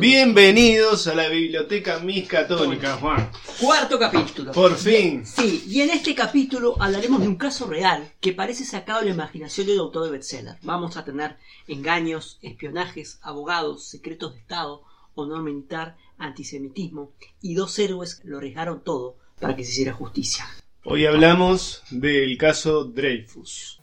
Bienvenidos 0.00 1.06
a 1.08 1.14
la 1.14 1.28
biblioteca 1.28 1.98
Miss 1.98 2.26
Católica, 2.26 2.96
Juan. 2.96 3.30
Cuarto 3.60 3.98
capítulo. 3.98 4.50
Por 4.52 4.74
fin. 4.76 5.26
Sí, 5.26 5.62
y 5.68 5.82
en 5.82 5.90
este 5.90 6.14
capítulo 6.14 6.74
hablaremos 6.80 7.20
de 7.20 7.28
un 7.28 7.36
caso 7.36 7.66
real 7.66 8.10
que 8.18 8.32
parece 8.32 8.64
sacado 8.64 9.00
de 9.00 9.06
la 9.08 9.12
imaginación 9.12 9.66
del 9.66 9.78
autor 9.78 10.04
de 10.04 10.12
bestseller. 10.12 10.56
Vamos 10.62 10.96
a 10.96 11.04
tener 11.04 11.36
engaños, 11.68 12.38
espionajes, 12.40 13.18
abogados, 13.20 13.84
secretos 13.84 14.32
de 14.32 14.40
Estado, 14.40 14.82
honor 15.14 15.42
militar, 15.42 15.98
antisemitismo 16.16 17.12
y 17.42 17.52
dos 17.52 17.78
héroes 17.78 18.22
lo 18.24 18.38
arriesgaron 18.38 18.82
todo 18.82 19.16
para 19.38 19.54
que 19.54 19.64
se 19.64 19.72
hiciera 19.72 19.92
justicia. 19.92 20.46
Hoy 20.82 21.04
hablamos 21.04 21.82
del 21.90 22.38
caso 22.38 22.84
Dreyfus. 22.84 23.82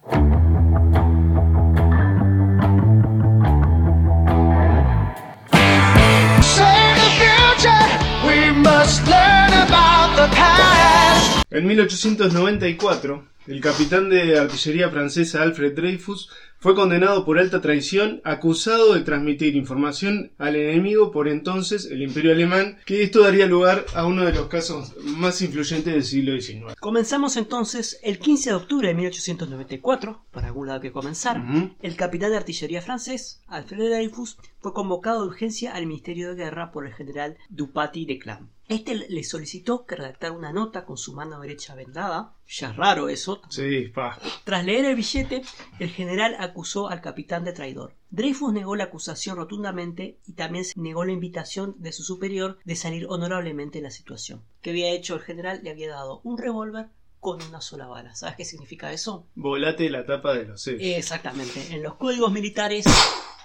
En 11.50 11.66
1894, 11.66 13.28
el 13.48 13.62
capitán 13.62 14.10
de 14.10 14.38
artillería 14.38 14.90
francesa 14.90 15.42
Alfred 15.42 15.74
Dreyfus 15.74 16.30
fue 16.60 16.76
condenado 16.76 17.24
por 17.26 17.40
alta 17.40 17.62
traición, 17.62 18.22
acusado 18.24 18.94
de 18.94 19.02
transmitir 19.02 19.56
información 19.56 20.32
al 20.38 20.56
enemigo 20.56 21.12
por 21.12 21.28
entonces 21.28 21.86
el 21.86 22.02
Imperio 22.02 22.32
Alemán, 22.32 22.78
que 22.86 23.04
esto 23.04 23.24
daría 23.24 23.46
lugar 23.48 23.86
a 23.96 24.06
uno 24.06 24.24
de 24.24 24.34
los 24.34 24.48
casos 24.48 24.96
más 25.04 25.42
influyentes 25.42 25.94
del 25.94 26.04
siglo 26.04 26.40
XIX. 26.40 26.76
Comenzamos 26.80 27.38
entonces 27.38 28.00
el 28.04 28.20
15 28.20 28.50
de 28.50 28.56
octubre 28.56 28.88
de 28.90 28.94
1894, 28.96 30.26
para 30.32 30.48
algún 30.48 30.68
lado 30.68 30.82
que 30.82 30.92
comenzar. 30.92 31.42
El 31.80 31.96
capitán 31.96 32.32
de 32.32 32.38
artillería 32.38 32.82
francés, 32.82 33.42
Alfred 33.48 33.90
Dreyfus, 33.90 34.38
fue 34.60 34.74
convocado 34.74 35.22
de 35.22 35.28
urgencia 35.28 35.74
al 35.74 35.86
Ministerio 35.86 36.30
de 36.30 36.36
Guerra 36.36 36.72
por 36.72 36.86
el 36.86 36.94
general 36.94 37.38
Dupati 37.50 38.06
de 38.06 38.20
Clam. 38.20 38.50
Este 38.68 38.96
le 38.96 39.24
solicitó 39.24 39.86
que 39.86 39.96
redactara 39.96 40.34
una 40.34 40.52
nota 40.52 40.84
con 40.84 40.98
su 40.98 41.14
mano 41.14 41.40
derecha 41.40 41.74
vendada. 41.74 42.34
Ya 42.48 42.72
es 42.72 42.76
raro 42.76 43.08
eso. 43.08 43.42
Sí, 43.50 43.88
pa. 43.88 44.20
Tras 44.44 44.66
leer 44.66 44.84
el 44.84 44.96
billete, 44.96 45.42
el 45.80 45.90
general 45.90 46.36
acusó 46.38 46.90
al 46.90 47.00
capitán 47.00 47.46
de 47.46 47.54
traidor. 47.54 47.94
Dreyfus 48.10 48.52
negó 48.52 48.76
la 48.76 48.86
acusación 48.86 49.38
rotundamente 49.38 50.20
y 50.28 50.34
también 50.34 50.66
negó 50.76 51.06
la 51.06 51.14
invitación 51.14 51.76
de 51.78 51.94
su 51.94 52.04
superior 52.04 52.58
de 52.66 52.76
salir 52.76 53.06
honorablemente 53.08 53.78
de 53.80 53.84
la 53.84 53.92
situación. 53.92 54.44
¿Qué 54.62 54.72
había 54.72 54.92
hecho 54.92 55.16
el 55.16 55.22
general? 55.22 55.62
Le 55.64 55.70
había 55.70 55.90
dado 55.90 56.20
un 56.26 56.38
revólver 56.38 56.88
con 57.22 57.42
una 57.44 57.62
sola 57.62 57.88
bala. 57.88 58.16
¿Sabes 58.16 58.36
qué 58.36 58.44
significa 58.44 58.92
eso? 58.92 59.28
Volate 59.36 59.90
la 59.90 60.06
tapa 60.06 60.34
de 60.34 60.46
los 60.46 60.62
sellos. 60.62 60.82
Exactamente. 60.84 61.74
En 61.74 61.84
los 61.84 61.96
códigos 61.96 62.34
militares 62.34 62.86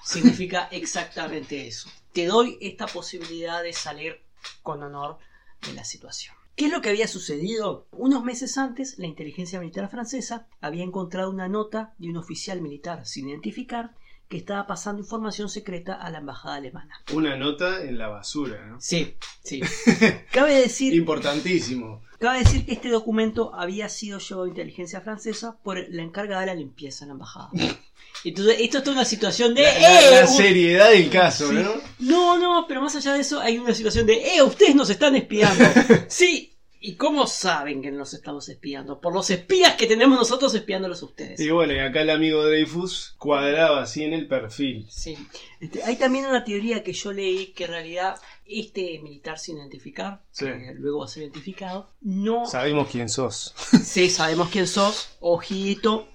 significa 0.04 0.68
exactamente 0.72 1.66
eso. 1.66 1.88
Te 2.12 2.26
doy 2.26 2.58
esta 2.60 2.86
posibilidad 2.86 3.62
de 3.62 3.72
salir 3.72 4.20
con 4.62 4.82
honor 4.82 5.18
de 5.66 5.74
la 5.74 5.84
situación. 5.84 6.34
¿Qué 6.56 6.66
es 6.66 6.72
lo 6.72 6.82
que 6.82 6.90
había 6.90 7.08
sucedido? 7.08 7.86
Unos 7.92 8.24
meses 8.24 8.58
antes, 8.58 8.98
la 8.98 9.06
inteligencia 9.06 9.58
militar 9.58 9.88
francesa 9.88 10.48
había 10.60 10.84
encontrado 10.84 11.30
una 11.30 11.48
nota 11.48 11.94
de 11.98 12.10
un 12.10 12.18
oficial 12.18 12.60
militar 12.60 13.06
sin 13.06 13.28
identificar 13.28 13.94
que 14.28 14.36
estaba 14.36 14.66
pasando 14.66 15.02
información 15.02 15.48
secreta 15.48 15.94
a 15.94 16.10
la 16.10 16.18
embajada 16.18 16.56
alemana. 16.56 16.94
Una 17.12 17.36
nota 17.36 17.82
en 17.82 17.98
la 17.98 18.08
basura, 18.08 18.66
¿no? 18.66 18.80
Sí, 18.80 19.16
sí. 19.42 19.60
Cabe 20.32 20.54
decir. 20.54 20.94
Importantísimo. 20.94 22.02
Cabe 22.18 22.38
decir 22.38 22.64
que 22.64 22.72
este 22.72 22.88
documento 22.88 23.52
había 23.54 23.88
sido 23.88 24.18
llevado 24.20 24.44
a 24.44 24.48
inteligencia 24.48 25.00
francesa 25.00 25.56
por 25.64 25.76
la 25.88 26.02
encargada 26.02 26.42
de 26.42 26.46
la 26.46 26.54
limpieza 26.54 27.04
en 27.04 27.08
la 27.08 27.12
embajada. 27.14 27.50
Entonces, 28.24 28.56
esto 28.60 28.78
es 28.78 28.84
toda 28.84 28.96
una 28.96 29.04
situación 29.04 29.54
de. 29.54 29.62
La, 29.62 30.20
¡Eh! 30.20 30.26
seriedad 30.28 30.90
del 30.90 31.10
caso, 31.10 31.52
¿no? 31.52 31.74
No, 31.98 32.38
no, 32.38 32.66
pero 32.68 32.80
más 32.80 32.94
allá 32.94 33.14
de 33.14 33.20
eso, 33.20 33.40
hay 33.40 33.58
una 33.58 33.74
situación 33.74 34.06
de. 34.06 34.36
¡Eh! 34.36 34.42
Ustedes 34.42 34.74
nos 34.74 34.90
están 34.90 35.16
espiando. 35.16 35.64
sí. 36.08 36.48
¿Y 36.84 36.96
cómo 36.96 37.28
saben 37.28 37.80
que 37.80 37.92
nos 37.92 38.12
estamos 38.12 38.48
espiando? 38.48 39.00
Por 39.00 39.14
los 39.14 39.30
espías 39.30 39.76
que 39.76 39.86
tenemos 39.86 40.18
nosotros 40.18 40.52
espiándolos 40.52 41.00
a 41.02 41.06
ustedes. 41.06 41.38
Y 41.38 41.48
bueno, 41.50 41.74
y 41.74 41.78
acá 41.78 42.02
el 42.02 42.10
amigo 42.10 42.44
Dreyfus 42.44 43.14
cuadraba 43.18 43.82
así 43.82 44.02
en 44.02 44.12
el 44.12 44.26
perfil. 44.26 44.86
Sí. 44.90 45.16
Este, 45.60 45.84
hay 45.84 45.94
también 45.94 46.26
una 46.26 46.42
teoría 46.42 46.82
que 46.82 46.92
yo 46.92 47.12
leí 47.12 47.52
que 47.52 47.66
en 47.66 47.70
realidad 47.70 48.16
este 48.46 48.98
militar 49.02 49.38
sin 49.38 49.58
identificar, 49.58 50.22
que 50.36 50.74
luego 50.74 51.00
va 51.00 51.04
a 51.06 51.08
ser 51.08 51.24
identificado, 51.24 51.88
no... 52.00 52.46
Sabemos 52.46 52.88
quién 52.90 53.08
sos. 53.08 53.54
Sí, 53.82 54.10
sabemos 54.10 54.48
quién 54.50 54.66
sos, 54.66 55.10
ojito. 55.20 56.08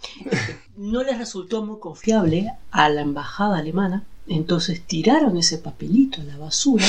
No 0.75 1.03
les 1.03 1.17
resultó 1.17 1.63
muy 1.63 1.79
confiable 1.79 2.51
a 2.71 2.89
la 2.89 3.01
embajada 3.01 3.57
alemana, 3.57 4.05
entonces 4.27 4.85
tiraron 4.85 5.37
ese 5.37 5.57
papelito 5.57 6.21
a 6.21 6.25
la 6.25 6.37
basura 6.37 6.85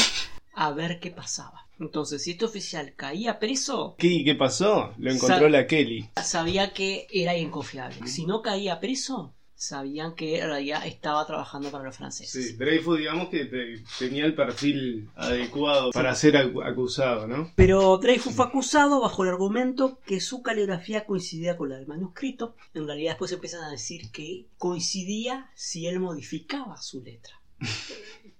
a 0.54 0.72
ver 0.72 1.00
qué 1.00 1.10
pasaba. 1.10 1.66
Entonces, 1.80 2.24
si 2.24 2.32
este 2.32 2.44
oficial 2.44 2.94
caía 2.96 3.38
preso... 3.38 3.94
¿Qué, 3.98 4.24
qué 4.24 4.34
pasó? 4.34 4.92
Lo 4.98 5.12
encontró 5.12 5.48
la 5.48 5.68
Kelly. 5.68 6.10
Sabía 6.22 6.72
que 6.72 7.06
era 7.12 7.36
inconfiable. 7.36 8.08
Si 8.08 8.26
no 8.26 8.42
caía 8.42 8.80
preso, 8.80 9.32
sabían 9.58 10.14
que 10.14 10.38
en 10.38 10.46
realidad 10.46 10.86
estaba 10.86 11.26
trabajando 11.26 11.70
para 11.70 11.82
los 11.82 11.96
franceses. 11.96 12.50
Sí, 12.50 12.52
Dreyfus 12.56 12.98
digamos 12.98 13.28
que 13.28 13.82
tenía 13.98 14.24
el 14.24 14.34
perfil 14.34 15.10
adecuado 15.16 15.90
para 15.90 16.14
ser 16.14 16.36
acusado, 16.36 17.26
¿no? 17.26 17.52
Pero 17.56 17.98
Dreyfus 17.98 18.34
fue 18.34 18.46
acusado 18.46 19.00
bajo 19.00 19.24
el 19.24 19.30
argumento 19.30 19.98
que 20.06 20.20
su 20.20 20.42
caligrafía 20.42 21.04
coincidía 21.04 21.56
con 21.56 21.70
la 21.70 21.76
del 21.76 21.88
manuscrito. 21.88 22.54
En 22.72 22.86
realidad 22.86 23.12
después 23.12 23.32
empiezan 23.32 23.64
a 23.64 23.70
decir 23.70 24.12
que 24.12 24.46
coincidía 24.58 25.50
si 25.54 25.88
él 25.88 25.98
modificaba 25.98 26.76
su 26.76 27.02
letra. 27.02 27.34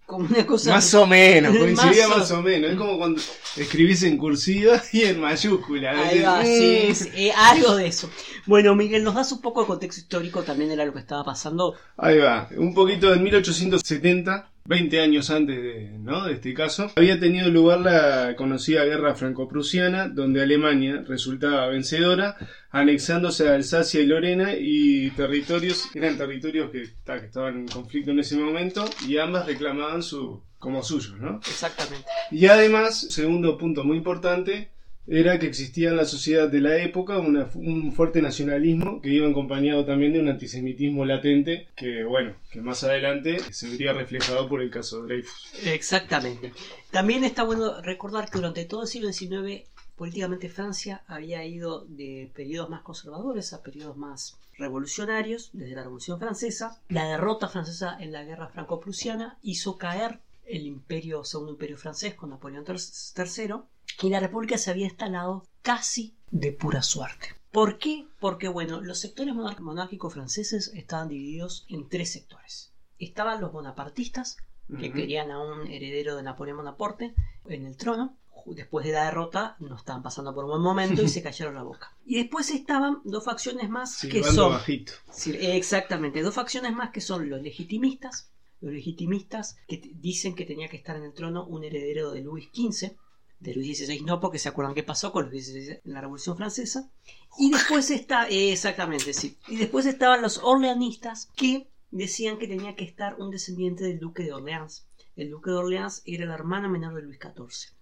Como 0.08 0.26
una 0.26 0.46
cosa. 0.46 0.72
Más 0.72 0.94
o 0.94 1.06
menos, 1.06 1.56
coincidía 1.58 2.08
más, 2.08 2.30
o... 2.30 2.42
menos. 2.42 2.70
Es 2.70 2.76
como 2.78 2.96
cuando 2.96 3.20
escribís 3.56 4.02
en 4.04 4.16
cursiva 4.16 4.82
y 4.92 5.02
en 5.02 5.20
mayúscula. 5.20 5.90
Ahí 5.90 6.20
va, 6.20 6.42
sí, 6.44 6.88
mm". 6.88 7.16
eh, 7.16 7.32
algo 7.36 7.76
de 7.76 7.88
eso. 7.88 8.10
Bueno, 8.46 8.74
Miguel, 8.74 9.04
¿nos 9.04 9.14
das 9.14 9.30
un 9.32 9.42
poco 9.42 9.60
de 9.60 9.66
contexto 9.66 10.00
histórico 10.00 10.42
también 10.42 10.70
de 10.70 10.76
lo 10.76 10.92
que 10.94 11.00
estaba 11.00 11.24
pasando? 11.24 11.74
Ahí 11.98 12.18
va, 12.18 12.48
un 12.56 12.72
poquito 12.74 13.12
en 13.12 13.22
1870 13.22 14.50
20 14.68 15.00
años 15.00 15.30
antes 15.30 15.56
de, 15.56 15.98
¿no? 15.98 16.24
de 16.26 16.34
este 16.34 16.52
caso, 16.52 16.92
había 16.96 17.18
tenido 17.18 17.48
lugar 17.48 17.80
la 17.80 18.36
conocida 18.36 18.84
guerra 18.84 19.14
franco-prusiana, 19.14 20.08
donde 20.08 20.42
Alemania 20.42 21.02
resultaba 21.08 21.68
vencedora, 21.68 22.36
anexándose 22.70 23.48
a 23.48 23.54
Alsacia 23.54 24.02
y 24.02 24.06
Lorena 24.06 24.52
y 24.58 25.08
territorios, 25.12 25.88
eran 25.94 26.18
territorios 26.18 26.70
que, 26.70 26.82
que 26.82 27.26
estaban 27.26 27.60
en 27.60 27.68
conflicto 27.68 28.10
en 28.10 28.18
ese 28.18 28.36
momento, 28.36 28.84
y 29.08 29.16
ambas 29.16 29.46
reclamaban 29.46 30.02
su, 30.02 30.42
como 30.58 30.82
suyos, 30.82 31.18
¿no? 31.18 31.36
Exactamente. 31.36 32.06
Y 32.30 32.44
además, 32.46 33.06
segundo 33.08 33.56
punto 33.56 33.84
muy 33.84 33.96
importante, 33.96 34.70
era 35.10 35.38
que 35.38 35.46
existía 35.46 35.88
en 35.88 35.96
la 35.96 36.04
sociedad 36.04 36.48
de 36.48 36.60
la 36.60 36.76
época 36.76 37.18
un 37.18 37.92
fuerte 37.92 38.20
nacionalismo 38.20 39.00
que 39.00 39.08
iba 39.08 39.28
acompañado 39.28 39.86
también 39.86 40.12
de 40.12 40.20
un 40.20 40.28
antisemitismo 40.28 41.06
latente 41.06 41.68
que, 41.74 42.04
bueno, 42.04 42.34
que 42.50 42.60
más 42.60 42.84
adelante 42.84 43.38
se 43.50 43.70
vería 43.70 43.94
reflejado 43.94 44.48
por 44.48 44.60
el 44.60 44.70
caso 44.70 45.00
de 45.02 45.08
Dreyfus. 45.08 45.52
Exactamente. 45.64 46.52
También 46.90 47.24
está 47.24 47.42
bueno 47.42 47.80
recordar 47.80 48.30
que 48.30 48.38
durante 48.38 48.66
todo 48.66 48.82
el 48.82 48.88
siglo 48.88 49.10
XIX 49.10 49.66
políticamente 49.96 50.50
Francia 50.50 51.02
había 51.06 51.44
ido 51.44 51.86
de 51.86 52.30
periodos 52.34 52.68
más 52.68 52.82
conservadores 52.82 53.52
a 53.52 53.62
periodos 53.62 53.96
más 53.96 54.38
revolucionarios, 54.58 55.50
desde 55.54 55.74
la 55.74 55.84
Revolución 55.84 56.18
Francesa. 56.18 56.82
La 56.88 57.06
derrota 57.06 57.48
francesa 57.48 57.96
en 57.98 58.12
la 58.12 58.24
guerra 58.24 58.48
franco-prusiana 58.48 59.38
hizo 59.42 59.78
caer 59.78 60.20
el 60.46 60.66
imperio, 60.66 61.24
segundo 61.24 61.52
imperio 61.52 61.78
francés 61.78 62.14
con 62.14 62.30
Napoleón 62.30 62.64
III 62.66 63.54
que 63.98 64.08
la 64.08 64.20
República 64.20 64.56
se 64.56 64.70
había 64.70 64.86
instalado 64.86 65.44
casi 65.60 66.14
de 66.30 66.52
pura 66.52 66.82
suerte. 66.82 67.34
¿Por 67.50 67.78
qué? 67.78 68.06
Porque, 68.20 68.46
bueno, 68.46 68.80
los 68.80 69.00
sectores 69.00 69.34
monárquicos 69.34 70.14
franceses 70.14 70.70
estaban 70.74 71.08
divididos 71.08 71.66
en 71.68 71.88
tres 71.88 72.12
sectores. 72.12 72.72
Estaban 73.00 73.40
los 73.40 73.52
bonapartistas, 73.52 74.36
que 74.78 74.92
querían 74.92 75.30
a 75.30 75.40
un 75.42 75.66
heredero 75.66 76.14
de 76.14 76.22
Napoleón 76.22 76.58
Bonaparte 76.58 77.14
en 77.46 77.66
el 77.66 77.76
trono. 77.76 78.16
Después 78.46 78.86
de 78.86 78.92
la 78.92 79.06
derrota, 79.06 79.56
no 79.58 79.74
estaban 79.74 80.02
pasando 80.02 80.32
por 80.32 80.44
un 80.44 80.50
buen 80.50 80.62
momento 80.62 81.02
y 81.02 81.08
se 81.08 81.22
cayeron 81.22 81.54
la 81.54 81.62
boca. 81.62 81.92
Y 82.06 82.16
después 82.16 82.50
estaban 82.50 83.00
dos 83.04 83.24
facciones 83.24 83.68
más 83.68 84.06
que 84.08 84.22
son. 84.22 84.52
Bajito. 84.52 84.92
exactamente, 85.26 86.22
dos 86.22 86.34
facciones 86.34 86.72
más 86.72 86.90
que 86.90 87.00
son 87.00 87.28
los 87.28 87.42
legitimistas. 87.42 88.30
Los 88.60 88.72
legitimistas 88.72 89.56
que 89.66 89.80
dicen 89.94 90.34
que 90.34 90.44
tenía 90.44 90.68
que 90.68 90.76
estar 90.76 90.96
en 90.96 91.04
el 91.04 91.14
trono 91.14 91.44
un 91.46 91.64
heredero 91.64 92.12
de 92.12 92.20
Luis 92.20 92.48
XV 92.54 92.96
de 93.40 93.54
Luis 93.54 93.78
XVI 93.78 94.00
no, 94.02 94.20
porque 94.20 94.38
se 94.38 94.48
acuerdan 94.48 94.74
qué 94.74 94.82
pasó 94.82 95.12
con 95.12 95.30
Luis 95.30 95.46
XVI 95.46 95.80
en 95.84 95.92
la 95.92 96.00
Revolución 96.00 96.36
Francesa. 96.36 96.90
Y 97.38 97.50
después 97.50 97.90
está, 97.90 98.28
exactamente, 98.28 99.12
sí. 99.12 99.38
Y 99.48 99.56
después 99.56 99.86
estaban 99.86 100.22
los 100.22 100.38
orleanistas 100.38 101.30
que 101.36 101.68
decían 101.90 102.38
que 102.38 102.48
tenía 102.48 102.74
que 102.74 102.84
estar 102.84 103.16
un 103.20 103.30
descendiente 103.30 103.84
del 103.84 103.98
duque 103.98 104.22
de 104.24 104.32
Orleans. 104.32 104.86
El 105.16 105.30
duque 105.30 105.50
de 105.50 105.56
Orleans 105.56 106.02
era 106.04 106.26
la 106.26 106.34
hermana 106.34 106.68
menor 106.68 106.94
de 106.94 107.02
Luis 107.02 107.18
XIV. 107.18 107.74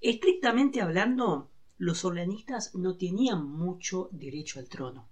Estrictamente 0.00 0.80
hablando, 0.80 1.50
los 1.76 2.04
orleanistas 2.04 2.74
no 2.74 2.96
tenían 2.96 3.44
mucho 3.44 4.08
derecho 4.12 4.58
al 4.58 4.68
trono, 4.68 5.08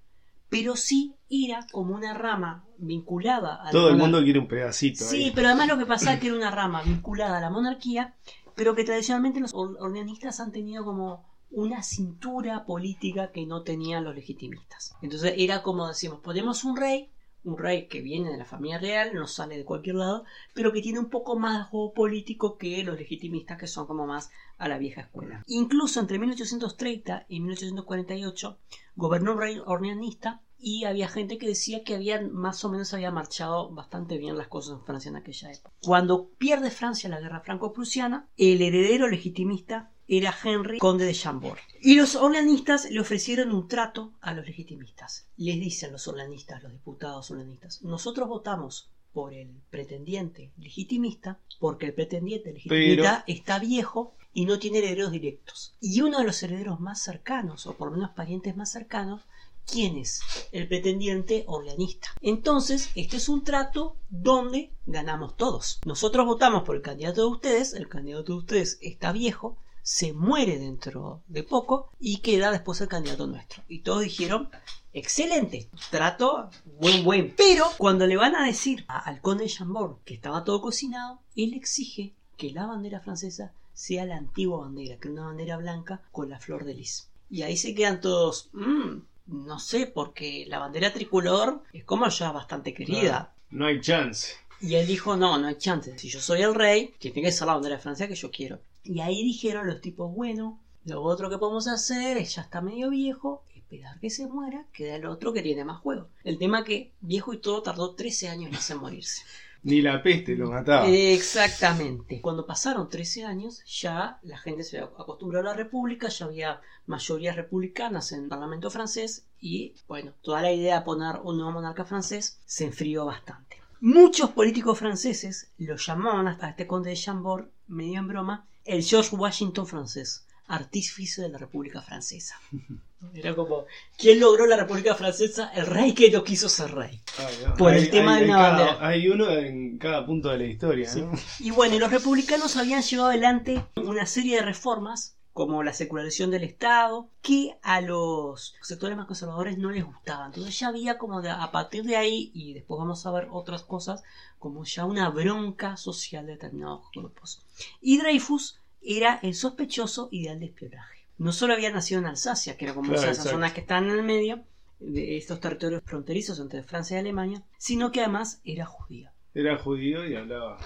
pero 0.48 0.76
sí 0.76 1.14
era 1.28 1.66
como 1.72 1.94
una 1.94 2.14
rama 2.14 2.64
vinculada 2.78 3.66
a 3.66 3.70
Todo 3.70 3.86
la 3.86 3.92
el 3.92 3.98
mundo 3.98 4.22
quiere 4.22 4.38
un 4.38 4.48
pedacito 4.48 5.04
Sí, 5.04 5.24
ahí. 5.24 5.32
pero 5.34 5.48
además 5.48 5.68
lo 5.68 5.78
que 5.78 5.86
pasaba 5.86 6.12
es 6.14 6.20
que 6.20 6.28
era 6.28 6.36
una 6.36 6.50
rama 6.50 6.82
vinculada 6.82 7.38
a 7.38 7.40
la 7.40 7.50
monarquía, 7.50 8.14
pero 8.54 8.74
que 8.74 8.84
tradicionalmente 8.84 9.40
los 9.40 9.52
or- 9.54 9.76
ordenistas 9.80 10.40
han 10.40 10.52
tenido 10.52 10.84
como 10.84 11.24
una 11.50 11.82
cintura 11.82 12.64
política 12.64 13.30
que 13.32 13.46
no 13.46 13.62
tenían 13.62 14.04
los 14.04 14.14
legitimistas. 14.14 14.94
Entonces 15.00 15.34
era 15.36 15.62
como 15.62 15.88
decimos, 15.88 16.20
ponemos 16.20 16.64
un 16.64 16.76
rey, 16.76 17.10
un 17.46 17.56
rey 17.56 17.86
que 17.86 18.02
viene 18.02 18.30
de 18.30 18.36
la 18.36 18.44
familia 18.44 18.78
real, 18.78 19.14
no 19.14 19.26
sale 19.26 19.56
de 19.56 19.64
cualquier 19.64 19.96
lado, 19.96 20.24
pero 20.52 20.72
que 20.72 20.82
tiene 20.82 20.98
un 20.98 21.08
poco 21.08 21.38
más 21.38 21.58
de 21.58 21.70
juego 21.70 21.94
político 21.94 22.58
que 22.58 22.82
los 22.82 22.98
legitimistas, 22.98 23.58
que 23.58 23.66
son 23.66 23.86
como 23.86 24.06
más 24.06 24.30
a 24.58 24.68
la 24.68 24.78
vieja 24.78 25.02
escuela. 25.02 25.42
Incluso 25.46 26.00
entre 26.00 26.18
1830 26.18 27.26
y 27.28 27.40
1848 27.40 28.58
gobernó 28.96 29.32
un 29.32 29.38
rey 29.38 29.60
orleanista 29.64 30.42
y 30.58 30.84
había 30.84 31.08
gente 31.08 31.38
que 31.38 31.46
decía 31.46 31.84
que 31.84 31.94
había 31.94 32.20
más 32.20 32.64
o 32.64 32.70
menos 32.70 32.92
había 32.94 33.10
marchado 33.10 33.70
bastante 33.70 34.18
bien 34.18 34.36
las 34.36 34.48
cosas 34.48 34.78
en 34.78 34.84
Francia 34.84 35.08
en 35.10 35.16
aquella 35.16 35.52
época. 35.52 35.74
Cuando 35.82 36.30
pierde 36.38 36.70
Francia 36.70 37.08
la 37.08 37.20
guerra 37.20 37.40
franco-prusiana, 37.40 38.28
el 38.36 38.62
heredero 38.62 39.08
legitimista 39.08 39.92
era 40.08 40.34
Henry, 40.42 40.78
conde 40.78 41.04
de 41.04 41.14
Chambord. 41.14 41.58
Y 41.80 41.94
los 41.94 42.14
orleanistas 42.14 42.90
le 42.90 43.00
ofrecieron 43.00 43.52
un 43.52 43.68
trato 43.68 44.12
a 44.20 44.32
los 44.34 44.46
legitimistas. 44.46 45.26
Les 45.36 45.58
dicen 45.58 45.92
los 45.92 46.06
orleanistas, 46.08 46.62
los 46.62 46.72
diputados 46.72 47.30
orleanistas, 47.30 47.82
nosotros 47.82 48.28
votamos 48.28 48.90
por 49.12 49.32
el 49.32 49.48
pretendiente 49.70 50.52
legitimista 50.58 51.40
porque 51.58 51.86
el 51.86 51.94
pretendiente 51.94 52.52
legitimista 52.52 53.24
está 53.26 53.58
viejo 53.58 54.14
y 54.34 54.44
no 54.44 54.58
tiene 54.58 54.78
herederos 54.78 55.10
directos. 55.10 55.74
Y 55.80 56.02
uno 56.02 56.18
de 56.18 56.24
los 56.24 56.42
herederos 56.42 56.80
más 56.80 57.02
cercanos, 57.02 57.66
o 57.66 57.74
por 57.74 57.88
lo 57.88 57.96
menos 57.96 58.10
parientes 58.10 58.54
más 58.56 58.70
cercanos, 58.70 59.22
¿quién 59.64 59.96
es? 59.96 60.20
El 60.52 60.68
pretendiente 60.68 61.44
orleanista. 61.46 62.08
Entonces, 62.20 62.90
este 62.94 63.16
es 63.16 63.30
un 63.30 63.44
trato 63.44 63.96
donde 64.10 64.72
ganamos 64.84 65.36
todos. 65.36 65.80
Nosotros 65.86 66.26
votamos 66.26 66.64
por 66.64 66.76
el 66.76 66.82
candidato 66.82 67.22
de 67.22 67.28
ustedes, 67.28 67.72
el 67.72 67.88
candidato 67.88 68.34
de 68.34 68.38
ustedes 68.38 68.78
está 68.82 69.12
viejo, 69.12 69.56
se 69.86 70.12
muere 70.12 70.58
dentro 70.58 71.22
de 71.28 71.44
poco 71.44 71.92
y 72.00 72.16
queda 72.16 72.50
después 72.50 72.80
el 72.80 72.88
candidato 72.88 73.28
nuestro. 73.28 73.62
Y 73.68 73.82
todos 73.82 74.02
dijeron, 74.02 74.50
excelente, 74.92 75.68
trato 75.92 76.50
buen 76.80 77.04
buen. 77.04 77.32
Pero 77.36 77.66
cuando 77.78 78.04
le 78.08 78.16
van 78.16 78.34
a 78.34 78.44
decir 78.44 78.84
al 78.88 79.20
conde 79.20 79.44
de 79.44 79.50
Chambord 79.50 79.98
que 80.04 80.14
estaba 80.14 80.42
todo 80.42 80.60
cocinado, 80.60 81.20
él 81.36 81.54
exige 81.54 82.14
que 82.36 82.50
la 82.50 82.66
bandera 82.66 82.98
francesa 82.98 83.52
sea 83.74 84.04
la 84.06 84.16
antigua 84.16 84.62
bandera, 84.62 84.96
que 84.96 85.06
es 85.06 85.12
una 85.14 85.26
bandera 85.26 85.56
blanca 85.56 86.02
con 86.10 86.30
la 86.30 86.40
flor 86.40 86.64
de 86.64 86.74
lis. 86.74 87.08
Y 87.30 87.42
ahí 87.42 87.56
se 87.56 87.72
quedan 87.72 88.00
todos, 88.00 88.48
"Mm, 88.54 89.02
no 89.28 89.60
sé, 89.60 89.86
porque 89.86 90.46
la 90.48 90.58
bandera 90.58 90.92
tricolor 90.92 91.62
es 91.72 91.84
como 91.84 92.08
ya 92.08 92.32
bastante 92.32 92.74
querida. 92.74 93.32
No 93.50 93.66
hay 93.66 93.80
chance. 93.80 94.32
Y 94.60 94.74
él 94.74 94.86
dijo, 94.88 95.16
no, 95.16 95.38
no 95.38 95.46
hay 95.46 95.58
chance. 95.58 95.96
Si 95.96 96.08
yo 96.08 96.20
soy 96.20 96.42
el 96.42 96.56
rey, 96.56 96.92
tiene 96.98 97.22
que 97.22 97.30
ser 97.30 97.46
la 97.46 97.54
bandera 97.54 97.76
de 97.76 97.82
Francia 97.82 98.08
que 98.08 98.16
yo 98.16 98.32
quiero. 98.32 98.58
Y 98.86 99.00
ahí 99.00 99.22
dijeron 99.22 99.66
los 99.66 99.80
tipos, 99.80 100.14
bueno, 100.14 100.60
lo 100.84 101.02
otro 101.02 101.28
que 101.28 101.38
podemos 101.38 101.66
hacer 101.68 102.16
es, 102.16 102.36
ya 102.36 102.42
está 102.42 102.60
medio 102.60 102.90
viejo, 102.90 103.42
esperar 103.54 103.98
que 103.98 104.10
se 104.10 104.26
muera, 104.26 104.66
queda 104.72 104.96
el 104.96 105.06
otro 105.06 105.32
que 105.32 105.42
tiene 105.42 105.64
más 105.64 105.80
juego. 105.80 106.08
El 106.22 106.38
tema 106.38 106.64
que 106.64 106.92
viejo 107.00 107.32
y 107.32 107.38
todo 107.38 107.62
tardó 107.62 107.94
13 107.94 108.28
años 108.28 108.70
en 108.70 108.78
morirse. 108.78 109.22
Ni 109.64 109.82
la 109.82 110.00
peste 110.00 110.36
lo 110.36 110.48
mataba. 110.48 110.86
Exactamente. 110.88 112.20
Cuando 112.20 112.46
pasaron 112.46 112.88
13 112.88 113.24
años, 113.24 113.64
ya 113.66 114.20
la 114.22 114.38
gente 114.38 114.62
se 114.62 114.78
acostumbró 114.78 115.40
a 115.40 115.42
la 115.42 115.54
república, 115.54 116.08
ya 116.08 116.26
había 116.26 116.60
mayorías 116.86 117.34
republicanas 117.34 118.12
en 118.12 118.22
el 118.22 118.28
parlamento 118.28 118.70
francés 118.70 119.26
y, 119.40 119.74
bueno, 119.88 120.12
toda 120.22 120.40
la 120.42 120.52
idea 120.52 120.78
de 120.78 120.84
poner 120.84 121.16
un 121.24 121.38
nuevo 121.38 121.50
monarca 121.50 121.84
francés 121.84 122.38
se 122.46 122.66
enfrió 122.66 123.06
bastante. 123.06 123.60
Muchos 123.80 124.30
políticos 124.30 124.78
franceses 124.78 125.50
lo 125.58 125.74
llamaban 125.74 126.28
a 126.28 126.48
este 126.48 126.68
conde 126.68 126.90
de 126.90 126.96
Chambord, 126.96 127.48
medio 127.66 127.98
en 127.98 128.06
broma, 128.06 128.46
el 128.66 128.82
George 128.84 129.14
Washington 129.16 129.66
francés, 129.66 130.26
artífice 130.48 131.22
de 131.22 131.28
la 131.28 131.38
República 131.38 131.80
Francesa. 131.82 132.40
Era 133.14 133.34
como, 133.36 133.66
¿quién 133.98 134.18
logró 134.20 134.46
la 134.46 134.56
República 134.56 134.94
Francesa? 134.94 135.50
El 135.54 135.66
rey 135.66 135.92
que 135.92 136.10
no 136.10 136.24
quiso 136.24 136.48
ser 136.48 136.72
rey. 136.74 137.00
No. 137.46 137.54
por 137.54 137.74
el 137.74 137.90
tema 137.90 138.18
de 138.18 138.24
una 138.24 138.36
cada- 138.36 138.50
bandera. 138.66 138.86
Hay 138.88 139.08
uno 139.08 139.30
en 139.30 139.78
cada 139.78 140.04
punto 140.06 140.28
de 140.30 140.38
la 140.38 140.44
historia, 140.46 140.88
Sí. 140.90 141.02
¿no? 141.02 141.12
Y 141.40 141.50
bueno, 141.50 141.74
y 141.76 141.78
los 141.78 141.90
republicanos 141.90 142.56
habían 142.56 142.82
llevado 142.82 143.10
adelante 143.10 143.64
una 143.76 144.06
serie 144.06 144.36
de 144.36 144.42
reformas, 144.42 145.15
como 145.36 145.62
la 145.62 145.74
secularización 145.74 146.30
del 146.30 146.44
Estado, 146.44 147.10
que 147.20 147.58
a 147.60 147.82
los 147.82 148.54
sectores 148.62 148.96
más 148.96 149.04
conservadores 149.04 149.58
no 149.58 149.70
les 149.70 149.84
gustaban. 149.84 150.28
Entonces 150.28 150.58
ya 150.58 150.68
había 150.68 150.96
como 150.96 151.20
de- 151.20 151.28
a 151.28 151.52
partir 151.52 151.84
de 151.84 151.94
ahí, 151.94 152.30
y 152.32 152.54
después 152.54 152.78
vamos 152.78 153.04
a 153.04 153.10
ver 153.10 153.28
otras 153.30 153.62
cosas, 153.62 154.02
como 154.38 154.64
ya 154.64 154.86
una 154.86 155.10
bronca 155.10 155.76
social 155.76 156.24
de 156.24 156.32
determinados 156.32 156.86
grupos. 156.94 157.44
Y 157.82 157.98
Dreyfus 157.98 158.60
era 158.80 159.20
el 159.22 159.34
sospechoso 159.34 160.08
ideal 160.10 160.40
de 160.40 160.46
espionaje. 160.46 161.06
No 161.18 161.32
solo 161.32 161.52
había 161.52 161.70
nacido 161.70 162.00
en 162.00 162.06
Alsacia, 162.06 162.56
que 162.56 162.64
era 162.64 162.72
como 162.72 162.88
Claro, 162.88 163.02
esas 163.02 163.18
exacto. 163.18 163.32
zonas 163.32 163.52
que 163.52 163.60
están 163.60 163.84
en 163.90 163.98
el 163.98 164.02
medio 164.04 164.42
de 164.80 165.18
estos 165.18 165.38
territorios 165.38 165.82
fronterizos 165.84 166.40
entre 166.40 166.62
Francia 166.62 166.96
y 166.96 167.00
Alemania, 167.00 167.42
sino 167.58 167.92
que 167.92 168.00
además 168.00 168.40
era 168.42 168.64
judío. 168.64 169.10
Era 169.34 169.58
judío 169.58 170.06
y 170.08 170.16
hablaba 170.16 170.56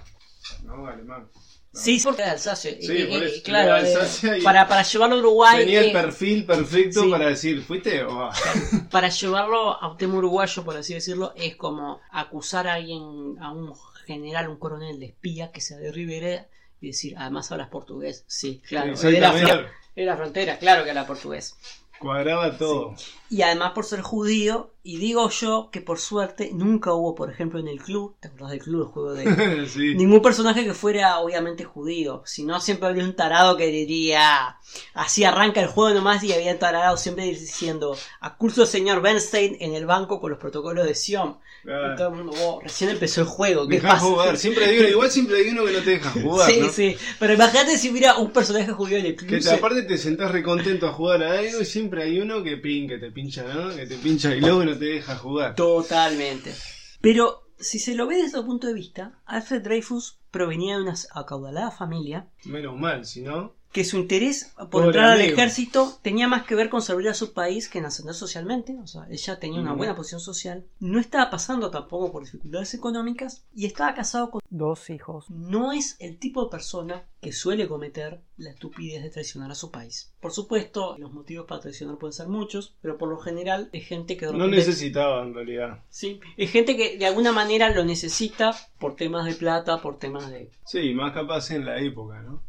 no, 0.63 0.87
alemán. 0.87 1.29
No. 1.73 1.81
Sí, 1.81 2.01
porque 2.03 2.23
era 2.23 2.33
Alsacia. 2.33 2.73
Sí, 2.81 2.89
Eh, 2.91 3.07
por 3.07 3.23
eso, 3.23 3.43
claro, 3.45 3.75
Alsacia 3.75 4.39
y- 4.39 4.43
para, 4.43 4.67
para 4.67 4.83
llevarlo 4.83 5.17
a 5.17 5.19
Uruguay, 5.21 5.59
Tenía 5.59 5.81
el 5.83 5.91
eh, 5.91 5.93
perfil 5.93 6.45
perfecto 6.45 7.03
sí. 7.05 7.11
para 7.11 7.27
decir, 7.29 7.63
¿fuiste 7.63 8.03
o 8.03 8.17
va? 8.17 8.33
para 8.91 9.09
llevarlo 9.09 9.81
a 9.81 9.89
un 9.93 9.97
tema 9.97 10.15
uruguayo, 10.17 10.65
por 10.65 10.77
así 10.77 10.95
decirlo, 10.95 11.33
es 11.37 11.55
como 11.57 12.01
acusar 12.11 12.67
a 12.67 12.75
alguien, 12.75 13.37
a 13.41 13.53
un 13.53 13.73
general, 14.07 14.49
un 14.49 14.57
coronel 14.59 14.99
de 14.99 15.07
espía 15.07 15.53
que 15.53 15.61
sea 15.61 15.77
de 15.79 15.93
Rivera 15.93 16.49
y 16.81 16.89
decir, 16.89 17.15
además 17.17 17.53
hablas 17.53 17.69
portugués. 17.69 18.25
Sí, 18.27 18.61
claro. 18.67 18.95
Era, 19.09 19.33
fron- 19.33 19.67
era 19.95 20.17
frontera, 20.17 20.59
claro 20.59 20.83
que 20.83 20.91
habla 20.91 21.07
portugués. 21.07 21.55
Cuadraba 22.01 22.57
todo. 22.57 22.95
Y 23.29 23.43
además 23.43 23.73
por 23.75 23.85
ser 23.85 24.01
judío, 24.01 24.71
y 24.83 24.97
digo 24.97 25.29
yo 25.31 25.69
que 25.71 25.81
por 25.81 25.99
suerte 26.01 26.51
nunca 26.53 26.93
hubo, 26.95 27.15
por 27.15 27.31
ejemplo, 27.31 27.61
en 27.61 27.69
el 27.69 27.79
club, 27.81 28.17
¿te 28.19 28.27
acordás 28.29 28.51
del 28.51 28.61
club, 28.61 28.81
el 28.83 28.89
juego 28.89 29.13
de, 29.13 29.67
sí. 29.69 29.95
Ningún 29.95 30.21
personaje 30.23 30.65
que 30.65 30.75
fuera 30.75 31.19
obviamente 31.21 31.63
judío. 31.65 32.23
Si 32.25 32.43
no, 32.45 32.61
siempre 32.61 32.89
habría 32.89 33.05
un 33.05 33.15
tarado 33.15 33.57
que 33.57 33.67
diría. 33.69 34.57
Así 34.95 35.23
arranca 35.25 35.61
el 35.61 35.69
juego 35.69 35.95
nomás 35.95 36.25
y 36.25 36.33
había 36.33 36.59
tarado 36.59 36.97
siempre 36.97 37.25
diciendo. 37.27 37.97
Acuso 38.21 38.63
al 38.63 38.67
señor 38.69 39.01
Bernstein 39.03 39.57
en 39.61 39.75
el 39.75 39.85
banco 39.87 40.21
con 40.21 40.31
los 40.31 40.39
protocolos 40.41 40.87
de 40.87 40.95
Sion. 40.95 41.37
Claro. 41.63 41.93
Y 41.93 41.97
todo 41.97 42.09
el 42.09 42.15
mundo, 42.15 42.33
"Oh, 42.43 42.61
recién 42.63 42.89
empezó 42.91 43.21
el 43.21 43.27
juego. 43.27 43.69
¿Qué 43.69 43.81
pasa? 43.81 43.99
jugar. 43.99 44.37
Siempre 44.39 44.65
hay 44.65 44.79
uno, 44.79 44.89
igual 44.97 45.11
siempre 45.11 45.37
hay 45.37 45.49
uno 45.51 45.67
que 45.67 45.73
no 45.73 45.81
te 45.81 45.91
deja 45.91 46.11
jugar. 46.11 46.51
sí, 46.51 46.59
¿no? 46.61 46.69
sí. 46.71 46.97
Pero 47.19 47.35
imagínate 47.35 47.77
si 47.77 47.91
hubiera 47.91 48.17
un 48.17 48.31
personaje 48.33 48.73
judío 48.73 48.97
en 48.97 49.07
el 49.07 49.15
club. 49.17 49.29
Que 49.31 49.39
te- 49.41 49.51
aparte 49.51 49.83
te 49.83 49.99
sentás 49.99 50.33
recontento 50.33 50.89
a 50.89 50.93
jugar 50.93 51.23
a 51.23 51.39
algo 51.39 51.61
y 51.61 51.65
siempre 51.67 51.90
hay 51.99 52.21
uno 52.21 52.43
que 52.43 52.57
pin, 52.57 52.89
que 52.89 52.99
te 52.99 53.11
pincha, 53.11 53.43
¿no? 53.43 53.75
Que 53.75 53.87
te 53.87 53.97
pincha 53.97 54.35
y 54.35 54.41
luego 54.41 54.65
no 54.65 54.77
te 54.77 54.87
deja 54.87 55.17
jugar. 55.17 55.55
Totalmente. 55.55 56.55
Pero 57.01 57.43
si 57.59 57.79
se 57.79 57.95
lo 57.95 58.07
ve 58.07 58.17
desde 58.17 58.39
otro 58.39 58.47
punto 58.47 58.67
de 58.67 58.75
vista, 58.75 59.21
Alfred 59.27 59.63
Dreyfus 59.63 60.19
provenía 60.31 60.77
de 60.77 60.83
una 60.83 60.95
acaudalada 61.15 61.71
familia 61.71 62.29
Menos 62.45 62.79
mal, 62.79 63.05
si 63.05 63.23
no. 63.23 63.55
Que 63.73 63.85
su 63.85 63.97
interés 63.99 64.53
por 64.71 64.87
entrar 64.87 65.11
al 65.13 65.21
ejército 65.21 65.99
tenía 66.03 66.27
más 66.27 66.45
que 66.45 66.57
ver 66.57 66.69
con 66.71 66.83
servir 66.83 67.09
a 67.09 67.15
su 67.15 67.33
país 67.33 67.69
que 67.69 67.79
en 67.79 67.87
ascender 67.87 68.15
socialmente, 68.15 68.77
o 68.83 68.87
sea, 68.87 69.07
ella 69.11 69.39
tenía 69.39 69.61
una 69.61 69.71
Ujú. 69.71 69.79
buena 69.79 69.95
posición 69.95 70.21
social, 70.21 70.67
no 70.81 70.99
estaba 70.99 71.31
pasando 71.31 71.71
tampoco 71.71 72.11
por 72.11 72.25
dificultades 72.25 72.75
económicas 72.75 73.45
y 73.55 73.67
estaba 73.67 73.95
casado 73.95 74.31
con 74.31 74.41
dos 74.51 74.91
hijos. 74.91 75.31
No 75.31 75.73
es 75.73 75.97
el 76.01 76.19
tipo 76.19 76.45
de 76.45 76.51
persona 76.51 77.05
que 77.21 77.33
suele 77.33 77.69
cometer 77.69 78.23
la 78.37 78.51
estupidez 78.51 79.03
de 79.03 79.11
traicionar 79.11 79.51
a 79.53 79.55
su 79.55 79.71
país. 79.71 80.13
Por 80.21 80.33
supuesto, 80.33 80.97
los 80.99 81.13
motivos 81.13 81.47
para 81.47 81.61
traicionar 81.61 81.99
pueden 81.99 82.13
ser 82.15 82.29
muchos, 82.29 82.75
pero 82.81 82.99
por 82.99 83.09
lo 83.09 83.19
general 83.19 83.69
es 83.73 83.87
gente 83.87 84.17
que 84.17 84.27
No 84.27 84.49
necesitaba 84.49 85.23
en 85.23 85.35
realidad. 85.35 85.85
Sí, 85.91 86.19
es 86.37 86.51
gente 86.51 86.77
que 86.77 86.99
de 86.99 87.07
alguna 87.07 87.31
manera 87.33 87.71
lo 87.71 87.85
necesita 87.85 88.53
por 88.79 88.97
temas 88.97 89.27
de 89.27 89.35
plata, 89.35 89.81
por 89.81 89.99
temas 89.99 90.29
de 90.31 90.51
Sí, 90.65 90.93
más 90.95 91.13
capaz 91.13 91.51
en 91.53 91.67
la 91.67 91.79
época, 91.81 92.21
¿no? 92.23 92.43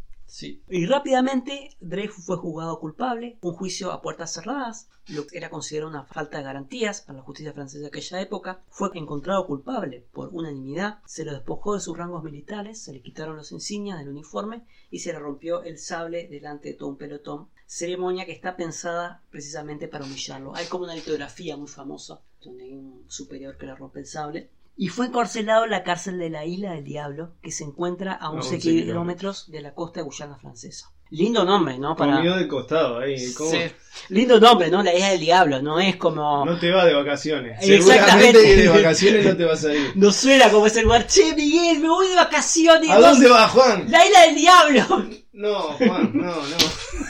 Y 0.70 0.86
rápidamente 0.86 1.76
Dreyfus 1.82 2.24
fue 2.26 2.38
juzgado 2.38 2.80
culpable, 2.80 3.38
un 3.42 3.54
juicio 3.54 3.92
a 3.92 4.02
puertas 4.02 4.34
cerradas, 4.34 4.88
lo 5.08 5.28
que 5.28 5.38
era 5.38 5.50
considerado 5.50 5.90
una 5.90 6.06
falta 6.06 6.38
de 6.38 6.46
garantías 6.46 7.02
para 7.02 7.18
la 7.18 7.24
justicia 7.24 7.52
francesa 7.52 7.82
de 7.82 7.88
aquella 7.88 8.22
época, 8.22 8.64
fue 8.70 8.90
encontrado 8.94 9.46
culpable 9.46 10.08
por 10.14 10.30
unanimidad, 10.30 11.00
se 11.06 11.26
lo 11.26 11.34
despojó 11.34 11.74
de 11.74 11.82
sus 11.82 11.98
rangos 11.98 12.24
militares, 12.24 12.82
se 12.82 12.94
le 12.94 13.02
quitaron 13.02 13.36
los 13.36 13.52
insignias 13.52 14.00
del 14.00 14.08
uniforme 14.08 14.66
y 14.90 15.00
se 15.00 15.12
le 15.12 15.20
rompió 15.20 15.64
el 15.64 15.78
sable 15.78 16.30
delante 16.30 16.70
de 16.70 16.76
todo 16.76 16.90
un 16.90 16.98
pelotón, 16.98 17.50
ceremonia 17.66 18.26
que 18.26 18.32
está 18.32 18.56
pensada 18.56 19.22
precisamente 19.32 19.90
para 19.90 20.06
humillarlo. 20.06 20.56
Hay 20.56 20.68
como 20.68 20.86
una 20.86 20.96
litografía 20.96 21.58
muy 21.58 21.68
famosa 21.68 22.22
donde 22.42 22.64
hay 22.64 22.74
un 22.74 23.04
superior 23.10 23.58
que 23.58 23.66
le 23.66 23.76
rompe 23.76 24.00
el 24.00 24.06
sable 24.06 24.50
y 24.78 24.88
fue 24.88 25.08
encarcelado 25.08 25.66
en 25.66 25.72
la 25.72 25.84
cárcel 25.84 26.18
de 26.18 26.30
la 26.30 26.46
Isla 26.46 26.72
del 26.72 26.84
Diablo, 26.84 27.34
que 27.42 27.52
se 27.52 27.64
encuentra 27.64 28.14
a 28.14 28.30
11 28.32 28.60
kilómetros 28.60 29.52
de 29.52 29.62
la 29.62 29.74
costa 29.74 30.00
de 30.00 30.06
Guyana 30.06 30.38
francesa. 30.38 30.92
Lindo 31.12 31.44
nombre, 31.44 31.78
¿no? 31.78 31.94
Para... 31.96 32.22
De 32.22 32.48
costado 32.48 33.00
ahí. 33.00 33.34
¿cómo? 33.34 33.52
Lindo 34.10 34.40
nombre, 34.40 34.72
¿no? 34.72 34.82
La 34.82 34.94
isla 34.94 35.10
del 35.10 35.20
diablo, 35.20 35.62
no 35.62 35.78
es 35.78 35.98
como... 35.98 36.46
No 36.46 36.58
te 36.58 36.72
va 36.72 36.86
de 36.86 36.94
vacaciones. 36.94 37.64
Seguramente 37.66 38.42
que 38.42 38.56
de 38.56 38.70
vacaciones 38.70 39.26
no 39.26 39.36
te 39.36 39.44
vas 39.44 39.66
a 39.66 39.74
ir. 39.74 39.92
No 39.96 40.12
suena 40.12 40.50
como 40.50 40.66
ese 40.66 40.84
lugar. 40.84 41.06
Che, 41.08 41.36
Miguel, 41.36 41.80
me 41.80 41.90
voy 41.90 42.08
de 42.08 42.16
vacaciones. 42.16 42.90
¿A 42.90 43.00
dónde 43.00 43.28
vas, 43.28 43.52
Juan? 43.52 43.92
La 43.92 44.06
isla 44.06 44.22
del 44.22 44.36
diablo. 44.36 45.06
No, 45.34 45.62
Juan, 45.74 46.12
no, 46.14 46.34
no. 46.34 46.58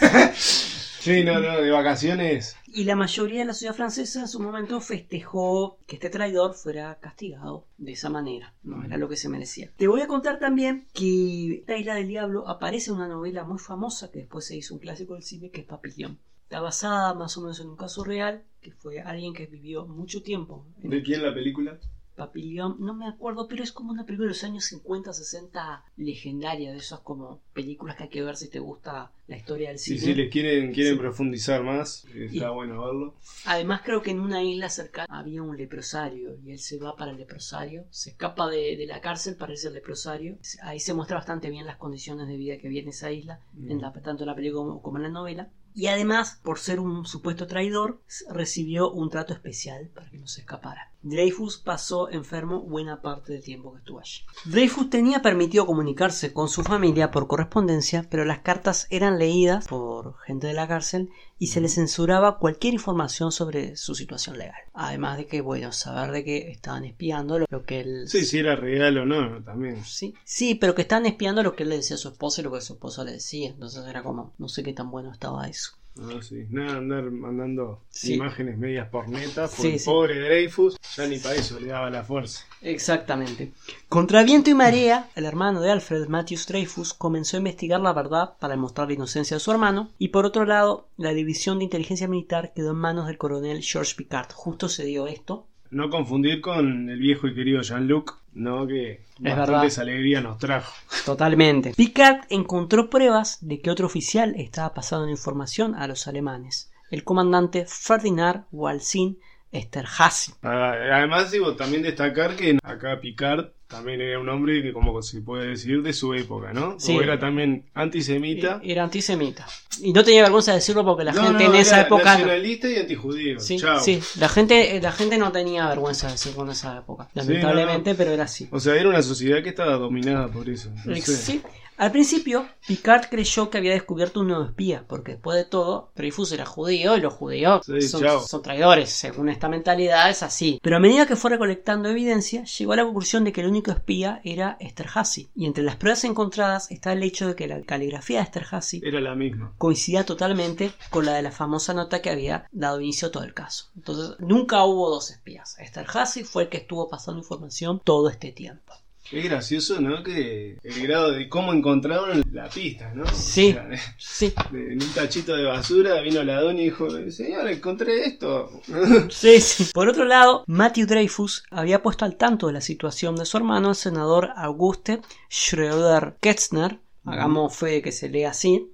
sí, 1.01 1.24
no, 1.24 1.39
no, 1.39 1.62
de 1.62 1.72
vacaciones 1.72 2.55
y 2.74 2.86
la 2.86 2.96
mayoría 2.96 3.39
de 3.39 3.46
la 3.46 3.53
sociedad 3.53 3.75
francesa 3.75 4.22
en 4.22 4.27
su 4.27 4.39
momento 4.39 4.79
festejó 4.79 5.79
que 5.88 5.96
este 5.96 6.10
traidor 6.10 6.53
fuera 6.53 6.98
castigado 7.00 7.67
de 7.77 7.91
esa 7.91 8.10
manera. 8.10 8.53
No 8.63 8.84
era 8.84 8.98
lo 8.98 9.10
que 9.10 9.17
se 9.17 9.29
merecía. 9.29 9.72
Te 9.75 9.88
voy 9.88 10.01
a 10.01 10.08
contar 10.08 10.39
también 10.39 10.88
que 10.93 11.63
la 11.67 11.77
isla 11.77 11.96
del 11.96 12.08
diablo 12.08 12.48
aparece 12.48 12.89
en 12.89 12.98
una 12.98 13.08
novela 13.08 13.43
muy 13.43 13.60
famosa 13.60 14.12
que 14.12 14.20
después 14.20 14.46
se 14.46 14.55
hizo 14.55 14.74
un 14.74 14.79
clásico 14.79 15.15
del 15.15 15.24
cine 15.24 15.51
que 15.51 15.62
es 15.62 15.67
Papillon. 15.67 16.17
Está 16.43 16.62
basada 16.62 17.13
más 17.13 17.38
o 17.38 17.41
menos 17.41 17.60
en 17.60 17.70
un 17.70 17.77
caso 17.77 18.03
real 18.03 18.43
que 18.62 18.72
fue 18.72 19.01
alguien 19.01 19.34
que 19.34 19.48
vivió 19.48 19.86
mucho 19.86 20.22
tiempo. 20.22 20.65
¿De 20.77 21.01
quién 21.01 21.24
la 21.24 21.34
película? 21.34 21.79
Papillon, 22.15 22.75
no 22.80 22.94
me 22.94 23.08
acuerdo, 23.08 23.48
pero 23.48 23.63
es 23.63 23.72
como 23.72 23.91
una 23.91 24.06
película 24.06 24.27
de 24.27 24.34
los 24.34 24.44
años 24.44 24.65
50, 24.65 25.13
60 25.13 25.84
legendaria, 25.98 26.72
de 26.72 26.77
esas 26.77 27.00
como 27.00 27.39
películas 27.53 27.96
que 27.96 28.03
hay 28.03 28.10
que 28.10 28.22
ver 28.22 28.36
si 28.36 28.50
te 28.50 28.60
gusta 28.60 29.12
la 29.27 29.38
historia 29.38 29.70
del 29.70 29.80
cine. 29.80 30.00
Si 30.00 30.13
les 30.13 30.30
quieren, 30.30 30.74
quieren 30.74 30.98
profundizar 30.98 31.63
más, 31.63 32.06
está 32.13 32.50
bueno 32.50 32.84
verlo. 32.84 33.15
Además 33.46 33.82
creo 33.84 34.01
que 34.01 34.12
en 34.12 34.20
una 34.20 34.44
isla 34.44 34.70
cercana 34.70 35.08
había 35.10 35.41
un 35.41 35.56
leprosario 35.56 36.38
y 36.44 36.51
él 36.51 36.60
se 36.60 36.77
va 36.77 36.96
para 36.96 37.12
el 37.12 37.18
leprosario, 37.18 37.86
se 37.91 38.12
escapa 38.12 38.50
de, 38.50 38.86
la 38.88 39.00
cárcel 39.00 39.36
para 39.36 39.53
irse 39.53 39.70
al 39.70 39.74
leprosario. 39.74 40.38
Ahí 40.63 40.80
se 40.80 40.94
muestra 40.94 41.18
bastante 41.18 41.50
bien 41.50 41.65
las 41.65 41.77
condiciones 41.77 42.27
de 42.27 42.36
vida 42.36 42.58
que 42.58 42.68
había 42.68 42.82
en 42.82 42.89
esa 42.89 43.12
isla, 43.12 43.39
en 43.58 43.80
la, 43.80 43.94
tanto 43.94 44.24
en 44.24 44.27
la 44.27 44.36
película 44.36 44.82
como 44.82 44.98
en 44.98 45.03
la 45.03 45.10
novela. 45.10 45.50
Y 45.74 45.88
además, 45.88 46.40
por 46.44 46.60
ser 46.60 46.80
un 46.80 47.06
supuesto 47.06 47.48
traidor, 47.48 48.01
recibió 48.30 48.92
un 48.92 49.10
trato 49.10 49.34
especial 49.34 49.90
para 49.94 50.10
que 50.10 50.18
no 50.18 50.28
se 50.28 50.42
escapara. 50.42 50.92
Dreyfus 51.04 51.58
pasó 51.58 52.10
enfermo 52.10 52.62
buena 52.62 53.01
parte 53.01 53.34
del 53.34 53.44
tiempo 53.44 53.72
que 53.72 53.80
estuvo 53.80 54.00
allí. 54.00 54.22
Dreyfus 54.46 54.90
tenía 54.90 55.22
permitido 55.22 55.66
comunicarse 55.66 56.34
con 56.34 56.48
su 56.48 56.63
familia 56.63 57.10
por 57.10 57.28
correspondencia, 57.28 58.06
pero 58.10 58.25
las 58.25 58.40
cartas 58.40 58.86
eran 58.90 59.18
leídas 59.18 59.68
por 59.68 60.18
gente 60.20 60.48
de 60.48 60.54
la 60.54 60.68
cárcel 60.68 61.10
y 61.41 61.48
se 61.48 61.60
le 61.60 61.69
censuraba 61.69 62.38
cualquier 62.38 62.75
información 62.75 63.31
sobre 63.31 63.75
su 63.75 63.95
situación 63.95 64.38
legal. 64.38 64.62
Además 64.75 65.17
de 65.17 65.25
que, 65.25 65.41
bueno, 65.41 65.71
saber 65.71 66.12
de 66.12 66.24
que 66.24 66.51
estaban 66.51 66.86
espiando 66.86 67.39
lo, 67.39 67.65
que 67.65 67.79
él... 67.79 68.03
Sí, 68.07 68.25
si 68.25 68.38
era 68.38 68.55
real 68.55 69.00
o 69.00 69.07
no, 69.07 69.43
también. 69.43 69.83
Sí, 69.83 70.13
sí, 70.24 70.53
pero 70.53 70.75
que 70.75 70.83
estaban 70.83 71.07
espiando 71.07 71.41
lo 71.41 71.55
que 71.55 71.63
él 71.63 71.69
le 71.69 71.77
decía 71.77 71.95
a 71.95 71.98
su 71.98 72.10
esposa 72.10 72.41
y 72.41 72.43
lo 72.43 72.51
que 72.51 72.62
su 72.62 72.74
esposa 72.74 73.03
le 73.03 73.13
decía. 73.13 73.50
Entonces 73.50 73.83
era 73.88 74.03
como, 74.03 74.36
no 74.38 74.50
sé 74.50 74.62
qué 74.62 74.71
tan 74.71 74.91
bueno 74.91 75.12
estaba 75.12 75.48
eso. 75.48 75.81
Ah, 76.00 76.21
sí. 76.21 76.45
Nada, 76.50 76.77
andar 76.77 77.12
mandando 77.12 77.81
imágenes 78.03 78.57
medias 78.57 78.88
por 78.89 79.10
neta. 79.10 79.48
Por 79.48 79.65
el 79.65 79.81
pobre 79.83 80.19
Dreyfus, 80.19 80.77
ya 80.95 81.05
ni 81.07 81.17
para 81.19 81.36
eso 81.36 81.60
le 81.60 81.67
daba 81.67 81.89
la 81.89 82.03
fuerza. 82.03 82.45
Exactamente. 82.62 83.51
Contra 83.89 84.24
viento 84.24 84.50
y 84.50 84.53
marea, 84.53 85.10
el 85.15 85.25
hermano 85.25 85.62
de 85.62 85.71
Alfred, 85.71 86.07
Matthews 86.07 86.48
Dreyfus, 86.48 86.93
comenzó 86.93 87.38
a 87.38 87.39
investigar 87.39 87.81
la 87.81 87.93
verdad 87.93 88.33
para 88.39 88.55
demostrar 88.55 88.88
la 88.88 88.93
inocencia 88.93 89.36
de 89.36 89.41
su 89.41 89.51
hermano. 89.51 89.89
Y 89.98 90.10
por 90.10 90.25
otro 90.25 90.45
lado, 90.45 90.88
la 90.98 91.13
división 91.13 91.57
de 91.57 91.65
inteligencia 91.65 92.07
militar 92.07 92.53
quedó 92.53 92.71
en 92.71 92.77
manos 92.77 93.07
del 93.07 93.17
coronel 93.17 93.62
George 93.62 93.95
Picard. 93.95 94.31
Justo 94.31 94.69
se 94.69 94.86
dio 94.86 95.07
esto 95.07 95.48
no 95.72 95.90
confundir 95.90 96.42
con 96.42 96.90
el 96.90 97.00
viejo 97.00 97.28
y 97.28 97.34
querido 97.34 97.62
Jean-Luc, 97.62 98.18
¿no? 98.34 98.68
Que 98.68 99.01
bastantes 99.20 99.80
alegría 99.80 100.22
nos 100.22 100.38
trajo. 100.38 100.74
Totalmente. 101.06 101.74
Picard 101.75 102.25
encontró 102.30 102.90
pruebas 102.90 103.40
de 103.42 103.60
que 103.62 103.72
otro 103.72 103.88
oficial 103.88 104.36
estaba 104.38 104.74
pasando 104.74 105.10
información 105.10 105.74
a 105.75 105.88
los 105.88 106.08
alemanes. 106.08 106.72
El 106.92 107.04
comandante 107.04 107.66
Ferdinand 107.68 108.46
Walsin 108.51 109.18
Esterhazy. 109.51 110.34
Ah, 110.44 110.74
además, 110.94 111.32
digo, 111.32 111.56
también 111.56 111.84
destacar 111.84 112.36
que 112.36 112.58
acá 112.63 113.00
Picard 113.01 113.51
también 113.72 114.01
era 114.01 114.20
un 114.20 114.30
hombre 114.30 114.62
que, 114.62 114.74
como 114.74 115.01
se 115.01 115.22
puede 115.22 115.50
decir, 115.50 115.82
de 115.82 115.94
su 115.94 116.13
época, 116.13 116.54
¿no? 116.54 116.80
Sí. 116.80 116.98
O 116.98 117.01
era 117.01 117.18
también 117.18 117.66
antisemita. 117.74 118.60
E-, 118.62 118.74
era 118.74 118.84
antisemita. 118.84 119.48
Y 119.82 119.94
no 119.94 120.04
tenía 120.04 120.24
vergüenza 120.24 120.51
de 120.51 120.58
decirlo 120.58 120.84
porque 120.86 121.06
la 121.06 121.13
gente 121.13 121.46
en 121.46 121.56
esa 121.56 121.82
época. 121.82 122.04
Nacionalista 122.04 122.70
y 122.70 122.75
antijudío. 122.75 123.40
Sí, 123.40 123.60
sí. 123.82 124.00
La 124.20 124.30
gente, 124.30 124.80
la 124.82 124.92
gente 124.92 125.18
no 125.18 125.32
tenía 125.32 125.68
vergüenza 125.68 126.08
de 126.08 126.13
decirlo 126.13 126.44
en 126.44 126.50
esa 126.50 126.78
época. 126.78 127.10
Lamentablemente, 127.13 127.96
pero 127.96 128.12
era 128.12 128.25
así. 128.25 128.48
O 128.51 128.60
sea, 128.60 128.75
era 128.75 128.90
una 128.90 129.01
sociedad 129.01 129.42
que 129.42 129.50
estaba 129.50 129.78
dominada 129.78 130.28
por 130.28 130.50
eso. 130.50 130.70
Sí. 131.04 131.42
Al 131.82 131.92
principio, 131.92 132.48
Picard 132.68 133.10
creyó 133.10 133.50
que 133.50 133.58
había 133.58 133.72
descubierto 133.72 134.20
un 134.20 134.28
nuevo 134.28 134.44
espía, 134.44 134.86
porque 134.88 135.13
después 135.13 135.36
de 135.36 135.46
todo, 135.46 135.92
Dreyfus 135.96 136.32
era 136.32 136.46
judío 136.46 136.96
y 136.96 137.01
los 137.01 137.12
judíos 137.12 137.66
son, 137.90 138.42
traidores. 138.44 138.92
Según 138.92 139.30
esta 139.30 139.50
mentalidad 139.50 140.10
es 140.10 140.22
así. 140.22 140.60
Pero 140.62 140.78
a 140.78 140.80
medida 140.80 141.08
que 141.08 141.16
fue 141.16 141.32
recolectando 141.32 141.90
evidencia, 141.90 142.44
llegó 142.44 142.74
a 142.74 142.75
la 142.75 142.84
conclusión 142.84 143.24
de 143.24 143.32
que 143.32 143.42
el 143.42 143.48
único 143.48 143.61
espía 143.70 144.20
era 144.24 144.58
Esterhazy. 144.60 145.30
Y 145.36 145.46
entre 145.46 145.63
las 145.63 145.75
pruebas 145.75 146.03
encontradas 146.03 146.72
está 146.72 146.94
el 146.94 147.03
hecho 147.03 147.27
de 147.27 147.36
que 147.36 147.48
la 147.48 147.62
caligrafía 147.62 148.18
de 148.18 148.24
Esterhazy 148.24 148.82
era 148.84 149.00
la 149.00 149.13
misma. 149.13 149.53
Coincidía 149.60 150.03
totalmente 150.03 150.74
con 150.89 151.06
la 151.06 151.13
de 151.13 151.22
la 151.22 151.32
famosa 151.32 151.75
nota 151.75 152.01
que 152.01 152.10
había 152.10 152.48
dado 152.51 152.82
inicio 152.82 153.10
a 153.10 153.12
todo 153.12 153.24
el 153.24 153.36
caso. 153.36 153.70
Entonces, 153.75 154.15
nunca 154.18 154.63
hubo 154.63 154.89
dos 154.89 155.12
espías. 155.12 155.60
Esterhazy 155.60 156.24
fue 156.24 156.44
el 156.44 156.50
que 156.50 156.58
estuvo 156.58 156.89
pasando 156.89 157.20
información 157.20 157.80
todo 157.84 158.10
este 158.10 158.32
tiempo. 158.32 158.74
Es 159.12 159.25
gracioso, 159.25 159.82
¿no? 159.82 160.03
Que 160.03 160.58
el 160.63 160.88
grado 160.88 161.12
de 161.12 161.27
cómo 161.27 161.53
encontraron 161.53 162.24
la 162.32 162.48
pista, 162.50 162.94
¿no? 162.94 163.06
Sí. 163.08 163.56
sí. 163.98 164.34
en 164.53 164.82
un 164.82 164.94
tachito 164.94 165.36
de 165.36 165.44
basura 165.44 166.00
vino 166.01 166.24
la 166.24 166.41
dona 166.41 166.62
y 166.62 166.65
dijo, 166.65 166.88
señor, 167.12 167.48
encontré 167.50 168.06
esto. 168.06 168.62
sí, 169.10 169.41
sí. 169.41 169.70
Por 169.74 169.89
otro 169.89 170.06
lado, 170.06 170.44
Matthew 170.48 170.88
Dreyfus 170.88 171.44
había 171.51 171.84
puesto 171.84 172.06
al 172.06 172.15
tanto 172.15 172.48
de 172.48 172.53
la 172.53 172.62
situación 172.62 173.15
de 173.15 173.25
su 173.25 173.38
hermano, 173.38 173.70
el 173.70 173.75
senador 173.75 174.30
Auguste 174.36 175.01
Schröder 175.30 176.15
Ketzner, 176.22 176.80
hagamos 177.03 177.56
fe 177.56 177.68
de 177.68 177.82
que 177.82 177.91
se 177.91 178.10
lee 178.10 178.24
así, 178.24 178.71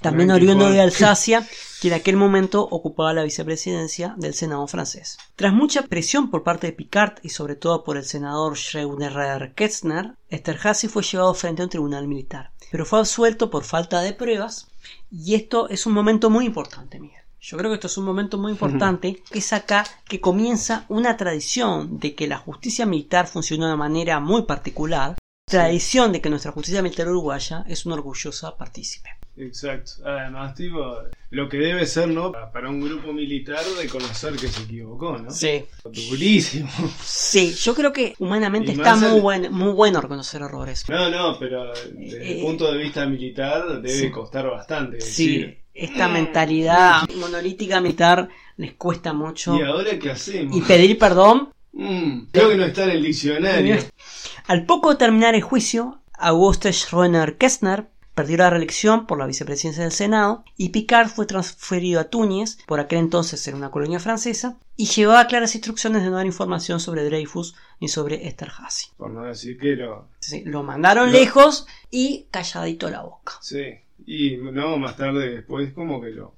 también 0.00 0.30
oriundo 0.30 0.70
de 0.70 0.80
Alsacia, 0.82 1.46
que 1.80 1.88
en 1.88 1.94
aquel 1.94 2.16
momento 2.16 2.62
ocupaba 2.62 3.12
la 3.12 3.24
vicepresidencia 3.24 4.14
del 4.16 4.34
Senado 4.34 4.66
francés. 4.66 5.18
Tras 5.36 5.52
mucha 5.52 5.82
presión 5.82 6.30
por 6.30 6.42
parte 6.42 6.66
de 6.66 6.72
Picard 6.72 7.18
y 7.22 7.30
sobre 7.30 7.56
todo 7.56 7.84
por 7.84 7.96
el 7.96 8.04
senador 8.04 8.56
Schreuder 8.56 9.52
Ketzner, 9.54 10.14
Esterhazy 10.28 10.88
fue 10.88 11.02
llevado 11.02 11.34
frente 11.34 11.62
a 11.62 11.66
un 11.66 11.70
tribunal 11.70 12.08
militar, 12.08 12.52
pero 12.70 12.84
fue 12.84 12.98
absuelto 12.98 13.50
por 13.50 13.64
falta 13.64 14.00
de 14.00 14.12
pruebas 14.12 14.68
y 15.10 15.34
esto 15.34 15.68
es 15.68 15.86
un 15.86 15.92
momento 15.92 16.30
muy 16.30 16.46
importante, 16.46 16.98
Miguel. 17.00 17.22
Yo 17.40 17.58
creo 17.58 17.70
que 17.70 17.74
esto 17.74 17.88
es 17.88 17.98
un 17.98 18.06
momento 18.06 18.38
muy 18.38 18.52
importante, 18.56 19.22
que 19.30 19.38
es 19.38 19.52
acá 19.52 19.84
que 20.08 20.20
comienza 20.20 20.86
una 20.88 21.16
tradición 21.16 21.98
de 21.98 22.14
que 22.14 22.26
la 22.26 22.38
justicia 22.38 22.86
militar 22.86 23.26
funciona 23.26 23.68
de 23.68 23.76
manera 23.76 24.18
muy 24.20 24.42
particular, 24.42 25.16
tradición 25.46 26.12
de 26.12 26.22
que 26.22 26.30
nuestra 26.30 26.52
justicia 26.52 26.82
militar 26.82 27.08
uruguaya 27.08 27.64
es 27.68 27.84
una 27.84 27.96
orgullosa 27.96 28.56
partícipe. 28.56 29.10
Exacto. 29.36 29.92
Además, 30.04 30.54
tipo, 30.54 30.96
lo 31.30 31.48
que 31.48 31.56
debe 31.58 31.86
ser, 31.86 32.08
¿no? 32.08 32.32
Para 32.32 32.68
un 32.68 32.80
grupo 32.80 33.12
militar 33.12 33.64
reconocer 33.76 34.34
que 34.36 34.48
se 34.48 34.62
equivocó, 34.62 35.18
¿no? 35.18 35.30
Sí. 35.30 35.64
Durísimo. 35.84 36.70
Sí, 37.02 37.54
yo 37.54 37.74
creo 37.74 37.92
que 37.92 38.14
humanamente 38.18 38.72
está 38.72 38.94
muy, 38.94 39.20
buen, 39.20 39.52
muy 39.52 39.72
bueno 39.72 40.00
reconocer 40.00 40.42
errores. 40.42 40.84
No, 40.88 41.10
no, 41.10 41.38
pero 41.38 41.72
desde 41.92 42.32
el 42.32 42.38
eh, 42.38 42.42
punto 42.42 42.70
de 42.72 42.78
vista 42.78 43.06
militar 43.06 43.82
debe 43.82 44.10
costar 44.10 44.48
bastante. 44.48 45.00
Sí, 45.00 45.58
esta 45.74 46.08
mentalidad 46.08 47.08
monolítica 47.16 47.80
militar 47.80 48.28
les 48.56 48.74
cuesta 48.74 49.12
mucho. 49.12 49.56
¿Y 49.56 49.62
ahora 49.62 49.98
qué 49.98 50.12
hacemos? 50.12 50.56
Y 50.56 50.60
pedir 50.60 50.98
perdón. 50.98 51.48
Mm, 51.72 52.26
creo 52.30 52.50
que 52.50 52.56
no 52.56 52.64
está 52.64 52.84
en 52.84 52.90
el 52.90 53.02
diccionario. 53.02 53.78
Al 54.46 54.64
poco 54.64 54.90
de 54.90 54.96
terminar 54.96 55.34
el 55.34 55.42
juicio, 55.42 56.00
Auguste 56.12 56.72
Schroener 56.72 57.36
Kessner 57.36 57.88
perdió 58.14 58.38
la 58.38 58.50
reelección 58.50 59.06
por 59.06 59.18
la 59.18 59.26
vicepresidencia 59.26 59.82
del 59.82 59.92
Senado 59.92 60.44
y 60.56 60.70
Picard 60.70 61.08
fue 61.08 61.26
transferido 61.26 62.00
a 62.00 62.04
Túñez, 62.04 62.58
por 62.66 62.80
aquel 62.80 63.00
entonces 63.00 63.46
era 63.46 63.56
una 63.56 63.70
colonia 63.70 63.98
francesa, 63.98 64.56
y 64.76 64.86
llevaba 64.86 65.26
claras 65.26 65.54
instrucciones 65.54 66.02
de 66.02 66.10
no 66.10 66.16
dar 66.16 66.26
información 66.26 66.80
sobre 66.80 67.04
Dreyfus 67.04 67.54
ni 67.80 67.88
sobre 67.88 68.26
Esterhazy. 68.26 68.88
Por 68.96 69.10
no 69.10 69.24
decir 69.24 69.58
que 69.58 69.76
lo... 69.76 70.08
Sí, 70.20 70.42
lo 70.44 70.62
mandaron 70.62 71.12
lejos 71.12 71.66
y 71.90 72.26
calladito 72.30 72.88
la 72.90 73.02
boca. 73.02 73.34
Sí, 73.40 73.64
y 74.06 74.36
no, 74.36 74.78
más 74.78 74.96
tarde 74.96 75.34
después 75.34 75.72
como 75.74 76.00
que 76.00 76.10
lo... 76.10 76.34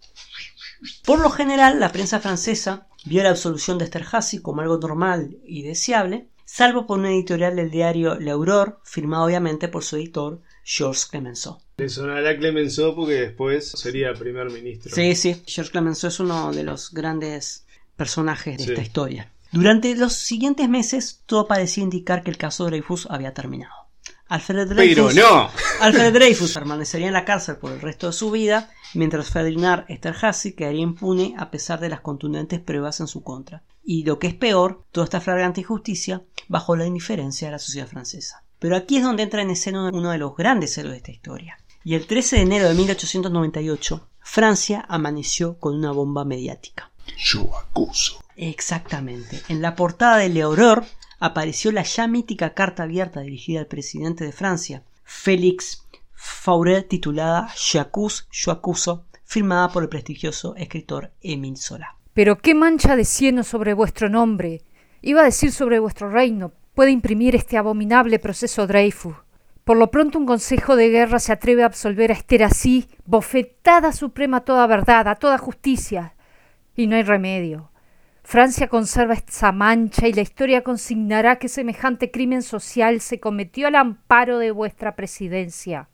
Por 1.05 1.21
lo 1.21 1.31
general, 1.31 1.81
la 1.81 1.93
prensa 1.93 2.21
francesa 2.21 2.87
vio 3.05 3.23
la 3.23 3.31
absolución 3.31 3.79
de 3.79 3.85
Esterhazy 3.85 4.41
como 4.41 4.61
algo 4.61 4.79
normal 4.79 5.39
y 5.45 5.63
deseable, 5.63 6.29
salvo 6.45 6.87
por 6.87 6.99
una 6.99 7.11
editorial 7.11 7.57
del 7.57 7.71
diario 7.71 8.19
L'Aurore, 8.19 8.75
firmada 8.85 9.25
obviamente 9.25 9.69
por 9.69 9.85
su 9.85 9.97
editor 9.97 10.43
Georges 10.65 11.07
Clemenceau. 11.07 11.59
Le 11.79 11.91
sonará 11.91 12.35
Clemenceau 12.39 12.95
porque 12.95 13.21
después 13.21 13.69
sería 13.73 14.15
primer 14.15 14.51
ministro. 14.51 14.95
Sí, 14.95 15.15
sí. 15.15 15.43
Georges 15.47 15.71
Clemenceau 15.71 16.09
es 16.09 16.21
uno 16.21 16.51
de 16.51 16.63
los 16.63 16.91
grandes 16.91 17.67
personajes 17.97 18.57
de 18.57 18.73
esta 18.73 18.81
historia. 18.81 19.31
Durante 19.53 19.95
los 19.95 20.15
siguientes 20.15 20.71
meses, 20.71 21.23
todo 21.27 21.47
parecía 21.47 21.85
indicar 21.85 22.23
que 22.23 22.31
el 22.31 22.39
caso 22.39 22.65
Dreyfus 22.65 23.07
había 23.11 23.35
terminado. 23.35 23.75
Alfred 24.29 24.69
Dreyfus, 24.69 25.15
Pero 25.15 25.29
no. 25.29 25.51
Alfred 25.83 26.15
Dreyfus 26.15 26.55
permanecería 26.55 27.09
en 27.09 27.13
la 27.13 27.27
cárcel 27.27 27.57
por 27.57 27.73
el 27.73 27.83
resto 27.83 28.07
de 28.07 28.15
su 28.15 28.31
vida, 28.31 28.71
mientras 28.95 29.29
Ferdinand 29.29 29.85
Esterhazy 29.89 30.55
quedaría 30.55 30.81
impune 30.81 31.35
a 31.37 31.51
pesar 31.51 31.79
de 31.79 31.91
las 31.91 32.01
contundentes 32.01 32.59
pruebas 32.59 33.01
en 33.01 33.07
su 33.07 33.23
contra. 33.23 33.63
Y 33.85 34.05
lo 34.05 34.19
que 34.19 34.29
es 34.29 34.35
peor, 34.35 34.83
toda 34.93 35.05
esta 35.05 35.21
flagrante 35.21 35.61
injusticia 35.61 36.23
bajo 36.49 36.75
la 36.75 36.87
indiferencia 36.87 37.49
de 37.49 37.53
la 37.53 37.59
sociedad 37.59 37.87
francesa. 37.87 38.45
Pero 38.59 38.77
aquí 38.77 38.97
es 38.97 39.03
donde 39.03 39.25
entra 39.25 39.43
en 39.43 39.51
escena 39.51 39.91
uno 39.93 40.11
de 40.11 40.19
los 40.19 40.35
grandes 40.35 40.77
héroes 40.79 40.95
de 40.95 40.99
esta 40.99 41.11
historia. 41.11 41.59
Y 41.87 41.95
el 41.95 42.09
13 42.09 42.35
de 42.35 42.43
enero 42.43 42.69
de 42.69 42.75
1898, 42.75 44.09
Francia 44.19 44.85
amaneció 44.89 45.57
con 45.61 45.77
una 45.77 45.93
bomba 45.93 46.25
mediática. 46.25 46.91
Yo 47.17 47.49
acuso. 47.57 48.25
Exactamente. 48.35 49.41
En 49.49 49.63
la 49.63 49.77
portada 49.77 50.17
de 50.17 50.29
L'Aurore 50.29 50.85
apareció 51.21 51.71
la 51.71 51.85
ya 51.85 52.09
mítica 52.09 52.55
carta 52.55 52.83
abierta 52.83 53.21
dirigida 53.21 53.61
al 53.61 53.69
presidente 53.69 54.25
de 54.25 54.33
Francia, 54.33 54.83
Félix 55.05 55.87
Faure, 56.13 56.83
titulada 56.83 57.55
J'accuse, 57.55 58.25
yo 58.33 58.51
acuso, 58.51 59.05
firmada 59.25 59.69
por 59.69 59.85
el 59.85 59.89
prestigioso 59.89 60.57
escritor 60.57 61.13
Émile 61.23 61.57
Zola. 61.57 61.95
Pero 62.15 62.39
qué 62.39 62.57
mancha 62.57 62.97
de 62.97 63.05
cieno 63.05 63.45
sobre 63.45 63.75
vuestro 63.75 64.09
nombre, 64.09 64.63
iba 65.03 65.21
a 65.21 65.27
decir 65.27 65.53
sobre 65.53 65.79
vuestro 65.79 66.11
reino, 66.11 66.51
puede 66.75 66.91
imprimir 66.91 67.37
este 67.37 67.57
abominable 67.57 68.19
proceso 68.19 68.67
Dreyfus. 68.67 69.15
Por 69.67 69.79
lo 69.79 69.91
pronto 69.91 70.17
un 70.17 70.27
consejo 70.27 70.77
de 70.77 70.91
guerra 70.91 71.19
se 71.19 71.33
atreve 71.33 71.65
a 71.65 71.67
absolver 71.67 72.13
a 72.13 72.15
Esterasí, 72.15 72.87
bofetada 73.05 73.91
suprema 73.91 74.37
a 74.37 74.45
toda 74.45 74.65
verdad, 74.69 75.09
a 75.09 75.17
toda 75.17 75.39
justicia. 75.39 76.15
Y 76.77 76.87
no 76.87 76.95
hay 76.95 77.03
remedio. 77.03 77.73
Francia 78.23 78.69
conserva 78.69 79.15
esta 79.15 79.51
mancha 79.51 80.07
y 80.07 80.13
la 80.13 80.21
historia 80.21 80.63
consignará 80.63 81.41
que 81.41 81.49
semejante 81.49 82.13
crimen 82.13 82.43
social 82.43 83.01
se 83.01 83.19
cometió 83.19 83.67
al 83.67 83.75
amparo 83.75 84.39
de 84.39 84.53
vuestra 84.53 84.95
presidencia. 84.95 85.89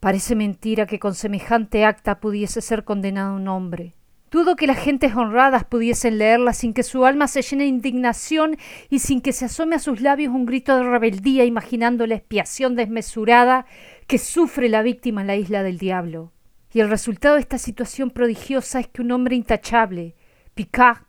Parece 0.00 0.34
mentira 0.34 0.86
que 0.86 0.98
con 0.98 1.14
semejante 1.14 1.84
acta 1.84 2.18
pudiese 2.18 2.60
ser 2.62 2.82
condenado 2.82 3.36
un 3.36 3.46
hombre. 3.46 3.94
Dudo 4.34 4.56
que 4.56 4.66
las 4.66 4.80
gentes 4.80 5.14
honradas 5.14 5.62
pudiesen 5.62 6.18
leerla 6.18 6.54
sin 6.54 6.74
que 6.74 6.82
su 6.82 7.06
alma 7.06 7.28
se 7.28 7.40
llene 7.40 7.62
de 7.62 7.68
indignación 7.68 8.56
y 8.90 8.98
sin 8.98 9.20
que 9.20 9.32
se 9.32 9.44
asome 9.44 9.76
a 9.76 9.78
sus 9.78 10.00
labios 10.00 10.34
un 10.34 10.44
grito 10.44 10.76
de 10.76 10.82
rebeldía 10.82 11.44
imaginando 11.44 12.04
la 12.04 12.16
expiación 12.16 12.74
desmesurada 12.74 13.64
que 14.08 14.18
sufre 14.18 14.68
la 14.68 14.82
víctima 14.82 15.20
en 15.20 15.28
la 15.28 15.36
isla 15.36 15.62
del 15.62 15.78
diablo. 15.78 16.32
Y 16.72 16.80
el 16.80 16.90
resultado 16.90 17.36
de 17.36 17.42
esta 17.42 17.58
situación 17.58 18.10
prodigiosa 18.10 18.80
es 18.80 18.88
que 18.88 19.02
un 19.02 19.12
hombre 19.12 19.36
intachable, 19.36 20.16
Picard, 20.54 21.02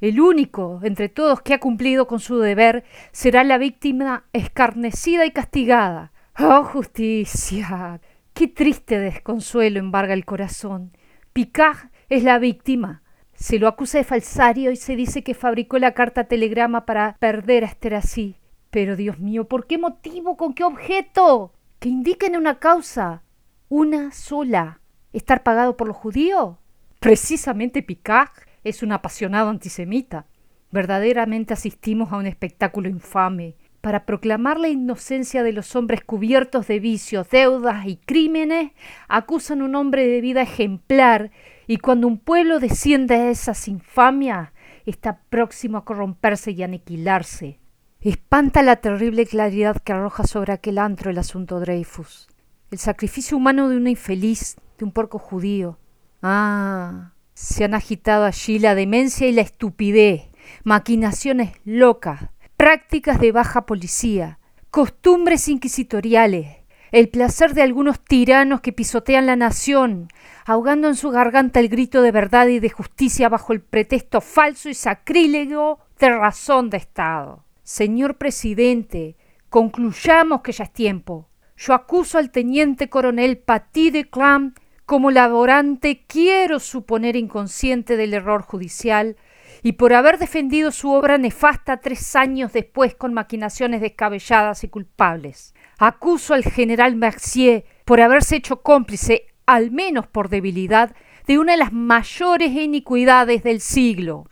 el 0.00 0.20
único 0.20 0.78
entre 0.84 1.08
todos 1.08 1.42
que 1.42 1.54
ha 1.54 1.58
cumplido 1.58 2.06
con 2.06 2.20
su 2.20 2.38
deber, 2.38 2.84
será 3.10 3.42
la 3.42 3.58
víctima 3.58 4.26
escarnecida 4.32 5.26
y 5.26 5.32
castigada. 5.32 6.12
¡Oh, 6.38 6.62
justicia! 6.62 8.00
Qué 8.34 8.46
triste 8.46 9.00
desconsuelo 9.00 9.80
embarga 9.80 10.14
el 10.14 10.24
corazón. 10.24 10.92
Picard 11.32 11.88
es 12.08 12.24
la 12.24 12.38
víctima. 12.38 13.02
Se 13.34 13.58
lo 13.58 13.68
acusa 13.68 13.98
de 13.98 14.04
falsario 14.04 14.70
y 14.70 14.76
se 14.76 14.96
dice 14.96 15.22
que 15.22 15.34
fabricó 15.34 15.78
la 15.78 15.94
carta 15.94 16.24
telegrama 16.24 16.86
para 16.86 17.16
perder 17.20 17.64
a 17.64 17.68
Esterasí. 17.68 18.36
Pero 18.70 18.96
Dios 18.96 19.18
mío, 19.18 19.46
¿por 19.46 19.66
qué 19.66 19.78
motivo? 19.78 20.36
¿Con 20.36 20.54
qué 20.54 20.64
objeto? 20.64 21.52
Que 21.78 21.88
indiquen 21.88 22.36
una 22.36 22.58
causa. 22.58 23.22
Una 23.68 24.10
sola. 24.10 24.80
¿Estar 25.12 25.42
pagado 25.42 25.76
por 25.76 25.86
los 25.86 25.96
judíos? 25.96 26.56
Precisamente 27.00 27.82
Picard 27.82 28.30
es 28.64 28.82
un 28.82 28.92
apasionado 28.92 29.50
antisemita. 29.50 30.26
Verdaderamente 30.70 31.54
asistimos 31.54 32.12
a 32.12 32.16
un 32.16 32.26
espectáculo 32.26 32.88
infame 32.88 33.54
para 33.80 34.04
proclamar 34.04 34.58
la 34.58 34.68
inocencia 34.68 35.42
de 35.42 35.52
los 35.52 35.76
hombres 35.76 36.02
cubiertos 36.02 36.66
de 36.66 36.80
vicios, 36.80 37.30
deudas 37.30 37.86
y 37.86 37.96
crímenes, 37.96 38.72
acusan 39.08 39.62
a 39.62 39.64
un 39.64 39.74
hombre 39.76 40.06
de 40.06 40.20
vida 40.20 40.42
ejemplar, 40.42 41.30
y 41.68 41.76
cuando 41.76 42.06
un 42.08 42.18
pueblo 42.18 42.60
desciende 42.60 43.14
a 43.14 43.30
esas 43.30 43.68
infamias, 43.68 44.52
está 44.86 45.20
próximo 45.28 45.76
a 45.76 45.84
corromperse 45.84 46.52
y 46.52 46.62
aniquilarse. 46.62 47.60
Espanta 48.00 48.62
la 48.62 48.76
terrible 48.76 49.26
claridad 49.26 49.76
que 49.76 49.92
arroja 49.92 50.26
sobre 50.26 50.54
aquel 50.54 50.78
antro 50.78 51.10
el 51.10 51.18
asunto 51.18 51.60
Dreyfus. 51.60 52.28
El 52.70 52.78
sacrificio 52.78 53.36
humano 53.36 53.68
de 53.68 53.76
una 53.76 53.90
infeliz, 53.90 54.56
de 54.78 54.86
un 54.86 54.92
porco 54.92 55.18
judío. 55.18 55.78
Ah, 56.22 57.12
se 57.34 57.64
han 57.64 57.74
agitado 57.74 58.24
allí 58.24 58.58
la 58.58 58.74
demencia 58.74 59.28
y 59.28 59.32
la 59.32 59.42
estupidez, 59.42 60.30
maquinaciones 60.64 61.52
locas, 61.64 62.30
prácticas 62.56 63.20
de 63.20 63.30
baja 63.30 63.66
policía, 63.66 64.38
costumbres 64.70 65.48
inquisitoriales, 65.48 66.57
el 66.92 67.08
placer 67.08 67.54
de 67.54 67.62
algunos 67.62 68.00
tiranos 68.00 68.60
que 68.60 68.72
pisotean 68.72 69.26
la 69.26 69.36
nación, 69.36 70.08
ahogando 70.44 70.88
en 70.88 70.96
su 70.96 71.10
garganta 71.10 71.60
el 71.60 71.68
grito 71.68 72.02
de 72.02 72.12
verdad 72.12 72.46
y 72.48 72.60
de 72.60 72.70
justicia 72.70 73.28
bajo 73.28 73.52
el 73.52 73.60
pretexto 73.60 74.20
falso 74.20 74.68
y 74.68 74.74
sacrílego 74.74 75.78
de 75.98 76.10
razón 76.10 76.70
de 76.70 76.78
Estado. 76.78 77.44
Señor 77.62 78.16
presidente, 78.16 79.16
concluyamos 79.50 80.40
que 80.42 80.52
ya 80.52 80.64
es 80.64 80.72
tiempo. 80.72 81.28
Yo 81.56 81.74
acuso 81.74 82.18
al 82.18 82.30
teniente 82.30 82.88
coronel 82.88 83.38
Paty 83.38 83.90
de 83.90 84.08
Clam 84.08 84.54
como 84.86 85.10
laborante, 85.10 86.04
quiero 86.06 86.60
suponer 86.60 87.14
inconsciente 87.14 87.98
del 87.98 88.14
error 88.14 88.40
judicial, 88.40 89.16
y 89.62 89.72
por 89.72 89.92
haber 89.92 90.18
defendido 90.18 90.70
su 90.70 90.90
obra 90.90 91.18
nefasta 91.18 91.78
tres 91.78 92.16
años 92.16 92.52
después 92.52 92.94
con 92.94 93.12
maquinaciones 93.12 93.80
descabelladas 93.80 94.64
y 94.64 94.68
culpables. 94.68 95.54
Acuso 95.78 96.34
al 96.34 96.42
general 96.42 96.96
Mercier 96.96 97.64
por 97.84 98.00
haberse 98.00 98.36
hecho 98.36 98.62
cómplice, 98.62 99.26
al 99.46 99.70
menos 99.70 100.08
por 100.08 100.28
debilidad, 100.28 100.94
de 101.26 101.38
una 101.38 101.52
de 101.52 101.58
las 101.58 101.72
mayores 101.72 102.50
iniquidades 102.50 103.44
del 103.44 103.60
siglo. 103.60 104.26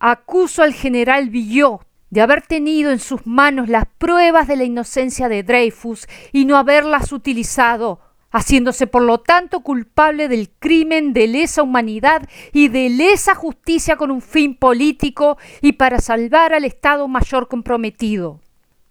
Acuso 0.00 0.62
al 0.62 0.74
general 0.74 1.30
Villot 1.30 1.86
de 2.10 2.20
haber 2.20 2.42
tenido 2.42 2.90
en 2.90 2.98
sus 2.98 3.26
manos 3.26 3.68
las 3.68 3.86
pruebas 3.98 4.48
de 4.48 4.56
la 4.56 4.64
inocencia 4.64 5.28
de 5.28 5.42
Dreyfus 5.42 6.08
y 6.32 6.46
no 6.46 6.56
haberlas 6.56 7.12
utilizado 7.12 8.00
haciéndose 8.30 8.86
por 8.86 9.02
lo 9.02 9.20
tanto 9.20 9.60
culpable 9.60 10.28
del 10.28 10.50
crimen 10.50 11.12
de 11.12 11.28
lesa 11.28 11.62
humanidad 11.62 12.28
y 12.52 12.68
de 12.68 12.90
lesa 12.90 13.34
justicia 13.34 13.96
con 13.96 14.10
un 14.10 14.20
fin 14.20 14.54
político 14.54 15.38
y 15.62 15.72
para 15.72 16.00
salvar 16.00 16.52
al 16.52 16.64
Estado 16.64 17.08
Mayor 17.08 17.48
comprometido. 17.48 18.40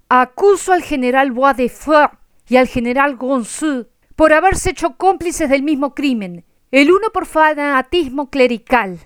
Acuso 0.10 0.72
al 0.72 0.84
general 0.84 1.34
Bois 1.34 1.58
de 1.58 1.67
Feur 1.67 2.12
y 2.48 2.56
al 2.56 2.67
general 2.67 3.17
Gonzeux 3.17 3.88
por 4.15 4.32
haberse 4.32 4.70
hecho 4.70 4.96
cómplices 4.96 5.50
del 5.50 5.63
mismo 5.63 5.93
crimen, 5.96 6.46
el 6.72 6.91
uno 6.91 7.10
por 7.13 7.26
fanatismo 7.26 8.30
clerical, 8.30 9.00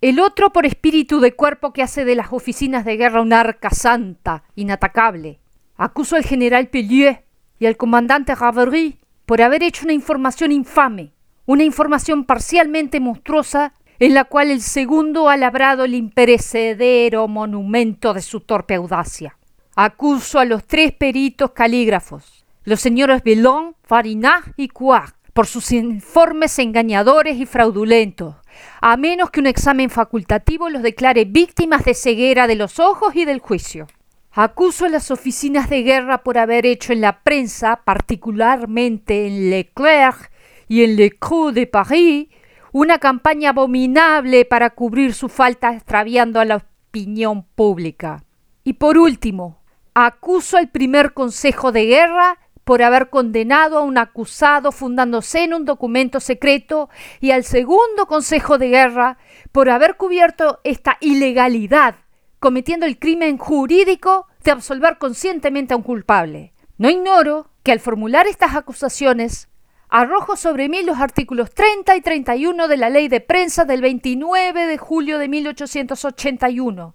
el 0.00 0.18
otro 0.18 0.52
por 0.52 0.66
espíritu 0.66 1.20
de 1.20 1.36
cuerpo 1.36 1.72
que 1.72 1.84
hace 1.84 2.04
de 2.04 2.16
las 2.16 2.32
oficinas 2.32 2.84
de 2.84 2.96
guerra 2.96 3.22
una 3.22 3.38
arca 3.38 3.70
santa, 3.70 4.42
inatacable. 4.56 5.38
Acuso 5.76 6.16
al 6.16 6.24
general 6.24 6.66
Pellieu 6.70 7.18
y 7.60 7.66
al 7.66 7.76
comandante 7.76 8.34
Ravery 8.34 8.98
por 9.26 9.42
haber 9.42 9.62
hecho 9.62 9.84
una 9.84 9.92
información 9.92 10.50
infame, 10.50 11.12
una 11.46 11.62
información 11.62 12.24
parcialmente 12.24 12.98
monstruosa 12.98 13.74
en 14.00 14.12
la 14.12 14.24
cual 14.24 14.50
el 14.50 14.60
segundo 14.60 15.28
ha 15.28 15.36
labrado 15.36 15.84
el 15.84 15.94
imperecedero 15.94 17.28
monumento 17.28 18.12
de 18.12 18.22
su 18.22 18.40
torpe 18.40 18.74
audacia. 18.74 19.37
Acuso 19.80 20.40
a 20.40 20.44
los 20.44 20.64
tres 20.64 20.90
peritos 20.90 21.52
calígrafos, 21.52 22.44
los 22.64 22.80
señores 22.80 23.22
Bellon, 23.22 23.76
Farinat 23.84 24.42
y 24.56 24.66
Couard, 24.66 25.12
por 25.32 25.46
sus 25.46 25.70
informes 25.70 26.58
engañadores 26.58 27.36
y 27.36 27.46
fraudulentos, 27.46 28.34
a 28.80 28.96
menos 28.96 29.30
que 29.30 29.38
un 29.38 29.46
examen 29.46 29.88
facultativo 29.88 30.68
los 30.68 30.82
declare 30.82 31.26
víctimas 31.26 31.84
de 31.84 31.94
ceguera 31.94 32.48
de 32.48 32.56
los 32.56 32.80
ojos 32.80 33.14
y 33.14 33.24
del 33.24 33.38
juicio. 33.38 33.86
Acuso 34.32 34.86
a 34.86 34.88
las 34.88 35.12
oficinas 35.12 35.70
de 35.70 35.84
guerra 35.84 36.24
por 36.24 36.38
haber 36.38 36.66
hecho 36.66 36.92
en 36.92 37.00
la 37.00 37.22
prensa, 37.22 37.82
particularmente 37.84 39.28
en 39.28 39.48
Leclerc 39.48 40.32
y 40.66 40.82
en 40.82 40.96
Le 40.96 41.10
Creux 41.10 41.54
de 41.54 41.68
Paris, 41.68 42.26
una 42.72 42.98
campaña 42.98 43.50
abominable 43.50 44.44
para 44.44 44.70
cubrir 44.70 45.14
su 45.14 45.28
falta 45.28 45.72
extraviando 45.72 46.40
a 46.40 46.44
la 46.44 46.56
opinión 46.56 47.44
pública. 47.54 48.24
Y 48.64 48.72
por 48.72 48.98
último, 48.98 49.57
acuso 50.06 50.56
al 50.56 50.68
primer 50.68 51.12
Consejo 51.12 51.72
de 51.72 51.86
Guerra 51.86 52.38
por 52.64 52.82
haber 52.82 53.10
condenado 53.10 53.78
a 53.78 53.82
un 53.82 53.98
acusado 53.98 54.72
fundándose 54.72 55.42
en 55.42 55.54
un 55.54 55.64
documento 55.64 56.20
secreto 56.20 56.88
y 57.20 57.32
al 57.32 57.44
segundo 57.44 58.06
Consejo 58.06 58.58
de 58.58 58.68
Guerra 58.68 59.18
por 59.50 59.70
haber 59.70 59.96
cubierto 59.96 60.60
esta 60.64 60.98
ilegalidad 61.00 61.96
cometiendo 62.38 62.86
el 62.86 62.98
crimen 62.98 63.38
jurídico 63.38 64.28
de 64.44 64.52
absolver 64.52 64.98
conscientemente 64.98 65.74
a 65.74 65.76
un 65.76 65.82
culpable. 65.82 66.52
No 66.76 66.88
ignoro 66.88 67.50
que 67.64 67.72
al 67.72 67.80
formular 67.80 68.28
estas 68.28 68.54
acusaciones 68.54 69.48
arrojo 69.88 70.36
sobre 70.36 70.68
mí 70.68 70.82
los 70.84 70.98
artículos 70.98 71.52
30 71.52 71.96
y 71.96 72.00
31 72.02 72.68
de 72.68 72.76
la 72.76 72.90
ley 72.90 73.08
de 73.08 73.20
prensa 73.20 73.64
del 73.64 73.80
29 73.80 74.66
de 74.66 74.78
julio 74.78 75.18
de 75.18 75.28
1881, 75.28 76.94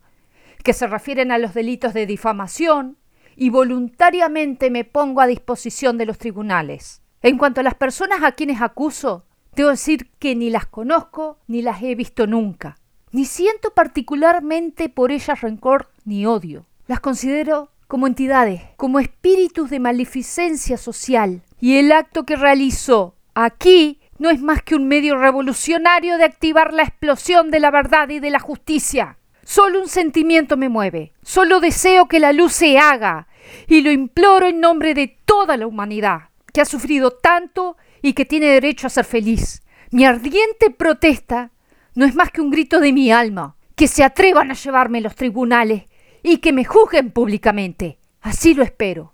que 0.63 0.73
se 0.73 0.87
refieren 0.87 1.31
a 1.31 1.37
los 1.37 1.53
delitos 1.53 1.93
de 1.93 2.05
difamación, 2.05 2.97
y 3.35 3.49
voluntariamente 3.49 4.69
me 4.69 4.83
pongo 4.83 5.21
a 5.21 5.27
disposición 5.27 5.97
de 5.97 6.05
los 6.05 6.17
tribunales. 6.17 7.01
En 7.21 7.37
cuanto 7.37 7.61
a 7.61 7.63
las 7.63 7.75
personas 7.75 8.23
a 8.23 8.33
quienes 8.33 8.61
acuso, 8.61 9.25
debo 9.55 9.69
decir 9.69 10.11
que 10.19 10.35
ni 10.35 10.49
las 10.49 10.65
conozco 10.65 11.39
ni 11.47 11.61
las 11.61 11.81
he 11.81 11.95
visto 11.95 12.27
nunca, 12.27 12.77
ni 13.11 13.25
siento 13.25 13.73
particularmente 13.73 14.89
por 14.89 15.11
ellas 15.11 15.41
rencor 15.41 15.89
ni 16.05 16.25
odio. 16.25 16.65
Las 16.87 16.99
considero 16.99 17.69
como 17.87 18.07
entidades, 18.07 18.61
como 18.75 18.99
espíritus 18.99 19.69
de 19.69 19.79
maleficencia 19.79 20.77
social, 20.77 21.43
y 21.59 21.77
el 21.77 21.91
acto 21.91 22.25
que 22.25 22.35
realizo 22.35 23.15
aquí 23.35 23.99
no 24.17 24.29
es 24.29 24.41
más 24.41 24.61
que 24.61 24.75
un 24.75 24.87
medio 24.87 25.17
revolucionario 25.17 26.17
de 26.17 26.25
activar 26.25 26.73
la 26.73 26.83
explosión 26.83 27.51
de 27.51 27.59
la 27.59 27.71
verdad 27.71 28.09
y 28.09 28.19
de 28.19 28.31
la 28.31 28.39
justicia. 28.39 29.17
Solo 29.43 29.81
un 29.81 29.89
sentimiento 29.89 30.57
me 30.57 30.69
mueve, 30.69 31.13
solo 31.21 31.59
deseo 31.59 32.07
que 32.07 32.19
la 32.19 32.31
luz 32.31 32.53
se 32.53 32.77
haga, 32.77 33.27
y 33.67 33.81
lo 33.81 33.91
imploro 33.91 34.47
en 34.47 34.61
nombre 34.61 34.93
de 34.93 35.19
toda 35.25 35.57
la 35.57 35.67
humanidad, 35.67 36.29
que 36.53 36.61
ha 36.61 36.65
sufrido 36.65 37.11
tanto 37.11 37.75
y 38.01 38.13
que 38.13 38.25
tiene 38.25 38.47
derecho 38.47 38.87
a 38.87 38.89
ser 38.89 39.05
feliz. 39.05 39.61
Mi 39.91 40.05
ardiente 40.05 40.69
protesta 40.69 41.51
no 41.95 42.05
es 42.05 42.15
más 42.15 42.31
que 42.31 42.41
un 42.41 42.51
grito 42.51 42.79
de 42.79 42.93
mi 42.93 43.11
alma, 43.11 43.55
que 43.75 43.87
se 43.87 44.03
atrevan 44.03 44.51
a 44.51 44.55
llevarme 44.55 44.99
a 44.99 45.01
los 45.01 45.15
tribunales 45.15 45.83
y 46.23 46.37
que 46.37 46.53
me 46.53 46.63
juzguen 46.63 47.11
públicamente. 47.11 47.99
Así 48.21 48.53
lo 48.53 48.63
espero. 48.63 49.13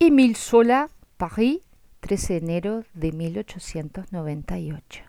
Emile 0.00 0.34
Sola, 0.34 0.88
París, 1.16 1.60
13 2.00 2.32
de 2.34 2.38
enero 2.38 2.84
de 2.94 3.12
1898. 3.12 5.07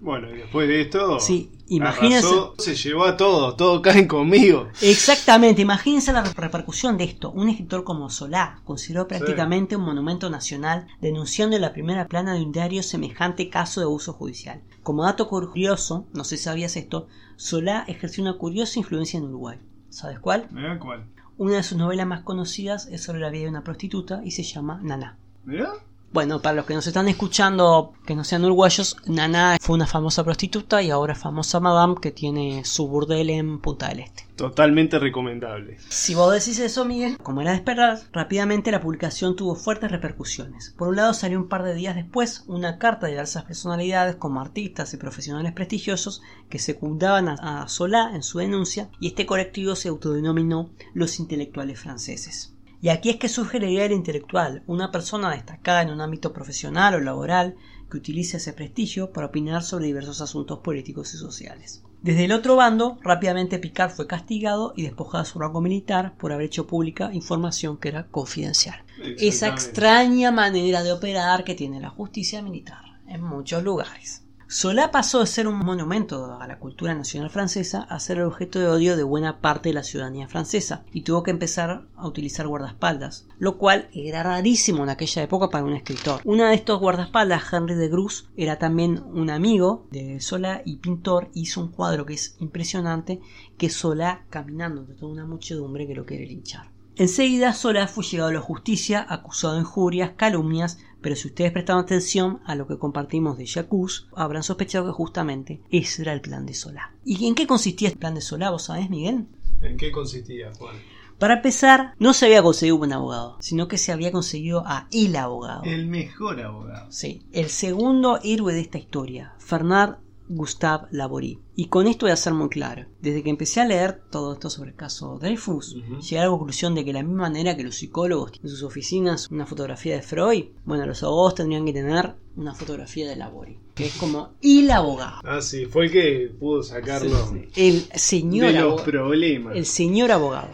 Bueno, 0.00 0.30
y 0.30 0.38
después 0.38 0.66
de 0.66 0.80
esto, 0.80 1.20
Sí, 1.20 1.50
imagínense- 1.68 2.26
arrasó, 2.26 2.54
se 2.58 2.74
llevó 2.74 3.04
a 3.04 3.18
todos, 3.18 3.56
todos 3.58 3.80
caen 3.82 4.08
conmigo. 4.08 4.68
Exactamente, 4.80 5.60
imagínense 5.60 6.12
la 6.12 6.22
repercusión 6.22 6.96
de 6.96 7.04
esto. 7.04 7.30
Un 7.32 7.50
escritor 7.50 7.84
como 7.84 8.08
Solá 8.08 8.60
consideró 8.64 9.06
prácticamente 9.06 9.76
un 9.76 9.82
monumento 9.84 10.30
nacional 10.30 10.86
denunciando 11.02 11.54
en 11.56 11.62
la 11.62 11.72
primera 11.74 12.06
plana 12.06 12.32
de 12.34 12.42
un 12.42 12.50
diario 12.52 12.82
semejante 12.82 13.50
caso 13.50 13.80
de 13.80 13.84
abuso 13.84 14.14
judicial. 14.14 14.62
Como 14.82 15.04
dato 15.04 15.28
curioso, 15.28 16.06
no 16.14 16.24
sé 16.24 16.38
si 16.38 16.44
sabías 16.44 16.76
esto, 16.76 17.06
Solá 17.36 17.84
ejerció 17.86 18.22
una 18.22 18.38
curiosa 18.38 18.78
influencia 18.78 19.18
en 19.18 19.24
Uruguay. 19.24 19.58
¿Sabes 19.90 20.18
cuál? 20.18 20.48
Mirá 20.50 20.78
cuál. 20.78 21.04
Una 21.36 21.56
de 21.56 21.62
sus 21.62 21.76
novelas 21.76 22.06
más 22.06 22.22
conocidas 22.22 22.86
es 22.86 23.02
sobre 23.02 23.20
la 23.20 23.28
vida 23.30 23.44
de 23.44 23.48
una 23.50 23.64
prostituta 23.64 24.22
y 24.24 24.30
se 24.30 24.42
llama 24.44 24.80
Naná. 24.82 25.16
Mirá. 25.44 25.72
Bueno, 26.12 26.42
para 26.42 26.56
los 26.56 26.66
que 26.66 26.74
nos 26.74 26.88
están 26.88 27.06
escuchando 27.06 27.92
que 28.04 28.16
no 28.16 28.24
sean 28.24 28.44
uruguayos, 28.44 28.96
Naná 29.06 29.58
fue 29.60 29.76
una 29.76 29.86
famosa 29.86 30.24
prostituta 30.24 30.82
y 30.82 30.90
ahora 30.90 31.14
famosa 31.14 31.60
madame 31.60 31.94
que 32.02 32.10
tiene 32.10 32.64
su 32.64 32.88
burdel 32.88 33.30
en 33.30 33.60
Punta 33.60 33.90
del 33.90 34.00
Este. 34.00 34.24
Totalmente 34.34 34.98
recomendable. 34.98 35.78
Si 35.88 36.16
vos 36.16 36.32
decís 36.32 36.58
eso, 36.58 36.84
Miguel, 36.84 37.16
como 37.18 37.42
era 37.42 37.52
de 37.52 37.58
esperar, 37.58 38.00
rápidamente 38.12 38.72
la 38.72 38.80
publicación 38.80 39.36
tuvo 39.36 39.54
fuertes 39.54 39.92
repercusiones. 39.92 40.74
Por 40.76 40.88
un 40.88 40.96
lado 40.96 41.14
salió 41.14 41.38
un 41.38 41.48
par 41.48 41.62
de 41.62 41.74
días 41.74 41.94
después 41.94 42.42
una 42.48 42.78
carta 42.78 43.06
de 43.06 43.12
diversas 43.12 43.44
personalidades 43.44 44.16
como 44.16 44.40
artistas 44.40 44.92
y 44.92 44.96
profesionales 44.96 45.52
prestigiosos 45.52 46.22
que 46.48 46.58
secundaban 46.58 47.28
a 47.28 47.68
Solá 47.68 48.10
en 48.16 48.24
su 48.24 48.38
denuncia 48.38 48.90
y 48.98 49.06
este 49.06 49.26
colectivo 49.26 49.76
se 49.76 49.90
autodenominó 49.90 50.70
los 50.92 51.20
intelectuales 51.20 51.78
franceses. 51.78 52.52
Y 52.82 52.88
aquí 52.88 53.10
es 53.10 53.16
que 53.16 53.28
surge 53.28 53.60
la 53.60 53.68
idea 53.68 53.82
del 53.82 53.92
intelectual, 53.92 54.62
una 54.66 54.90
persona 54.90 55.30
destacada 55.30 55.82
en 55.82 55.90
un 55.90 56.00
ámbito 56.00 56.32
profesional 56.32 56.94
o 56.94 57.00
laboral 57.00 57.56
que 57.90 57.98
utilice 57.98 58.38
ese 58.38 58.54
prestigio 58.54 59.12
para 59.12 59.26
opinar 59.26 59.62
sobre 59.62 59.86
diversos 59.86 60.20
asuntos 60.20 60.60
políticos 60.60 61.12
y 61.12 61.18
sociales. 61.18 61.82
Desde 62.00 62.24
el 62.24 62.32
otro 62.32 62.56
bando, 62.56 62.98
rápidamente 63.02 63.58
Picard 63.58 63.90
fue 63.90 64.06
castigado 64.06 64.72
y 64.74 64.84
despojado 64.84 65.24
de 65.24 65.28
su 65.28 65.38
rango 65.38 65.60
militar 65.60 66.16
por 66.16 66.32
haber 66.32 66.46
hecho 66.46 66.66
pública 66.66 67.12
información 67.12 67.76
que 67.76 67.88
era 67.88 68.06
confidencial. 68.06 68.82
Esa 69.18 69.48
extraña 69.48 70.30
manera 70.30 70.82
de 70.82 70.92
operar 70.92 71.44
que 71.44 71.54
tiene 71.54 71.80
la 71.80 71.90
justicia 71.90 72.40
militar 72.40 72.84
en 73.06 73.22
muchos 73.22 73.62
lugares. 73.62 74.24
Solá 74.52 74.90
pasó 74.90 75.20
de 75.20 75.28
ser 75.28 75.46
un 75.46 75.60
monumento 75.60 76.36
a 76.40 76.46
la 76.48 76.58
cultura 76.58 76.92
nacional 76.92 77.30
francesa 77.30 77.82
a 77.82 78.00
ser 78.00 78.16
el 78.16 78.24
objeto 78.24 78.58
de 78.58 78.66
odio 78.66 78.96
de 78.96 79.04
buena 79.04 79.40
parte 79.40 79.68
de 79.68 79.74
la 79.74 79.84
ciudadanía 79.84 80.26
francesa 80.26 80.84
y 80.92 81.02
tuvo 81.02 81.22
que 81.22 81.30
empezar 81.30 81.86
a 81.94 82.08
utilizar 82.08 82.48
guardaespaldas, 82.48 83.28
lo 83.38 83.58
cual 83.58 83.88
era 83.92 84.24
rarísimo 84.24 84.82
en 84.82 84.88
aquella 84.88 85.22
época 85.22 85.50
para 85.50 85.64
un 85.64 85.74
escritor. 85.74 86.20
Uno 86.24 86.46
de 86.46 86.54
estos 86.54 86.80
guardaespaldas, 86.80 87.44
Henry 87.52 87.76
de 87.76 87.88
Grus, 87.88 88.28
era 88.36 88.58
también 88.58 89.04
un 89.12 89.30
amigo 89.30 89.86
de 89.92 90.18
Solá 90.18 90.62
y 90.64 90.78
pintor, 90.78 91.30
hizo 91.32 91.60
un 91.60 91.68
cuadro 91.68 92.04
que 92.04 92.14
es 92.14 92.34
impresionante, 92.40 93.20
que 93.56 93.70
Solá 93.70 94.24
caminando 94.30 94.80
entre 94.80 94.96
toda 94.96 95.12
una 95.12 95.26
muchedumbre 95.26 95.86
que 95.86 95.94
lo 95.94 96.04
quiere 96.04 96.26
linchar. 96.26 96.72
Enseguida 96.96 97.54
Solá 97.54 97.86
fue 97.86 98.04
llevado 98.04 98.30
a 98.30 98.34
la 98.34 98.40
justicia, 98.40 99.06
acusado 99.08 99.54
de 99.54 99.60
injurias, 99.60 100.10
calumnias, 100.16 100.78
pero 101.00 101.16
si 101.16 101.28
ustedes 101.28 101.52
prestaron 101.52 101.82
atención 101.82 102.40
a 102.44 102.54
lo 102.54 102.66
que 102.66 102.78
compartimos 102.78 103.38
de 103.38 103.46
Jacuz, 103.46 104.08
habrán 104.14 104.42
sospechado 104.42 104.86
que 104.86 104.92
justamente 104.92 105.60
ese 105.70 106.02
era 106.02 106.12
el 106.12 106.20
plan 106.20 106.46
de 106.46 106.54
Solá. 106.54 106.94
¿Y 107.04 107.26
en 107.26 107.34
qué 107.34 107.46
consistía 107.46 107.88
el 107.88 107.98
plan 107.98 108.14
de 108.14 108.20
Solá, 108.20 108.50
vos 108.50 108.64
sabés, 108.64 108.90
Miguel? 108.90 109.26
¿En 109.62 109.76
qué 109.76 109.90
consistía, 109.90 110.52
Juan? 110.58 110.76
Para 111.18 111.34
empezar, 111.34 111.94
no 111.98 112.14
se 112.14 112.24
había 112.24 112.42
conseguido 112.42 112.76
un 112.76 112.80
buen 112.80 112.92
abogado, 112.94 113.36
sino 113.40 113.68
que 113.68 113.76
se 113.76 113.92
había 113.92 114.10
conseguido 114.10 114.62
a 114.66 114.88
el 114.90 115.14
abogado. 115.16 115.64
El 115.64 115.86
mejor 115.86 116.40
abogado. 116.40 116.90
Sí, 116.90 117.26
el 117.32 117.50
segundo 117.50 118.20
héroe 118.24 118.54
de 118.54 118.60
esta 118.60 118.78
historia, 118.78 119.34
Fernand 119.38 119.96
Gustave 120.32 120.86
Laborie. 120.92 121.38
Y 121.56 121.66
con 121.66 121.88
esto 121.88 122.06
voy 122.06 122.12
a 122.12 122.16
ser 122.16 122.32
muy 122.34 122.48
claro. 122.48 122.86
Desde 123.02 123.22
que 123.22 123.30
empecé 123.30 123.60
a 123.60 123.66
leer 123.66 124.00
todo 124.10 124.32
esto 124.32 124.48
sobre 124.48 124.70
el 124.70 124.76
caso 124.76 125.18
Dreyfus, 125.18 125.74
llegué 125.74 126.20
a 126.20 126.24
la 126.24 126.30
conclusión 126.30 126.74
de 126.74 126.84
que 126.84 126.92
la 126.92 127.02
misma 127.02 127.22
manera 127.22 127.56
que 127.56 127.64
los 127.64 127.74
psicólogos 127.74 128.30
tienen 128.32 128.46
en 128.46 128.56
sus 128.56 128.62
oficinas 128.62 129.28
una 129.30 129.44
fotografía 129.44 129.96
de 129.96 130.02
Freud, 130.02 130.44
bueno, 130.64 130.86
los 130.86 131.02
abogados 131.02 131.34
tendrían 131.34 131.66
que 131.66 131.72
tener 131.72 132.14
una 132.36 132.54
fotografía 132.54 133.08
de 133.08 133.16
Laborie, 133.16 133.58
que 133.74 133.86
es 133.86 133.96
como 133.96 134.30
el 134.40 134.70
abogado. 134.70 135.20
Ah, 135.24 135.42
sí, 135.42 135.66
fue 135.66 135.86
el 135.86 135.90
que 135.90 136.32
pudo 136.38 136.62
sacarlo 136.62 137.10
El 137.56 137.82
señor 137.96 138.46
de 138.46 138.52
los 138.52 138.62
abogado. 138.62 138.84
problemas. 138.84 139.56
El 139.56 139.66
señor 139.66 140.12
abogado. 140.12 140.50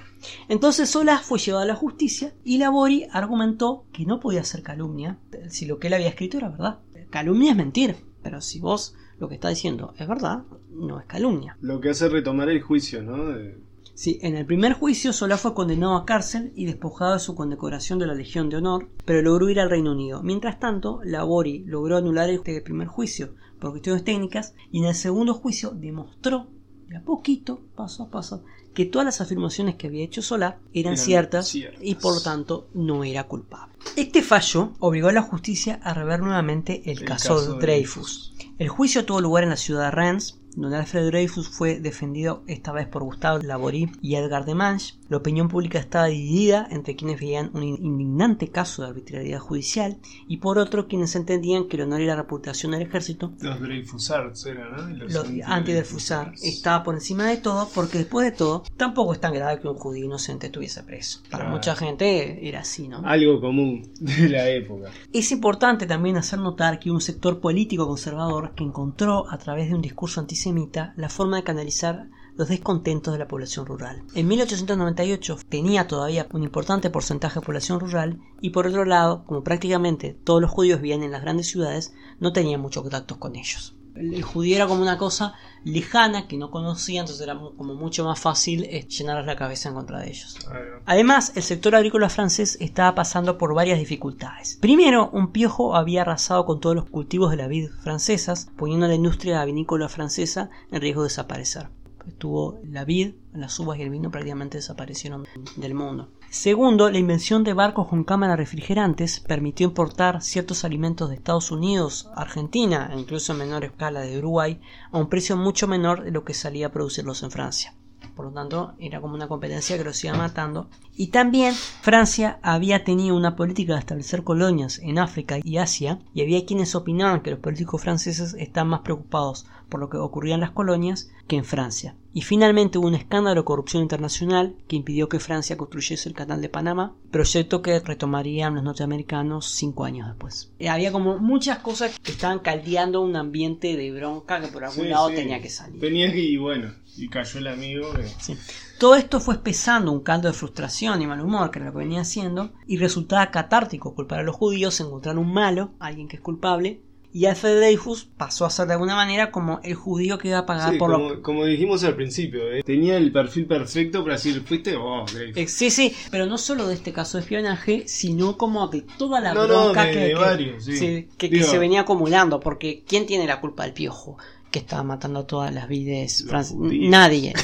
Entonces 0.48 0.88
Solá 0.88 1.18
fue 1.18 1.38
llevado 1.38 1.62
a 1.64 1.66
la 1.68 1.76
justicia 1.76 2.34
y 2.44 2.58
Labori 2.58 3.06
argumentó 3.12 3.84
que 3.92 4.06
no 4.06 4.18
podía 4.18 4.42
ser 4.42 4.62
calumnia 4.62 5.18
si 5.50 5.66
lo 5.66 5.78
que 5.78 5.86
él 5.88 5.94
había 5.94 6.08
escrito 6.08 6.38
era 6.38 6.48
verdad. 6.48 6.78
Calumnia 7.10 7.52
es 7.52 7.56
mentir, 7.56 7.96
pero 8.22 8.40
si 8.40 8.58
vos 8.58 8.94
lo 9.18 9.28
que 9.28 9.34
está 9.36 9.48
diciendo 9.48 9.94
es 9.98 10.06
verdad, 10.08 10.42
no 10.70 11.00
es 11.00 11.06
calumnia. 11.06 11.56
Lo 11.60 11.80
que 11.80 11.90
hace 11.90 12.08
retomar 12.08 12.48
el 12.48 12.62
juicio, 12.62 13.02
¿no? 13.02 13.26
De- 13.26 13.58
Sí, 13.94 14.18
en 14.20 14.36
el 14.36 14.44
primer 14.44 14.74
juicio 14.74 15.14
Solá 15.14 15.38
fue 15.38 15.54
condenado 15.54 15.94
a 15.96 16.04
cárcel 16.04 16.52
y 16.54 16.66
despojado 16.66 17.14
de 17.14 17.18
su 17.18 17.34
condecoración 17.34 17.98
de 17.98 18.06
la 18.06 18.12
Legión 18.14 18.50
de 18.50 18.56
Honor, 18.58 18.90
pero 19.06 19.22
logró 19.22 19.48
ir 19.48 19.58
al 19.58 19.70
Reino 19.70 19.92
Unido. 19.92 20.22
Mientras 20.22 20.60
tanto, 20.60 21.00
Labori 21.02 21.64
logró 21.64 21.96
anular 21.96 22.28
el 22.28 22.36
este 22.36 22.60
primer 22.60 22.88
juicio 22.88 23.30
por 23.58 23.70
cuestiones 23.70 24.04
técnicas 24.04 24.54
y 24.70 24.80
en 24.80 24.84
el 24.84 24.94
segundo 24.94 25.32
juicio 25.32 25.70
demostró 25.70 26.46
de 26.88 26.98
a 26.98 27.00
poquito, 27.02 27.62
paso 27.74 28.02
a 28.02 28.10
paso, 28.10 28.44
que 28.74 28.84
todas 28.84 29.06
las 29.06 29.22
afirmaciones 29.22 29.76
que 29.76 29.86
había 29.86 30.04
hecho 30.04 30.20
Solá 30.20 30.58
eran, 30.74 30.92
Eran 30.92 30.96
ciertas, 30.98 31.48
ciertas. 31.48 31.80
y 31.82 31.94
por 31.94 32.14
lo 32.16 32.20
tanto 32.20 32.68
no 32.74 33.02
era 33.02 33.24
culpable. 33.24 33.74
Este 33.96 34.20
fallo 34.20 34.72
obligó 34.78 35.08
a 35.08 35.12
la 35.12 35.22
justicia 35.22 35.80
a 35.82 35.94
rever 35.94 36.20
nuevamente 36.20 36.82
el, 36.84 36.98
El 36.98 37.04
caso, 37.06 37.36
caso 37.36 37.54
de 37.54 37.60
Dreyfus. 37.60 38.34
El 38.58 38.70
juicio 38.70 39.04
tuvo 39.04 39.20
lugar 39.20 39.44
en 39.44 39.50
la 39.50 39.56
ciudad 39.56 39.84
de 39.84 39.90
Rennes, 39.90 40.40
donde 40.56 40.78
Alfred 40.78 41.08
Dreyfus 41.08 41.50
fue 41.50 41.78
defendido 41.78 42.42
esta 42.46 42.72
vez 42.72 42.86
por 42.88 43.04
Gustave 43.04 43.44
Laborie 43.44 43.92
y 44.00 44.14
Edgar 44.14 44.46
Demange. 44.46 44.94
La 45.08 45.18
opinión 45.18 45.48
pública 45.48 45.78
estaba 45.78 46.06
dividida 46.06 46.66
entre 46.70 46.96
quienes 46.96 47.20
veían 47.20 47.50
un 47.54 47.62
indignante 47.62 48.48
caso 48.48 48.82
de 48.82 48.88
arbitrariedad 48.88 49.38
judicial 49.38 49.98
y 50.28 50.38
por 50.38 50.58
otro 50.58 50.88
quienes 50.88 51.14
entendían 51.16 51.68
que 51.68 51.76
el 51.76 51.82
honor 51.82 52.00
y 52.00 52.06
la 52.06 52.16
reputación 52.16 52.72
del 52.72 52.82
ejército 52.82 53.32
Los 53.40 53.60
Dreyfusards 53.60 54.46
eran, 54.46 54.72
¿no? 54.72 54.96
Los 55.04 55.12
los 55.12 55.26
anti-Dreyfusar 55.44 56.32
estaba 56.42 56.82
por 56.82 56.94
encima 56.94 57.26
de 57.28 57.36
todo 57.36 57.68
porque 57.74 57.98
después 57.98 58.24
de 58.30 58.36
todo 58.36 58.62
tampoco 58.76 59.12
es 59.12 59.20
tan 59.20 59.32
grave 59.34 59.60
que 59.60 59.68
un 59.68 59.76
judío 59.76 60.04
inocente 60.06 60.46
estuviese 60.46 60.82
preso. 60.82 61.20
Para 61.30 61.44
Claro. 61.44 61.56
mucha 61.56 61.76
gente 61.76 62.48
era 62.48 62.60
así, 62.60 62.88
¿no? 62.88 63.02
Algo 63.04 63.40
común 63.40 63.88
de 64.00 64.28
la 64.28 64.48
época. 64.50 64.90
Es 65.12 65.30
importante 65.32 65.86
también 65.86 66.16
hacer 66.16 66.38
notar 66.38 66.78
que 66.78 66.90
un 66.90 67.00
sector 67.00 67.40
político 67.40 67.86
conservador 67.86 68.52
que 68.54 68.64
encontró 68.64 69.30
a 69.30 69.38
través 69.38 69.68
de 69.68 69.74
un 69.74 69.82
discurso 69.82 70.20
antisemita 70.20 70.92
la 70.96 71.08
forma 71.08 71.36
de 71.36 71.44
canalizar 71.44 72.08
los 72.36 72.48
descontentos 72.48 73.12
de 73.12 73.18
la 73.18 73.28
población 73.28 73.66
rural. 73.66 74.02
En 74.14 74.28
1898 74.28 75.38
tenía 75.48 75.86
todavía 75.86 76.26
un 76.32 76.42
importante 76.42 76.90
porcentaje 76.90 77.40
de 77.40 77.46
población 77.46 77.80
rural 77.80 78.20
y 78.40 78.50
por 78.50 78.66
otro 78.66 78.84
lado, 78.84 79.24
como 79.24 79.42
prácticamente 79.42 80.16
todos 80.24 80.40
los 80.40 80.50
judíos 80.50 80.80
vivían 80.80 81.02
en 81.02 81.12
las 81.12 81.22
grandes 81.22 81.48
ciudades, 81.48 81.94
no 82.20 82.32
tenía 82.32 82.58
muchos 82.58 82.82
contactos 82.82 83.18
con 83.18 83.36
ellos. 83.36 83.74
El, 83.96 84.22
judío 84.22 84.56
era 84.56 84.66
como 84.66 84.82
una 84.82 84.98
cosa 84.98 85.34
lejana 85.64 86.28
que 86.28 86.36
no 86.36 86.50
conocía, 86.50 87.00
entonces 87.00 87.22
era 87.22 87.38
como 87.38 87.74
mucho 87.74 88.04
más 88.04 88.20
fácil 88.20 88.64
eh, 88.64 88.86
llenarles 88.86 89.26
la 89.26 89.36
cabeza 89.36 89.70
en 89.70 89.74
contra 89.74 90.00
de 90.00 90.10
ellos. 90.10 90.36
Bueno, 90.46 90.82
Además, 90.84 91.32
el 91.34 91.42
sector 91.42 91.74
agrícola 91.74 92.10
francés 92.10 92.58
estaba 92.60 92.94
pasando 92.94 93.38
por 93.38 93.54
varias 93.54 93.78
dificultades. 93.78 94.58
Primero, 94.60 95.08
un 95.14 95.32
piojo 95.32 95.76
había 95.76 96.02
arrasado 96.02 96.44
con 96.44 96.60
todos 96.60 96.76
los 96.76 96.90
cultivos 96.90 97.30
de 97.30 97.38
la 97.38 97.48
vid 97.48 97.70
francesas, 97.82 98.50
poniendo 98.56 98.84
a 98.84 98.90
la 98.90 98.94
industria 98.94 99.44
vinícola 99.44 99.88
francesa 99.88 100.50
en 100.70 100.82
riesgo 100.82 101.02
de 101.02 101.08
desaparecer. 101.08 101.70
Estuvo 102.06 102.58
la 102.64 102.84
vid, 102.84 103.14
las 103.32 103.58
uvas 103.58 103.78
y 103.78 103.82
el 103.82 103.90
vino 103.90 104.10
prácticamente 104.10 104.58
desaparecieron 104.58 105.26
del 105.56 105.74
mundo. 105.74 106.08
Segundo, 106.30 106.90
la 106.90 106.98
invención 106.98 107.44
de 107.44 107.54
barcos 107.54 107.88
con 107.88 108.04
cámaras 108.04 108.36
refrigerantes 108.36 109.20
permitió 109.20 109.66
importar 109.66 110.22
ciertos 110.22 110.64
alimentos 110.64 111.08
de 111.08 111.16
Estados 111.16 111.50
Unidos, 111.50 112.10
Argentina 112.14 112.90
e 112.92 112.98
incluso 112.98 113.32
en 113.32 113.38
menor 113.38 113.64
escala 113.64 114.00
de 114.00 114.18
Uruguay 114.18 114.60
a 114.90 114.98
un 114.98 115.08
precio 115.08 115.36
mucho 115.36 115.68
menor 115.68 116.04
de 116.04 116.10
lo 116.10 116.24
que 116.24 116.34
salía 116.34 116.66
a 116.66 116.72
producirlos 116.72 117.22
en 117.22 117.30
Francia. 117.30 117.74
Por 118.14 118.26
lo 118.26 118.32
tanto, 118.32 118.74
era 118.78 119.00
como 119.00 119.14
una 119.14 119.28
competencia 119.28 119.76
que 119.76 119.84
los 119.84 120.02
iba 120.02 120.14
matando. 120.14 120.70
Y 120.96 121.08
también 121.08 121.54
Francia 121.54 122.38
había 122.42 122.82
tenido 122.82 123.14
una 123.14 123.36
política 123.36 123.74
de 123.74 123.80
establecer 123.80 124.24
colonias 124.24 124.78
en 124.78 124.98
África 124.98 125.38
y 125.42 125.58
Asia, 125.58 125.98
y 126.14 126.22
había 126.22 126.46
quienes 126.46 126.74
opinaban 126.74 127.20
que 127.20 127.30
los 127.30 127.40
políticos 127.40 127.82
franceses 127.82 128.34
están 128.34 128.68
más 128.68 128.80
preocupados 128.80 129.46
por 129.68 129.80
lo 129.80 129.88
que 129.88 129.96
ocurría 129.96 130.34
en 130.34 130.40
las 130.40 130.50
colonias 130.52 131.10
que 131.26 131.36
en 131.36 131.44
Francia. 131.44 131.96
Y 132.12 132.22
finalmente 132.22 132.78
hubo 132.78 132.86
un 132.86 132.94
escándalo 132.94 133.40
de 133.40 133.44
corrupción 133.44 133.82
internacional 133.82 134.54
que 134.68 134.76
impidió 134.76 135.08
que 135.08 135.18
Francia 135.20 135.56
construyese 135.56 136.08
el 136.08 136.14
canal 136.14 136.40
de 136.40 136.48
Panamá, 136.48 136.94
proyecto 137.10 137.60
que 137.62 137.78
retomarían 137.80 138.54
los 138.54 138.64
norteamericanos 138.64 139.46
cinco 139.50 139.84
años 139.84 140.06
después. 140.08 140.52
Y 140.58 140.68
había 140.68 140.92
como 140.92 141.18
muchas 141.18 141.58
cosas 141.58 141.98
que 142.00 142.12
estaban 142.12 142.38
caldeando 142.38 143.02
un 143.02 143.16
ambiente 143.16 143.76
de 143.76 143.90
bronca 143.92 144.40
que 144.40 144.48
por 144.48 144.64
algún 144.64 144.84
Sí, 144.84 144.90
lado 144.90 145.08
sí. 145.10 145.16
tenía 145.16 145.42
que 145.42 145.50
salir. 145.50 145.80
Tenía 145.80 146.10
que, 146.12 146.20
y 146.20 146.36
bueno, 146.36 146.72
y 146.96 147.08
cayó 147.08 147.38
el 147.40 147.48
amigo. 147.48 147.92
que- 147.92 148.06
Sí. 148.20 148.34
Todo 148.78 148.94
esto 148.94 149.20
fue 149.20 149.34
espesando 149.34 149.90
un 149.90 150.00
caldo 150.00 150.28
de 150.28 150.34
frustración 150.34 151.00
y 151.02 151.06
mal 151.06 151.20
humor, 151.20 151.50
que 151.50 151.58
era 151.58 151.66
lo 151.66 151.72
que 151.72 151.78
venía 151.78 152.02
haciendo, 152.02 152.52
y 152.66 152.76
resultaba 152.76 153.30
catártico 153.30 153.94
culpar 153.94 154.20
a 154.20 154.22
los 154.22 154.36
judíos, 154.36 154.78
encontrar 154.80 155.18
un 155.18 155.32
malo, 155.32 155.72
alguien 155.80 156.08
que 156.08 156.16
es 156.16 156.22
culpable, 156.22 156.82
y 157.18 157.24
Alfred 157.24 157.56
Dreyfus 157.56 158.04
pasó 158.16 158.44
a 158.44 158.50
ser 158.50 158.66
de 158.66 158.74
alguna 158.74 158.94
manera 158.94 159.30
como 159.30 159.60
el 159.64 159.74
judío 159.74 160.18
que 160.18 160.28
iba 160.28 160.38
a 160.40 160.44
pagar 160.44 160.72
Sí, 160.72 160.78
por 160.78 160.92
como, 160.92 161.08
lo 161.08 161.22
como 161.22 161.46
dijimos 161.46 161.82
al 161.84 161.94
principio, 161.96 162.52
¿eh? 162.52 162.62
tenía 162.62 162.98
el 162.98 163.10
perfil 163.10 163.46
perfecto 163.46 164.02
para 164.02 164.16
decir, 164.16 164.42
fuiste 164.44 164.76
vos, 164.76 165.14
Dreyfus. 165.14 165.36
Eh, 165.38 165.46
Sí, 165.48 165.70
sí, 165.70 165.94
pero 166.10 166.26
no 166.26 166.36
solo 166.36 166.66
de 166.68 166.74
este 166.74 166.92
caso 166.92 167.16
de 167.16 167.22
espionaje, 167.22 167.84
sino 167.88 168.36
como 168.36 168.68
de 168.68 168.82
toda 168.98 169.20
la 169.20 169.32
No, 169.32 169.46
no, 169.46 169.62
bronca 169.64 169.84
de- 169.86 169.92
que, 169.92 169.98
de 170.00 170.08
que- 170.08 170.14
varios, 170.14 170.64
sí. 170.64 170.76
sí, 170.76 171.08
que- 171.16 171.30
que 171.30 171.36
Digo- 171.36 171.48
se 171.48 171.58
venía 171.58 171.80
acumulando, 171.80 172.38
porque 172.38 172.84
¿quién 172.86 173.06
tiene 173.06 173.26
la 173.26 173.40
culpa 173.40 173.62
del 173.64 173.72
piojo? 173.72 174.18
Que 174.56 174.60
estaba 174.60 174.82
matando 174.82 175.20
a 175.20 175.26
todas 175.26 175.52
las 175.52 175.68
vides 175.68 176.24
francesas. 176.26 176.56
Nadie, 176.58 177.34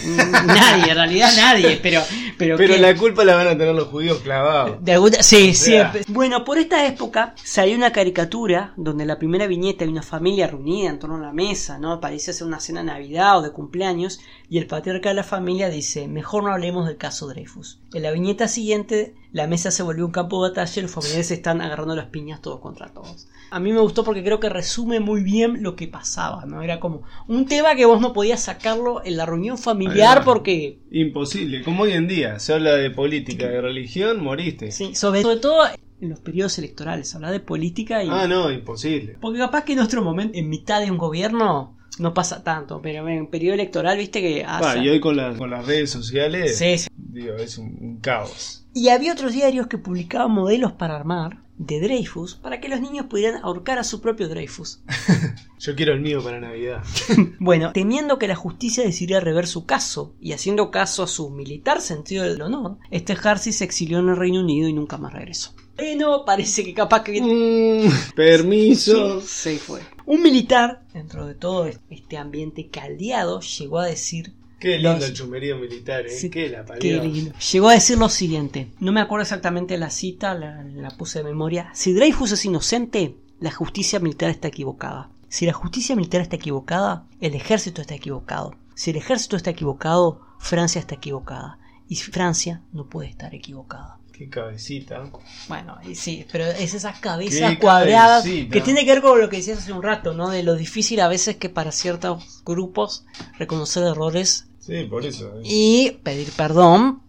nadie, 0.46 0.92
en 0.92 0.94
realidad 0.96 1.31
nadie, 1.37 1.79
pero... 1.83 2.01
Pero, 2.38 2.57
Pero 2.57 2.79
la 2.79 2.96
culpa 2.96 3.22
la 3.22 3.35
van 3.35 3.48
a 3.48 3.51
tener 3.51 3.75
los 3.75 3.88
judíos 3.88 4.20
clavados. 4.20 4.83
De 4.83 4.92
alguna- 4.92 5.22
sí, 5.22 5.53
sea. 5.53 5.92
siempre. 5.92 6.11
Bueno, 6.11 6.42
por 6.42 6.57
esta 6.57 6.87
época 6.87 7.35
salió 7.44 7.77
una 7.77 7.92
caricatura 7.92 8.72
donde 8.79 9.05
la 9.05 9.18
primera 9.18 9.46
viñeta 9.46 9.85
hay 9.85 9.90
una 9.90 10.01
familia 10.03 10.46
reunida 10.46 10.88
en 10.88 10.98
torno 10.98 11.16
a 11.16 11.20
la 11.20 11.35
mesa, 11.35 11.79
¿no? 11.79 12.01
Parece 12.01 12.33
ser 12.33 12.46
una 12.46 12.61
cena 12.61 12.81
de 12.81 12.87
Navidad 12.87 13.37
o 13.38 13.42
de 13.42 13.53
cumpleaños, 13.53 14.18
y 14.48 14.57
el 14.57 14.66
patriarca 14.66 15.11
de 15.11 15.16
la 15.16 15.22
familia 15.22 15.68
dice, 15.68 16.09
mejor 16.09 16.44
no 16.44 16.53
hablemos 16.53 16.87
del 16.87 16.96
caso 16.96 17.27
Dreyfus. 17.27 17.82
En 17.94 18.02
la 18.02 18.11
viñeta 18.11 18.48
siguiente, 18.48 19.14
la 19.33 19.46
mesa 19.46 19.70
se 19.70 19.83
volvió 19.83 20.07
un 20.07 20.12
campo 20.12 20.42
de 20.42 20.50
batalla 20.50 20.72
y 20.76 20.83
los 20.83 20.90
familiares 20.90 21.26
se 21.26 21.35
están 21.35 21.61
agarrando 21.61 21.94
las 21.94 22.07
piñas 22.07 22.40
todos 22.40 22.61
contra 22.61 22.88
todos. 22.92 23.28
A 23.50 23.61
mí 23.61 23.70
me 23.70 23.81
gustó 23.81 24.02
porque 24.02 24.24
creo 24.24 24.40
que 24.40 24.48
resume 24.48 24.98
muy 24.98 25.22
bien 25.22 25.62
lo 25.62 25.76
que 25.76 25.88
pasaba, 25.88 26.46
¿no? 26.46 26.62
Era 26.62 26.81
como 26.81 27.02
un 27.28 27.46
tema 27.46 27.74
que 27.74 27.85
vos 27.85 28.00
no 28.00 28.14
podías 28.14 28.42
sacarlo 28.42 29.05
en 29.05 29.18
la 29.18 29.26
reunión 29.26 29.59
familiar 29.59 30.24
porque 30.24 30.78
Imposible. 30.90 31.62
Como 31.62 31.83
hoy 31.83 31.92
en 31.92 32.09
día 32.09 32.38
se 32.38 32.55
habla 32.55 32.76
de 32.76 32.90
política, 32.90 33.46
de 33.46 33.61
religión, 33.61 34.22
moriste. 34.22 34.70
Sí, 34.70 34.94
sobre, 34.94 35.20
sobre 35.20 35.37
todo 35.37 35.64
en 36.00 36.09
los 36.09 36.20
periodos 36.20 36.59
electorales, 36.59 37.14
hablar 37.14 37.31
de 37.31 37.40
política 37.40 38.02
y... 38.02 38.09
Ah, 38.11 38.26
no, 38.26 38.50
imposible. 38.50 39.18
Porque 39.20 39.38
capaz 39.38 39.64
que 39.64 39.74
en 39.74 39.81
otro 39.81 40.02
momento, 40.02 40.37
en 40.37 40.48
mitad 40.48 40.81
de 40.81 40.90
un 40.90 40.98
gobierno, 40.98 41.76
no 41.98 42.14
pasa 42.14 42.42
tanto, 42.42 42.81
pero 42.83 43.07
en 43.09 43.26
periodo 43.28 43.55
electoral, 43.55 43.98
viste 43.98 44.20
que... 44.20 44.44
Hace- 44.44 44.78
y 44.81 44.88
hoy 44.88 45.00
con, 45.00 45.16
la- 45.16 45.37
con 45.37 45.50
las 45.50 45.66
redes 45.66 45.90
sociales, 45.90 46.57
Sí, 46.59 46.78
sí. 46.78 46.88
digo, 46.96 47.35
es 47.37 47.59
un, 47.59 47.76
un 47.81 48.00
caos. 48.00 48.64
Y 48.74 48.88
había 48.88 49.12
otros 49.12 49.33
diarios 49.33 49.66
que 49.66 49.76
publicaban 49.78 50.31
modelos 50.31 50.72
para 50.72 50.96
armar 50.96 51.42
de 51.59 51.78
Dreyfus 51.81 52.35
para 52.37 52.61
que 52.61 52.68
los 52.68 52.81
niños 52.81 53.07
pudieran 53.07 53.40
ahorcar 53.44 53.78
a 53.78 53.85
su 53.85 54.00
propio 54.00 54.28
Dreyfus. 54.28 54.81
Yo 55.61 55.76
quiero 55.76 55.92
el 55.92 56.00
mío 56.00 56.22
para 56.24 56.40
Navidad. 56.40 56.83
Bueno, 57.38 57.72
temiendo 57.72 58.18
que 58.18 58.26
la 58.26 58.35
justicia 58.37 58.83
decidiera 58.83 59.20
rever 59.20 59.46
su 59.46 59.66
caso 59.66 60.14
y 60.20 60.33
haciendo 60.33 60.70
caso 60.70 61.02
a 61.02 61.07
su 61.07 61.28
militar 61.31 61.81
sentido 61.83 62.24
del 62.24 62.40
honor, 62.40 62.78
este 62.90 63.16
Harcy 63.22 63.52
se 63.52 63.64
exilió 63.64 63.98
en 63.98 64.09
el 64.09 64.16
Reino 64.16 64.40
Unido 64.40 64.68
y 64.68 64.72
nunca 64.72 64.96
más 64.96 65.12
regresó. 65.12 65.52
Bueno, 65.76 66.24
parece 66.24 66.64
que 66.64 66.74
capaz 66.74 67.02
que 67.05 67.20
Mm, 67.20 68.14
permiso. 68.14 69.20
Se 69.26 69.57
fue. 69.59 69.81
Un 70.06 70.22
militar, 70.22 70.82
dentro 70.92 71.26
de 71.26 71.34
todo 71.34 71.66
este 71.90 72.16
ambiente 72.18 72.68
caldeado, 72.68 73.40
llegó 73.40 73.78
a 73.80 73.86
decir. 73.86 74.34
Qué 74.58 74.76
lindo 74.76 74.94
Los- 74.94 75.08
el 75.08 75.14
chumerío 75.14 75.56
militar, 75.58 76.06
¿eh? 76.06 76.10
Sí, 76.10 76.30
Qué 76.30 76.48
la 76.48 76.58
Qué 76.64 76.68
parió. 76.98 77.02
lindo. 77.04 77.32
Llegó 77.52 77.68
a 77.68 77.72
decir 77.74 77.98
lo 77.98 78.08
siguiente. 78.08 78.70
No 78.78 78.92
me 78.92 79.00
acuerdo 79.00 79.22
exactamente 79.22 79.76
la 79.78 79.90
cita, 79.90 80.34
la, 80.34 80.62
la 80.64 80.90
puse 80.90 81.18
de 81.18 81.24
memoria. 81.24 81.70
Si 81.74 81.92
Dreyfus 81.92 82.32
es 82.32 82.44
inocente, 82.44 83.16
la 83.40 83.50
justicia 83.50 83.98
militar 83.98 84.30
está 84.30 84.48
equivocada. 84.48 85.10
Si 85.28 85.46
la 85.46 85.52
justicia 85.52 85.96
militar 85.96 86.20
está 86.20 86.36
equivocada, 86.36 87.06
el 87.20 87.34
ejército 87.34 87.80
está 87.80 87.94
equivocado. 87.94 88.54
Si 88.74 88.90
el 88.90 88.96
ejército 88.96 89.34
está 89.36 89.50
equivocado, 89.50 90.20
Francia 90.38 90.78
está 90.78 90.94
equivocada. 90.94 91.58
Y 91.88 91.96
Francia 91.96 92.62
no 92.72 92.86
puede 92.88 93.08
estar 93.08 93.34
equivocada. 93.34 93.98
Qué 94.22 94.28
cabecita. 94.28 95.11
Bueno, 95.48 95.78
y 95.82 95.96
sí, 95.96 96.24
pero 96.30 96.44
es 96.44 96.74
esas 96.74 97.00
cabezas 97.00 97.50
Qué 97.52 97.58
cuadradas 97.58 98.22
cabecita. 98.22 98.52
que 98.52 98.61
tiene 98.61 98.85
que 98.85 98.92
ver 98.92 99.02
con 99.02 99.20
lo 99.20 99.28
que 99.28 99.38
decías 99.38 99.58
hace 99.58 99.72
un 99.72 99.82
rato, 99.82 100.14
¿no? 100.14 100.30
De 100.30 100.44
lo 100.44 100.54
difícil 100.54 101.00
a 101.00 101.08
veces 101.08 101.37
que 101.37 101.48
para 101.48 101.72
ciertos 101.72 102.42
grupos 102.44 103.04
reconocer 103.38 103.82
errores 103.82 104.46
Sí, 104.61 104.85
por 104.85 105.04
eso. 105.04 105.38
¿eh? 105.38 105.42
y 105.44 105.90
pedir 106.04 106.30
perdón 106.37 107.02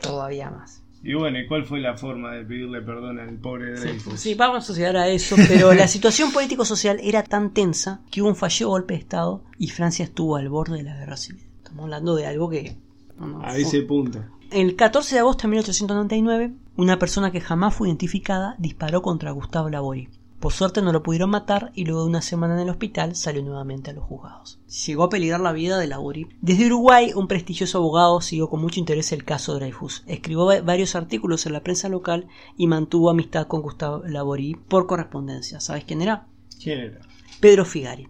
todavía 0.00 0.48
más. 0.50 0.80
Y 1.02 1.14
bueno, 1.14 1.40
¿y 1.40 1.48
cuál 1.48 1.64
fue 1.64 1.80
la 1.80 1.96
forma 1.96 2.34
de 2.34 2.44
pedirle 2.44 2.82
perdón 2.82 3.18
al 3.18 3.34
pobre 3.38 3.72
Dreyfus? 3.72 4.20
Sí, 4.20 4.34
vamos 4.34 4.70
a 4.70 4.72
llegar 4.74 4.96
a 4.96 5.08
eso, 5.08 5.34
pero 5.48 5.72
la 5.74 5.88
situación 5.88 6.30
político-social 6.30 7.00
era 7.02 7.24
tan 7.24 7.52
tensa 7.52 8.00
que 8.12 8.22
hubo 8.22 8.28
un 8.28 8.36
fallido 8.36 8.68
golpe 8.70 8.94
de 8.94 9.00
Estado 9.00 9.42
y 9.58 9.68
Francia 9.70 10.04
estuvo 10.04 10.36
al 10.36 10.48
borde 10.48 10.76
de 10.76 10.82
la 10.84 10.96
guerra 10.96 11.16
civil. 11.16 11.42
Estamos 11.58 11.84
hablando 11.84 12.14
de 12.14 12.26
algo 12.26 12.48
que... 12.48 12.76
no, 13.18 13.26
no, 13.26 13.42
A 13.42 13.56
ese 13.56 13.82
punto. 13.82 14.22
El 14.50 14.74
14 14.76 15.14
de 15.14 15.20
agosto 15.20 15.42
de 15.42 15.48
1899, 15.48 16.52
una 16.76 16.98
persona 16.98 17.30
que 17.30 17.40
jamás 17.40 17.74
fue 17.74 17.88
identificada 17.88 18.56
disparó 18.58 19.02
contra 19.02 19.30
Gustavo 19.30 19.68
Laborie. 19.68 20.10
Por 20.40 20.52
suerte 20.52 20.80
no 20.80 20.90
lo 20.92 21.02
pudieron 21.02 21.28
matar 21.30 21.70
y 21.74 21.84
luego 21.84 22.02
de 22.02 22.08
una 22.08 22.22
semana 22.22 22.54
en 22.54 22.60
el 22.60 22.70
hospital 22.70 23.14
salió 23.14 23.42
nuevamente 23.42 23.90
a 23.90 23.92
los 23.92 24.04
juzgados. 24.04 24.58
Llegó 24.86 25.04
a 25.04 25.08
peligrar 25.10 25.40
la 25.40 25.52
vida 25.52 25.78
de 25.78 25.86
Laborie. 25.86 26.28
Desde 26.40 26.66
Uruguay, 26.66 27.12
un 27.14 27.28
prestigioso 27.28 27.76
abogado 27.78 28.22
siguió 28.22 28.48
con 28.48 28.60
mucho 28.62 28.80
interés 28.80 29.12
el 29.12 29.24
caso 29.24 29.54
Dreyfus. 29.54 30.02
Escribió 30.06 30.46
va- 30.46 30.62
varios 30.62 30.94
artículos 30.96 31.44
en 31.44 31.52
la 31.52 31.62
prensa 31.62 31.90
local 31.90 32.26
y 32.56 32.66
mantuvo 32.66 33.10
amistad 33.10 33.46
con 33.48 33.60
Gustavo 33.60 34.02
Laborie 34.06 34.56
por 34.68 34.86
correspondencia. 34.86 35.60
¿Sabes 35.60 35.84
quién 35.84 36.00
era? 36.00 36.26
¿Quién 36.60 36.80
era? 36.80 37.00
Pedro 37.40 37.66
Figari. 37.66 38.08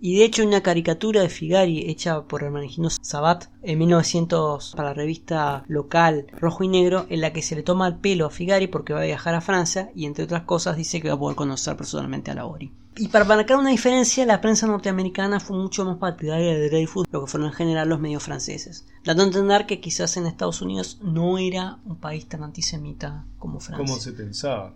Y 0.00 0.18
de 0.18 0.24
hecho 0.24 0.46
una 0.46 0.62
caricatura 0.62 1.22
de 1.22 1.28
Figari 1.28 1.90
hecha 1.90 2.22
por 2.24 2.42
Hermenegildo 2.42 2.90
Sabat 3.00 3.46
en 3.62 3.78
1900 3.78 4.74
para 4.76 4.90
la 4.90 4.94
revista 4.94 5.64
local 5.68 6.26
Rojo 6.38 6.64
y 6.64 6.68
Negro 6.68 7.06
en 7.08 7.20
la 7.22 7.32
que 7.32 7.42
se 7.42 7.56
le 7.56 7.62
toma 7.62 7.88
el 7.88 7.96
pelo 7.96 8.26
a 8.26 8.30
Figari 8.30 8.66
porque 8.66 8.92
va 8.92 9.00
a 9.00 9.06
viajar 9.06 9.34
a 9.34 9.40
Francia 9.40 9.90
y 9.94 10.04
entre 10.04 10.24
otras 10.24 10.42
cosas 10.42 10.76
dice 10.76 11.00
que 11.00 11.08
va 11.08 11.14
a 11.14 11.18
poder 11.18 11.36
conocer 11.36 11.76
personalmente 11.76 12.30
a 12.30 12.34
Labori. 12.34 12.72
Y 12.98 13.08
para 13.08 13.26
marcar 13.26 13.58
una 13.58 13.70
diferencia, 13.70 14.24
la 14.24 14.40
prensa 14.40 14.66
norteamericana 14.66 15.38
fue 15.38 15.58
mucho 15.58 15.84
más 15.84 15.98
partidaria 15.98 16.54
de 16.54 16.68
Dreyfus, 16.68 17.06
lo 17.10 17.20
que 17.20 17.30
fueron 17.30 17.50
en 17.50 17.54
general 17.54 17.90
los 17.90 18.00
medios 18.00 18.22
franceses, 18.22 18.86
dando 19.04 19.22
a 19.22 19.26
entender 19.26 19.66
que 19.66 19.80
quizás 19.80 20.16
en 20.16 20.26
Estados 20.26 20.62
Unidos 20.62 20.98
no 21.02 21.36
era 21.36 21.78
un 21.84 21.96
país 21.96 22.26
tan 22.26 22.42
antisemita 22.42 23.26
como 23.38 23.60
Francia. 23.60 23.86
¿Cómo 23.86 24.00
se 24.00 24.12
pensaba? 24.12 24.74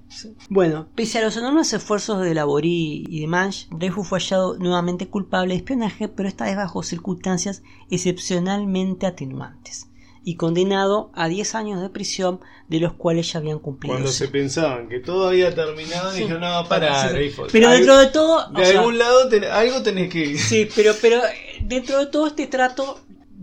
Bueno, 0.50 0.88
pese 0.94 1.18
a 1.18 1.24
los 1.24 1.37
enormes 1.38 1.72
esfuerzos 1.72 2.22
de 2.22 2.35
Laborie 2.35 3.04
y 3.09 3.20
de 3.20 3.26
Manche, 3.26 3.68
Dreyfus 3.70 4.06
fue 4.06 4.20
hallado 4.20 4.59
nuevamente 4.59 5.09
culpable 5.09 5.54
de 5.54 5.59
espionaje, 5.59 6.09
pero 6.09 6.28
esta 6.28 6.44
vez 6.44 6.56
bajo 6.56 6.83
circunstancias 6.83 7.62
excepcionalmente 7.90 9.06
atenuantes, 9.06 9.88
y 10.24 10.37
condenado 10.37 11.11
a 11.14 11.28
10 11.28 11.54
años 11.54 11.80
de 11.80 11.88
prisión, 11.88 12.40
de 12.68 12.78
los 12.80 12.92
cuales 12.92 13.33
ya 13.33 13.38
habían 13.40 13.59
cumplido. 13.59 13.94
Cuando 13.94 14.11
se 14.12 14.28
pensaban 14.28 14.88
que 14.88 15.00
todo 15.00 15.28
había 15.28 15.54
terminado, 15.54 16.11
Sí. 16.12 16.20
dijeron, 16.22 16.40
no, 16.42 16.68
para, 16.68 17.09
Sí. 17.09 17.33
Pero 17.50 17.70
dentro 17.70 17.98
de 17.98 18.06
todo, 18.09 18.48
De 18.50 18.62
o 18.62 18.64
sea, 18.64 18.78
algún 18.80 18.98
lado, 18.98 19.28
ten- 19.28 19.44
algo 19.44 19.83
tenés 19.83 20.11
que... 20.12 20.37
sí, 20.38 20.68
pero, 20.76 20.92
pero 21.00 21.16
eh, 21.24 21.59
dentro 21.62 21.98
de 21.98 22.06
todo 22.06 22.26
este 22.26 22.46
trato 22.46 23.00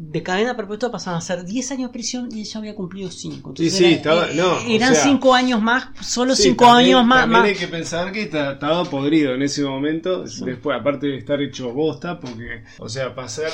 de 0.10 0.24
cadena 0.24 0.56
perpetua 0.56 0.90
pasaban 0.92 1.18
a 1.18 1.22
ser 1.22 1.44
10 1.44 1.72
años 1.72 1.90
de 1.90 1.94
prisión 1.94 2.30
y 2.32 2.40
él 2.42 2.46
ya 2.46 2.60
había 2.60 2.74
cumplido 2.76 3.12
5. 3.12 3.54
Sí, 3.58 3.70
sí, 3.70 3.86
estaba- 3.86 4.28
no, 4.34 4.54
o 4.54 4.60
eran 4.68 4.94
sea, 4.96 5.04
5 5.04 5.34
años 5.36 5.62
más, 5.62 5.88
solo 6.02 6.36
Sí, 6.36 6.44
5 6.44 6.66
también- 6.66 6.96
años 6.96 7.06
más. 7.08 7.22
También 7.22 7.42
más- 7.42 7.50
hay 7.50 7.56
que 7.58 7.68
pensar 7.68 8.12
que 8.12 8.22
estaba 8.24 8.84
podrido 8.86 9.34
en 9.34 9.42
ese 9.42 9.64
momento. 9.64 10.24
Después, 10.24 10.80
aparte 10.80 11.08
de 11.08 11.18
estar 11.18 11.42
hecho 11.42 11.74
bosta, 11.74 12.20
porque, 12.20 12.64
o 12.80 12.88
sea, 12.88 13.14
pasar 13.14 13.52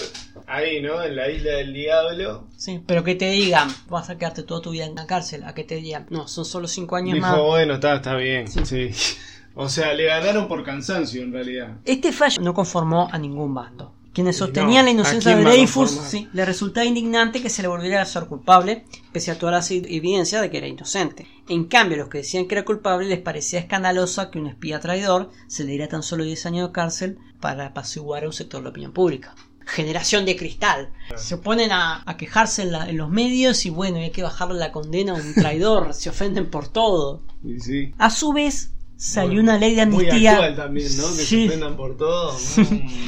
ahí, 0.47 0.81
¿no? 0.81 1.01
En 1.01 1.15
la 1.15 1.29
isla 1.29 1.51
del 1.53 1.73
diablo. 1.73 2.47
Sí, 2.55 2.81
pero 2.85 3.03
que 3.03 3.15
te 3.15 3.29
digan, 3.31 3.67
vas 3.89 4.09
a 4.09 4.17
quedarte 4.17 4.43
toda 4.43 4.61
tu 4.61 4.71
vida 4.71 4.85
en 4.85 4.95
la 4.95 5.07
cárcel, 5.07 5.43
a 5.45 5.53
que 5.53 5.63
te 5.63 5.75
digan, 5.75 6.05
no, 6.09 6.27
son 6.27 6.45
solo 6.45 6.67
cinco 6.67 6.95
años 6.95 7.15
Dijo, 7.15 7.27
más. 7.27 7.39
bueno, 7.41 7.73
está, 7.75 7.95
está 7.95 8.15
bien. 8.15 8.47
Sí. 8.47 8.59
Sí. 8.65 8.89
O 9.55 9.69
sea, 9.69 9.93
le 9.93 10.05
ganaron 10.05 10.47
por 10.47 10.63
cansancio 10.63 11.21
en 11.21 11.31
realidad. 11.31 11.77
Este 11.85 12.11
fallo 12.11 12.41
no 12.41 12.55
conformó 12.55 13.07
a 13.11 13.19
ningún 13.19 13.53
bando. 13.53 13.93
Quienes 14.13 14.37
sostenían 14.37 14.69
no, 14.71 14.83
la 14.83 14.87
¿a 14.89 14.91
inocencia 14.91 15.35
de 15.35 15.43
Dreyfus 15.43 15.89
sí, 16.07 16.29
le 16.33 16.45
resultaba 16.45 16.85
indignante 16.85 17.41
que 17.41 17.49
se 17.49 17.61
le 17.63 17.67
volviera 17.67 18.01
a 18.01 18.05
ser 18.05 18.25
culpable, 18.27 18.85
pese 19.11 19.31
a 19.31 19.39
todas 19.39 19.53
las 19.53 19.71
evidencias 19.71 20.41
de 20.41 20.51
que 20.51 20.59
era 20.59 20.67
inocente. 20.67 21.27
En 21.49 21.65
cambio, 21.65 21.95
a 21.95 21.99
los 22.01 22.09
que 22.09 22.19
decían 22.19 22.47
que 22.47 22.55
era 22.55 22.63
culpable 22.63 23.07
les 23.07 23.19
parecía 23.19 23.59
escandalosa 23.59 24.29
que 24.29 24.39
un 24.39 24.47
espía 24.47 24.79
traidor 24.79 25.31
se 25.47 25.63
le 25.63 25.71
diera 25.71 25.87
tan 25.87 26.03
solo 26.03 26.23
10 26.23 26.45
años 26.45 26.67
de 26.69 26.73
cárcel 26.73 27.17
para 27.39 27.65
apaciguar 27.67 28.23
a 28.23 28.27
un 28.27 28.33
sector 28.33 28.59
de 28.59 28.65
la 28.65 28.69
opinión 28.69 28.93
pública. 28.93 29.33
Generación 29.65 30.25
de 30.25 30.35
cristal. 30.35 30.91
Se 31.15 31.37
ponen 31.37 31.71
a, 31.71 32.03
a 32.05 32.17
quejarse 32.17 32.63
en, 32.63 32.71
la- 32.73 32.89
en 32.89 32.97
los 32.97 33.09
medios 33.09 33.65
y 33.65 33.69
bueno, 33.69 33.97
hay 33.97 34.11
que 34.11 34.21
bajarle 34.21 34.59
la 34.59 34.71
condena 34.73 35.13
a 35.13 35.15
un 35.15 35.33
traidor. 35.33 35.93
se 35.95 36.09
ofenden 36.09 36.49
por 36.51 36.67
todo. 36.67 37.23
Sí. 37.59 37.93
A 37.97 38.09
su 38.09 38.33
vez, 38.33 38.71
salió 39.05 39.33
Bueno, 39.35 39.51
una 39.51 39.57
ley 39.57 39.75
de 39.75 39.85
Muy 39.85 40.05
amnistía. 40.05 40.31
actual 40.31 40.55
también, 40.55 40.87
¿no? 40.97 41.03
Que 41.03 41.23
Sí. 41.23 41.25
se 41.41 41.47
ofendan 41.47 41.75
por 41.75 41.97
todo. 41.97 42.33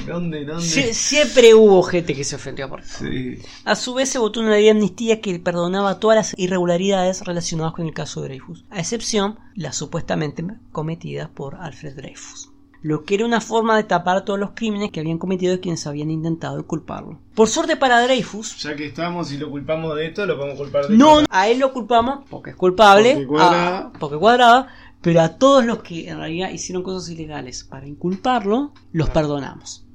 ¿Dónde, 0.07 0.45
dónde? 0.45 0.63
Sie- 0.63 0.93
siempre 0.93 1.53
hubo 1.53 1.81
gente 1.83 2.13
que 2.13 2.23
se 2.23 2.35
ofendió 2.35 2.69
por 2.69 2.83
Sí. 2.83 3.39
A 3.63 3.75
su 3.75 3.93
vez 3.93 4.09
se 4.09 4.19
votó 4.19 4.39
una 4.41 4.51
ley 4.51 4.65
de 4.65 4.71
amnistía 4.71 5.21
que 5.21 5.39
perdonaba 5.39 5.99
todas 5.99 6.17
las 6.17 6.33
irregularidades 6.37 7.21
relacionadas 7.23 7.73
con 7.73 7.85
el 7.87 7.93
caso 7.93 8.21
de 8.21 8.27
Dreyfus, 8.29 8.65
a 8.69 8.79
excepción 8.79 9.39
las 9.55 9.75
supuestamente 9.77 10.43
cometidas 10.71 11.29
por 11.29 11.55
Alfred 11.55 11.95
Dreyfus. 11.95 12.49
Lo 12.81 13.03
que 13.03 13.15
era 13.15 13.25
una 13.25 13.41
forma 13.41 13.75
de 13.77 13.83
tapar 13.83 14.25
todos 14.25 14.37
los 14.39 14.51
crímenes 14.51 14.91
que 14.91 14.99
habían 14.99 15.17
cometido 15.17 15.59
quienes 15.59 15.87
habían 15.87 16.11
intentado 16.11 16.67
culparlo. 16.67 17.17
Por 17.33 17.47
suerte 17.49 17.77
para 17.77 17.99
Dreyfus, 18.03 18.61
Ya 18.61 18.75
que 18.75 18.85
estamos 18.85 19.31
y 19.31 19.37
lo 19.39 19.49
culpamos 19.49 19.95
de 19.95 20.05
esto, 20.07 20.23
lo 20.27 20.37
podemos 20.37 20.57
culpar 20.59 20.87
de 20.87 20.95
no 20.95 21.21
a 21.29 21.47
él 21.47 21.57
lo 21.57 21.73
culpamos 21.73 22.25
porque 22.29 22.51
es 22.51 22.55
culpable, 22.55 23.13
Porque 23.13 23.27
cuadraba. 23.27 23.77
a- 23.79 23.93
porque 23.93 24.17
cuadraba, 24.17 24.67
pero 25.05 25.21
a 25.21 25.37
todos 25.37 25.63
los 25.63 25.83
que 25.83 26.09
en 26.09 26.17
realidad 26.17 26.49
hicieron 26.49 26.81
cosas 26.81 27.11
ilegales 27.11 27.63
para 27.63 27.85
inculparlo, 27.85 28.73
los 28.91 29.11
perdonamos. 29.11 29.85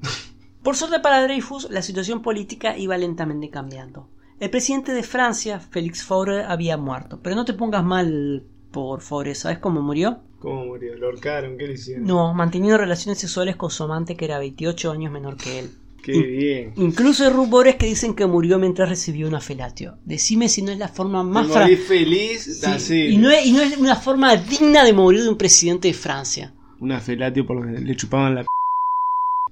Por 0.62 0.76
suerte 0.76 1.00
para 1.00 1.20
Dreyfus, 1.24 1.68
la 1.68 1.82
situación 1.82 2.22
política 2.22 2.78
iba 2.78 2.96
lentamente 2.96 3.50
cambiando. 3.50 4.08
El 4.38 4.50
presidente 4.50 4.92
de 4.92 5.02
Francia, 5.02 5.58
Félix 5.58 6.04
Faure, 6.04 6.44
había 6.44 6.76
muerto. 6.76 7.18
Pero 7.24 7.34
no 7.34 7.44
te 7.44 7.54
pongas 7.54 7.82
mal 7.82 8.44
por 8.70 9.00
Faure, 9.00 9.34
¿sabes 9.34 9.58
cómo 9.58 9.82
murió? 9.82 10.20
¿Cómo 10.38 10.64
murió? 10.64 10.96
¿Lo 10.96 11.06
ahorcaron? 11.06 11.58
¿Qué 11.58 11.66
le 11.66 11.72
hicieron? 11.72 12.04
No, 12.04 12.32
manteniendo 12.32 12.78
relaciones 12.78 13.18
sexuales 13.18 13.56
con 13.56 13.70
su 13.70 13.82
amante 13.82 14.16
que 14.16 14.26
era 14.26 14.38
28 14.38 14.92
años 14.92 15.10
menor 15.10 15.36
que 15.36 15.58
él. 15.58 15.70
Qué 16.02 16.12
bien. 16.12 16.72
Incluso 16.76 17.24
hay 17.24 17.30
rumores 17.30 17.76
que 17.76 17.86
dicen 17.86 18.14
que 18.14 18.26
murió 18.26 18.58
mientras 18.58 18.88
recibió 18.88 19.28
una 19.28 19.40
felatio. 19.40 19.98
Decime 20.04 20.48
si 20.48 20.62
no 20.62 20.72
es 20.72 20.78
la 20.78 20.88
forma 20.88 21.22
más 21.22 21.46
fra- 21.48 21.66
feliz, 21.86 22.60
Sí, 22.78 22.94
y, 23.12 23.16
no 23.18 23.30
es, 23.30 23.46
y 23.46 23.52
no 23.52 23.60
es 23.62 23.76
una 23.76 23.96
forma 23.96 24.34
digna 24.36 24.84
de 24.84 24.92
morir 24.92 25.22
de 25.22 25.28
un 25.28 25.36
presidente 25.36 25.88
de 25.88 25.94
Francia. 25.94 26.54
Una 26.80 27.00
felatio 27.00 27.44
por 27.46 27.56
lo 27.64 27.72
que 27.72 27.80
le 27.80 27.96
chupaban 27.96 28.34
la 28.34 28.42
p. 28.42 28.46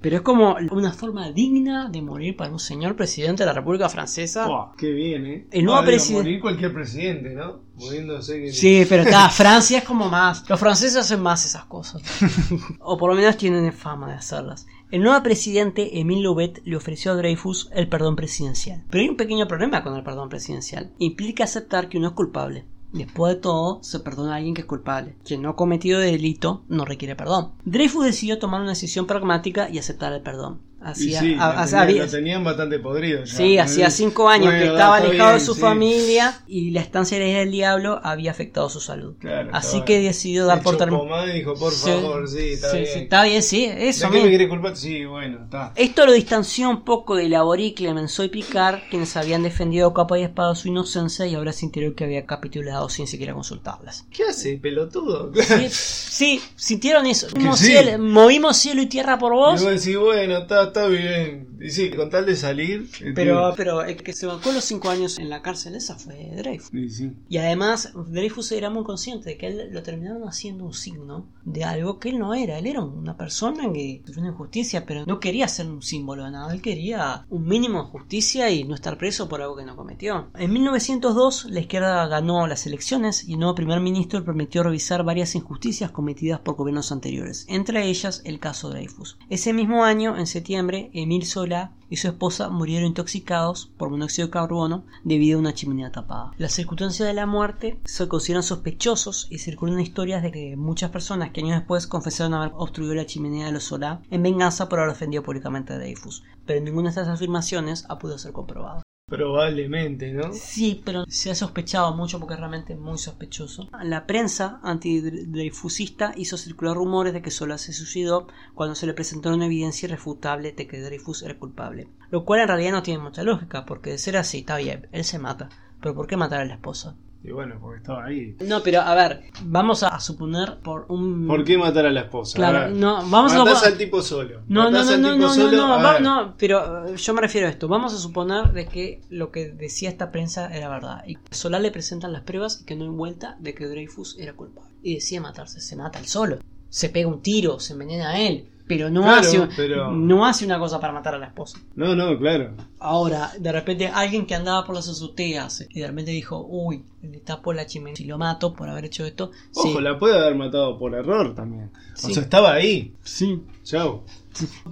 Pero 0.00 0.14
es 0.16 0.22
como 0.22 0.56
una 0.70 0.92
forma 0.92 1.32
digna 1.32 1.88
de 1.90 2.00
morir 2.02 2.36
para 2.36 2.52
un 2.52 2.60
señor 2.60 2.94
presidente 2.94 3.42
de 3.42 3.46
la 3.48 3.52
República 3.52 3.88
Francesa. 3.88 4.46
Buah, 4.46 4.76
qué 4.78 4.92
bien, 4.92 5.26
¿eh? 5.26 5.46
El 5.50 5.64
nuevo 5.64 5.84
presidente- 5.84 6.22
Morir 6.22 6.40
cualquier 6.40 6.72
presidente, 6.72 7.30
¿no? 7.34 7.62
Muriéndose 7.74 8.40
que. 8.40 8.52
Sí, 8.52 8.86
pero 8.88 9.02
está, 9.02 9.28
Francia 9.30 9.78
es 9.78 9.84
como 9.84 10.08
más. 10.08 10.48
Los 10.48 10.60
franceses 10.60 10.94
hacen 10.96 11.20
más 11.20 11.44
esas 11.44 11.64
cosas. 11.64 12.00
o 12.80 12.96
por 12.96 13.10
lo 13.10 13.16
menos 13.16 13.36
tienen 13.36 13.72
fama 13.72 14.06
de 14.08 14.14
hacerlas. 14.14 14.68
El 14.90 15.02
nuevo 15.02 15.22
presidente, 15.22 16.00
Émile 16.00 16.22
Loubet, 16.22 16.62
le 16.64 16.74
ofreció 16.74 17.12
a 17.12 17.14
Dreyfus 17.14 17.68
el 17.74 17.90
perdón 17.90 18.16
presidencial. 18.16 18.84
Pero 18.88 19.02
hay 19.02 19.10
un 19.10 19.18
pequeño 19.18 19.46
problema 19.46 19.82
con 19.82 19.94
el 19.94 20.02
perdón 20.02 20.30
presidencial. 20.30 20.94
Implica 20.98 21.44
aceptar 21.44 21.90
que 21.90 21.98
uno 21.98 22.08
es 22.08 22.14
culpable. 22.14 22.64
Después 22.94 23.34
de 23.34 23.40
todo, 23.42 23.82
se 23.82 24.00
perdona 24.00 24.32
a 24.32 24.36
alguien 24.36 24.54
que 24.54 24.62
es 24.62 24.66
culpable. 24.66 25.14
Quien 25.26 25.42
no 25.42 25.50
ha 25.50 25.56
cometido 25.56 26.00
delito 26.00 26.64
no 26.68 26.86
requiere 26.86 27.16
perdón. 27.16 27.52
Dreyfus 27.66 28.06
decidió 28.06 28.38
tomar 28.38 28.62
una 28.62 28.70
decisión 28.70 29.06
pragmática 29.06 29.68
y 29.68 29.76
aceptar 29.76 30.14
el 30.14 30.22
perdón. 30.22 30.62
Y 30.80 30.84
Hacía, 30.90 31.20
sí, 31.20 31.36
a- 31.38 31.64
lo, 31.64 31.70
tenían, 31.86 31.98
lo 32.06 32.10
tenían 32.10 32.44
bastante 32.44 32.78
podrido 32.78 33.24
ya. 33.24 33.34
Sí, 33.34 33.58
hacía 33.58 33.90
cinco 33.90 34.28
años 34.28 34.52
que 34.54 34.66
estaba 34.66 34.96
alejado 34.98 35.34
de 35.34 35.40
su 35.40 35.54
sí. 35.54 35.60
familia 35.60 36.40
y 36.46 36.70
la 36.70 36.80
estancia 36.80 37.16
en 37.18 37.34
del 37.38 37.50
diablo 37.50 38.00
había 38.04 38.30
afectado 38.30 38.70
su 38.70 38.80
salud. 38.80 39.14
Claro, 39.18 39.50
Así 39.52 39.82
que 39.82 40.00
decidió 40.00 40.46
dar 40.46 40.62
por 40.62 40.76
terminado. 40.76 41.28
y 41.28 41.32
dijo, 41.32 41.54
por 41.54 41.72
favor, 41.72 42.28
sí, 42.28 42.52
está 42.52 42.72
bien. 42.72 42.86
está 42.94 43.24
bien, 43.24 43.42
sí, 43.42 43.64
eso 43.64 44.08
¿De 44.08 44.20
qué 44.20 44.38
me 44.38 44.48
culpar? 44.48 44.76
Sí, 44.76 45.04
bueno, 45.04 45.40
está. 45.44 45.72
Esto 45.74 46.06
lo 46.06 46.12
distanció 46.12 46.70
un 46.70 46.84
poco 46.84 47.16
de 47.16 47.28
Laborie, 47.28 47.74
Clemenceau 47.74 48.24
y 48.26 48.28
Picard, 48.28 48.78
quienes 48.88 49.16
habían 49.16 49.42
defendido 49.42 49.92
capa 49.92 50.16
y 50.16 50.22
espada 50.22 50.54
su 50.54 50.68
inocencia 50.68 51.26
y 51.26 51.34
ahora 51.34 51.52
sintieron 51.52 51.94
que 51.94 52.04
había 52.04 52.24
capitulado 52.24 52.88
sin 52.88 53.08
siquiera 53.08 53.34
consultarlas. 53.34 54.06
¿Qué 54.12 54.22
hace, 54.24 54.56
pelotudo? 54.58 55.32
Sí, 55.70 56.40
sintieron 56.56 57.06
eso. 57.06 57.26
Movimos, 57.34 57.58
cielo, 57.58 57.98
movimos 57.98 58.56
cielo 58.56 58.82
y 58.82 58.86
tierra 58.86 59.18
por 59.18 59.32
Y 59.32 59.36
vos. 59.36 59.62
vos 59.62 59.70
decís, 59.70 59.96
bueno, 59.98 60.38
está, 60.38 60.67
está 60.68 60.86
bien. 60.86 61.48
Y 61.60 61.70
sí, 61.70 61.90
con 61.90 62.08
tal 62.10 62.24
de 62.26 62.36
salir. 62.36 62.88
eh, 63.02 63.12
Pero, 63.14 63.52
pero 63.56 63.82
el 63.82 63.96
que 64.02 64.12
se 64.12 64.26
bancó 64.26 64.52
los 64.52 64.64
cinco 64.64 64.90
años 64.90 65.18
en 65.18 65.28
la 65.28 65.42
cárcel 65.42 65.74
esa 65.74 65.96
fue 65.96 66.30
Dreyfus. 66.36 66.72
Y 66.72 66.88
sí. 66.90 67.12
Y 67.28 67.38
además, 67.38 67.92
Dreyfus 68.08 68.52
era 68.52 68.70
muy 68.70 68.84
consciente 68.84 69.30
de 69.30 69.36
que 69.38 69.46
él 69.48 69.68
lo 69.72 69.82
terminaron 69.82 70.22
haciendo 70.28 70.64
un 70.64 70.74
signo 70.74 71.26
de 71.44 71.64
algo 71.64 71.98
que 71.98 72.10
él 72.10 72.18
no 72.18 72.34
era. 72.34 72.58
Él 72.58 72.66
era 72.66 72.80
una 72.82 73.16
persona 73.16 73.72
que 73.72 74.02
sufrió 74.06 74.22
una 74.22 74.32
injusticia, 74.32 74.86
pero 74.86 75.04
no 75.06 75.20
quería 75.20 75.48
ser 75.48 75.66
un 75.66 75.82
símbolo 75.82 76.24
de 76.24 76.30
nada. 76.30 76.52
Él 76.52 76.62
quería 76.62 77.26
un 77.28 77.44
mínimo 77.46 77.82
de 77.82 77.88
justicia 77.90 78.50
y 78.50 78.64
no 78.64 78.74
estar 78.74 78.96
preso 78.98 79.28
por 79.28 79.42
algo 79.42 79.56
que 79.56 79.64
no 79.64 79.76
cometió. 79.76 80.28
En 80.36 80.52
1902, 80.52 81.46
la 81.50 81.60
izquierda 81.60 82.06
ganó 82.06 82.46
las 82.46 82.66
elecciones 82.66 83.26
y 83.28 83.32
el 83.34 83.38
nuevo 83.40 83.54
primer 83.54 83.80
ministro 83.80 84.24
permitió 84.24 84.62
revisar 84.62 85.02
varias 85.04 85.34
injusticias 85.34 85.90
cometidas 85.90 86.40
por 86.40 86.56
gobiernos 86.56 86.92
anteriores, 86.92 87.44
entre 87.48 87.86
ellas 87.86 88.22
el 88.24 88.38
caso 88.38 88.70
Dreyfus. 88.70 89.18
Ese 89.30 89.52
mismo 89.52 89.84
año, 89.84 90.16
en 90.16 90.26
septiembre, 90.26 90.57
Emile 90.58 91.24
Solá 91.24 91.72
y 91.90 91.96
su 91.96 92.08
esposa 92.08 92.48
murieron 92.48 92.88
intoxicados 92.88 93.70
por 93.76 93.90
monóxido 93.90 94.28
de 94.28 94.32
carbono 94.32 94.84
debido 95.04 95.38
a 95.38 95.40
una 95.40 95.54
chimenea 95.54 95.92
tapada. 95.92 96.32
Las 96.38 96.52
circunstancias 96.52 97.06
de 97.08 97.14
la 97.14 97.26
muerte 97.26 97.78
se 97.84 98.08
consideran 98.08 98.42
sospechosos 98.42 99.26
y 99.30 99.38
circulan 99.38 99.80
historias 99.80 100.22
de 100.22 100.32
que 100.32 100.56
muchas 100.56 100.90
personas 100.90 101.30
que 101.30 101.40
años 101.40 101.58
después 101.58 101.86
confesaron 101.86 102.34
haber 102.34 102.52
obstruido 102.56 102.94
la 102.94 103.06
chimenea 103.06 103.46
de 103.46 103.52
los 103.52 103.64
Solá 103.64 104.02
en 104.10 104.22
venganza 104.22 104.68
por 104.68 104.80
haber 104.80 104.92
ofendido 104.92 105.22
públicamente 105.22 105.72
a 105.72 105.78
Dreyfus, 105.78 106.24
pero 106.46 106.60
ninguna 106.60 106.90
de 106.90 107.00
estas 107.00 107.08
afirmaciones 107.08 107.84
ha 107.88 107.98
podido 107.98 108.18
ser 108.18 108.32
comprobada. 108.32 108.82
Probablemente, 109.08 110.12
¿no? 110.12 110.32
Sí, 110.34 110.82
pero 110.84 111.04
se 111.08 111.30
ha 111.30 111.34
sospechado 111.34 111.94
mucho 111.94 112.20
porque 112.20 112.34
es 112.34 112.40
realmente 112.40 112.76
muy 112.76 112.98
sospechoso. 112.98 113.68
La 113.82 114.06
prensa 114.06 114.60
antidreyfusista 114.62 116.12
hizo 116.14 116.36
circular 116.36 116.76
rumores 116.76 117.14
de 117.14 117.22
que 117.22 117.30
Solá 117.30 117.56
se 117.56 117.72
suicidó 117.72 118.26
cuando 118.54 118.74
se 118.74 118.86
le 118.86 118.92
presentó 118.92 119.32
una 119.32 119.46
evidencia 119.46 119.86
irrefutable 119.86 120.52
de 120.52 120.66
que 120.66 120.80
Dreyfus 120.80 121.22
era 121.22 121.38
culpable. 121.38 121.88
Lo 122.10 122.26
cual 122.26 122.40
en 122.40 122.48
realidad 122.48 122.72
no 122.72 122.82
tiene 122.82 123.02
mucha 123.02 123.22
lógica, 123.22 123.64
porque 123.64 123.90
de 123.90 123.98
ser 123.98 124.18
así, 124.18 124.40
está 124.40 124.58
bien, 124.58 124.88
él 124.92 125.04
se 125.04 125.18
mata. 125.18 125.48
Pero 125.80 125.94
¿por 125.94 126.06
qué 126.06 126.18
matar 126.18 126.42
a 126.42 126.44
la 126.44 126.54
esposa? 126.54 126.96
Y 127.24 127.32
bueno, 127.32 127.56
porque 127.60 127.78
estaba 127.78 128.04
ahí. 128.04 128.36
No, 128.46 128.62
pero 128.62 128.80
a 128.80 128.94
ver, 128.94 129.24
vamos 129.42 129.82
a, 129.82 129.88
a 129.88 129.98
suponer 129.98 130.58
por 130.62 130.86
un... 130.88 131.26
¿Por 131.26 131.42
qué 131.44 131.58
matar 131.58 131.84
a 131.84 131.90
la 131.90 132.02
esposa? 132.02 132.36
Claro, 132.36 132.58
A 132.58 132.60
ver, 132.66 132.70
no, 132.72 132.94
vamos 133.08 133.32
a 133.32 133.38
Matás 133.38 133.58
suponer- 133.58 133.72
al 133.72 133.78
tipo 133.78 134.02
solo. 134.02 134.40
No, 134.46 134.64
no, 134.64 134.70
Matás 134.70 134.86
no, 134.86 134.92
al 134.94 135.02
no, 135.02 135.08
no, 135.10 135.16
no, 135.26 135.34
solo, 135.34 135.56
no, 135.56 135.74
a 135.74 135.82
va- 135.82 135.98
no, 136.00 136.34
pero 136.38 136.86
eh, 136.88 136.96
yo 136.96 137.14
me 137.14 137.20
refiero 137.20 137.48
a 137.48 137.50
esto. 137.50 137.66
Vamos 137.66 137.92
a 137.92 137.98
suponer 137.98 138.52
de 138.52 138.66
que 138.66 139.00
lo 139.10 139.32
que 139.32 139.48
decía 139.50 139.88
esta 139.88 140.12
prensa 140.12 140.46
era 140.54 140.68
verdad. 140.68 141.02
Y 141.08 141.18
Solá 141.32 141.58
le 141.58 141.72
presentan 141.72 142.12
las 142.12 142.22
pruebas 142.22 142.60
y 142.62 142.64
que 142.64 142.76
no 142.76 142.84
hay 142.84 142.90
vuelta 142.90 143.36
de 143.40 143.52
que 143.54 143.66
Dreyfus 143.66 144.16
era 144.18 144.34
culpable. 144.34 144.70
Y 144.82 144.94
decide 144.94 145.18
matarse, 145.20 145.60
se 145.60 145.74
mata 145.74 145.98
él 145.98 146.06
solo. 146.06 146.38
Se 146.68 146.88
pega 146.88 147.08
un 147.08 147.20
tiro, 147.20 147.58
se 147.58 147.72
envenena 147.72 148.10
a 148.10 148.20
él. 148.20 148.48
Pero 148.68 148.90
no, 148.90 149.00
Claro, 149.02 149.20
hace, 149.20 149.48
pero- 149.56 149.90
no 149.92 150.26
hace 150.26 150.44
una 150.44 150.58
cosa 150.58 150.78
para 150.78 150.92
matar 150.92 151.14
a 151.14 151.18
la 151.18 151.26
esposa. 151.26 151.58
No, 151.74 151.96
no, 151.96 152.18
claro. 152.18 152.52
Ahora, 152.78 153.32
de 153.38 153.50
repente, 153.50 153.88
alguien 153.88 154.26
que 154.26 154.34
andaba 154.34 154.64
por 154.66 154.74
las 154.74 154.88
azoteas 154.88 155.66
y 155.70 155.80
de 155.80 155.86
repente 155.86 156.10
dijo, 156.10 156.46
uy, 156.48 156.84
le 157.02 157.18
tapo 157.20 157.52
la 157.54 157.66
chimenea 157.66 157.96
y 157.98 158.04
lo 158.04 158.18
mato 158.18 158.52
por 158.54 158.68
haber 158.68 158.84
hecho 158.84 159.04
esto. 159.06 159.30
Ojo, 159.54 159.78
sí. 159.78 159.82
la 159.82 159.98
puede 159.98 160.18
haber 160.18 160.34
matado 160.36 160.78
por 160.78 160.94
error 160.94 161.34
también. 161.34 161.70
Sí. 161.94 162.10
O 162.10 162.14
sea, 162.14 162.22
estaba 162.22 162.52
ahí. 162.52 162.92
Sí. 163.02 163.42
Chau. 163.64 164.02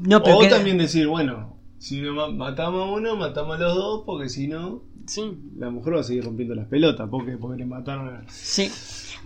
No, 0.03 0.23
pero 0.23 0.37
o 0.37 0.41
que- 0.41 0.49
también 0.49 0.79
decir, 0.79 1.07
bueno, 1.09 1.57
si 1.79 2.01
no 2.03 2.13
ma- 2.15 2.29
matamos 2.29 2.89
a 2.89 2.93
uno, 2.93 3.17
matamos 3.17 3.57
a 3.57 3.61
los 3.61 3.75
dos, 3.75 4.03
porque 4.05 4.29
si 4.29 4.47
no, 4.47 4.83
Sí. 5.07 5.39
la 5.57 5.71
mujer 5.71 5.95
va 5.97 6.01
a 6.01 6.05
seguir 6.05 6.25
rompiendo 6.25 6.55
las 6.55 6.67
pelotas. 6.67 7.09
porque 7.11 7.37
Porque 7.39 7.59
le 7.61 7.67
mataron 7.67 8.09
a... 8.09 8.25
Sí. 8.29 8.71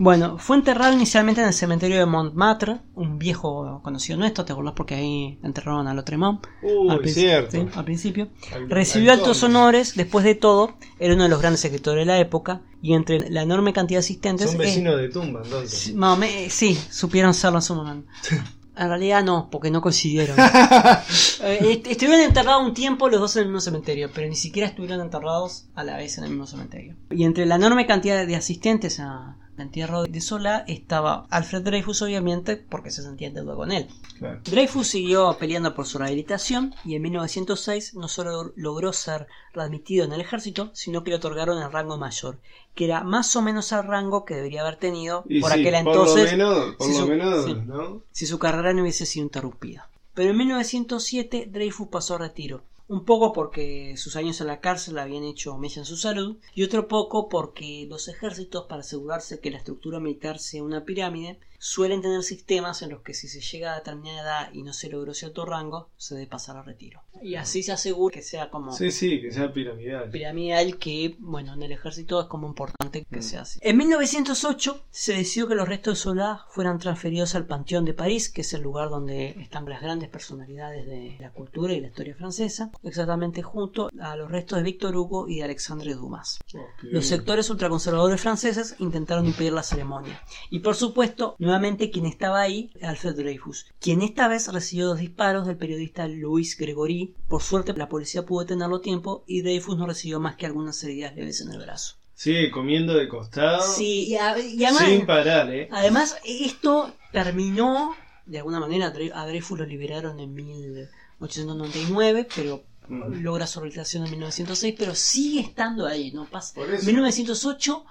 Bueno, 0.02 0.38
fue 0.38 0.56
enterrado 0.56 0.94
inicialmente 0.94 1.42
en 1.42 1.48
el 1.48 1.52
cementerio 1.52 1.98
de 1.98 2.06
Montmartre, 2.06 2.80
un 2.94 3.18
viejo 3.18 3.82
conocido 3.84 4.18
nuestro, 4.18 4.46
¿te 4.46 4.54
acordás? 4.54 4.72
Porque 4.74 4.94
ahí 4.94 5.38
enterraron 5.42 5.86
a 5.88 5.92
Lotremont. 5.92 6.42
Uy, 6.62 6.88
al, 6.88 7.06
cierto. 7.06 7.50
sí, 7.50 7.66
al 7.74 7.84
principio. 7.84 8.28
Al- 8.54 8.70
Recibió 8.70 9.12
al 9.12 9.18
altos 9.18 9.42
honores, 9.42 9.94
después 9.96 10.24
de 10.24 10.34
todo, 10.34 10.78
era 10.98 11.12
uno 11.12 11.24
de 11.24 11.28
los 11.28 11.38
grandes 11.42 11.62
escritores 11.66 12.00
de 12.00 12.06
la 12.06 12.18
época, 12.18 12.62
y 12.80 12.94
entre 12.94 13.28
la 13.28 13.42
enorme 13.42 13.74
cantidad 13.74 13.98
de 13.98 14.04
asistentes... 14.06 14.50
Son 14.50 14.58
eh, 14.62 14.64
vecinos 14.64 14.96
de 14.96 15.10
tumba, 15.10 15.42
entonces. 15.44 15.78
sí, 15.78 15.92
más 15.92 16.16
o 16.16 16.18
me- 16.18 16.48
sí, 16.48 16.78
supieron 16.90 17.34
serlo 17.34 17.58
en 17.58 17.62
su 17.62 17.74
momento. 17.74 18.08
En 18.76 18.88
realidad 18.88 19.22
no, 19.22 19.50
porque 19.50 19.70
no 19.70 19.82
coincidieron. 19.82 20.34
Eh, 21.42 21.58
est- 21.72 21.86
estuvieron 21.86 22.20
enterrados 22.22 22.62
un 22.64 22.72
tiempo 22.72 23.08
los 23.10 23.20
dos 23.20 23.36
en 23.36 23.42
el 23.42 23.48
mismo 23.48 23.60
cementerio, 23.60 24.10
pero 24.14 24.26
ni 24.28 24.36
siquiera 24.36 24.68
estuvieron 24.68 25.00
enterrados 25.02 25.66
a 25.74 25.84
la 25.84 25.96
vez 25.98 26.16
en 26.16 26.24
el 26.24 26.30
mismo 26.30 26.46
cementerio. 26.46 26.96
Y 27.10 27.24
entre 27.24 27.44
la 27.44 27.56
enorme 27.56 27.86
cantidad 27.86 28.26
de 28.26 28.36
asistentes 28.36 28.98
a, 29.00 29.36
entierro 29.60 30.04
de 30.04 30.20
Solá 30.20 30.64
estaba 30.66 31.26
Alfred 31.30 31.62
Dreyfus, 31.62 32.02
obviamente, 32.02 32.56
porque 32.56 32.90
se 32.90 33.02
sentía 33.02 33.28
en 33.28 33.34
deuda 33.34 33.54
con 33.54 33.72
él. 33.72 33.88
Claro. 34.18 34.40
Dreyfus 34.44 34.86
siguió 34.88 35.36
peleando 35.38 35.74
por 35.74 35.86
su 35.86 35.98
rehabilitación 35.98 36.74
y 36.84 36.94
en 36.94 37.02
1906 37.02 37.94
no 37.94 38.08
solo 38.08 38.52
logró 38.56 38.92
ser 38.92 39.26
readmitido 39.54 40.04
en 40.04 40.12
el 40.12 40.20
ejército, 40.20 40.70
sino 40.74 41.02
que 41.04 41.10
le 41.10 41.16
otorgaron 41.16 41.62
el 41.62 41.72
rango 41.72 41.96
mayor, 41.96 42.38
que 42.74 42.84
era 42.84 43.02
más 43.02 43.34
o 43.36 43.42
menos 43.42 43.72
el 43.72 43.82
rango 43.84 44.24
que 44.24 44.34
debería 44.34 44.60
haber 44.62 44.76
tenido 44.76 45.24
Y 45.28 45.40
por 45.40 45.52
sí, 45.52 45.60
aquel 45.60 45.84
por 45.84 45.92
entonces 45.94 46.32
lo 46.32 46.36
menos, 46.48 46.74
por 46.76 46.86
si 46.86 46.92
lo 46.92 46.98
su- 47.00 47.06
menos, 47.08 47.44
sí. 47.44 47.54
¿no? 47.66 48.02
si 48.12 48.26
su 48.26 48.38
carrera 48.38 48.72
no 48.72 48.82
hubiese 48.82 49.06
sido 49.06 49.24
interrumpida. 49.24 49.88
Pero 50.14 50.30
en 50.30 50.36
1907 50.38 51.48
Dreyfus 51.50 51.88
pasó 51.88 52.16
a 52.16 52.18
retiro, 52.18 52.62
un 52.90 53.04
poco 53.04 53.32
porque 53.32 53.96
sus 53.96 54.16
años 54.16 54.40
en 54.40 54.48
la 54.48 54.58
cárcel 54.58 54.98
habían 54.98 55.22
hecho 55.22 55.56
mella 55.56 55.78
en 55.78 55.84
su 55.84 55.96
salud 55.96 56.38
y 56.56 56.64
otro 56.64 56.88
poco 56.88 57.28
porque 57.28 57.86
los 57.88 58.08
ejércitos, 58.08 58.66
para 58.68 58.80
asegurarse 58.80 59.38
que 59.38 59.52
la 59.52 59.58
estructura 59.58 60.00
militar 60.00 60.40
sea 60.40 60.64
una 60.64 60.84
pirámide, 60.84 61.38
suelen 61.62 62.00
tener 62.00 62.22
sistemas 62.22 62.80
en 62.80 62.88
los 62.90 63.02
que 63.02 63.12
si 63.12 63.28
se 63.28 63.40
llega 63.42 63.74
a 63.74 63.76
determinada 63.76 64.22
edad 64.22 64.52
y 64.54 64.62
no 64.62 64.72
se 64.72 64.88
logró 64.88 65.12
cierto 65.12 65.44
rango, 65.44 65.90
se 65.98 66.14
debe 66.14 66.26
pasar 66.26 66.56
a 66.56 66.62
retiro. 66.62 67.02
Y 67.22 67.34
así 67.34 67.62
se 67.62 67.72
asegura 67.72 68.14
que 68.14 68.22
sea 68.22 68.48
como 68.48 68.72
Sí, 68.72 68.90
sí, 68.90 69.20
que 69.20 69.30
sea 69.30 69.52
piramidal. 69.52 70.10
piramidal 70.10 70.78
que, 70.78 71.16
bueno, 71.18 71.52
en 71.52 71.62
el 71.62 71.72
ejército 71.72 72.18
es 72.18 72.26
como 72.28 72.48
importante 72.48 73.04
que 73.04 73.18
Mm. 73.18 73.22
sea 73.22 73.42
así. 73.42 73.60
En 73.62 73.76
1908 73.76 74.82
se 74.90 75.12
decidió 75.12 75.46
que 75.48 75.54
los 75.54 75.68
restos 75.68 75.98
de 75.98 76.02
Solá 76.02 76.46
fueran 76.48 76.78
transferidos 76.78 77.34
al 77.34 77.46
Panteón 77.46 77.84
de 77.84 77.92
París, 77.92 78.30
que 78.30 78.40
es 78.40 78.52
el 78.54 78.62
lugar 78.62 78.88
donde 78.88 79.38
están 79.40 79.66
las 79.68 79.82
grandes 79.82 80.08
personalidades 80.08 80.86
de 80.86 81.18
la 81.20 81.30
cultura 81.30 81.74
y 81.74 81.80
la 81.80 81.88
historia 81.88 82.14
francesa, 82.14 82.70
exactamente 82.82 83.42
junto 83.42 83.90
a 84.00 84.16
los 84.16 84.30
restos 84.30 84.56
de 84.56 84.62
Víctor 84.64 84.96
Hugo 84.96 85.28
y 85.28 85.36
de 85.36 85.44
Alexandre 85.44 85.92
Dumas. 85.94 86.38
Los 86.82 87.04
sectores 87.06 87.50
ultraconservadores 87.50 88.20
franceses 88.20 88.76
intentaron 88.78 89.26
impedir 89.26 89.52
la 89.52 89.62
ceremonia. 89.62 90.22
Y 90.48 90.60
por 90.60 90.74
supuesto, 90.74 91.36
nuevamente 91.50 91.90
quien 91.90 92.06
estaba 92.06 92.40
ahí, 92.40 92.70
Alfred 92.80 93.16
Dreyfus, 93.16 93.66
quien 93.80 94.02
esta 94.02 94.28
vez 94.28 94.46
recibió 94.52 94.86
dos 94.86 95.00
disparos 95.00 95.46
del 95.48 95.56
periodista 95.56 96.06
Louis 96.06 96.56
Gregory. 96.56 97.14
Por 97.28 97.42
suerte, 97.42 97.72
la 97.74 97.88
policía 97.88 98.24
pudo 98.24 98.42
detenerlo 98.42 98.76
a 98.76 98.80
tiempo 98.82 99.24
y 99.26 99.42
Dreyfus 99.42 99.76
no 99.76 99.86
recibió 99.86 100.20
más 100.20 100.36
que 100.36 100.46
algunas 100.46 100.82
heridas 100.84 101.14
leves 101.16 101.40
en 101.40 101.50
el 101.50 101.58
brazo. 101.58 101.96
Sigue 102.14 102.50
comiendo 102.52 102.94
de 102.94 103.08
costado. 103.08 103.62
Sí, 103.62 104.08
y, 104.10 104.14
a- 104.16 104.38
y 104.38 104.62
además, 104.64 104.84
Sin 104.86 105.06
parar, 105.06 105.52
¿eh? 105.52 105.68
además 105.72 106.18
esto 106.24 106.94
terminó, 107.12 107.96
de 108.26 108.38
alguna 108.38 108.60
manera, 108.60 108.92
a 109.14 109.26
Dreyfus 109.26 109.58
lo 109.58 109.66
liberaron 109.66 110.20
en 110.20 110.32
1899, 110.34 112.28
pero 112.36 112.62
logra 112.88 113.46
su 113.46 113.58
rehabilitación 113.60 114.04
en 114.04 114.10
1906, 114.12 114.74
pero 114.78 114.94
sigue 114.94 115.40
estando 115.40 115.86
ahí, 115.86 116.12
no 116.12 116.26
pasa. 116.26 116.54
Por 116.54 116.70
eso. 116.72 116.80
En 116.80 116.86
1908 116.86 117.84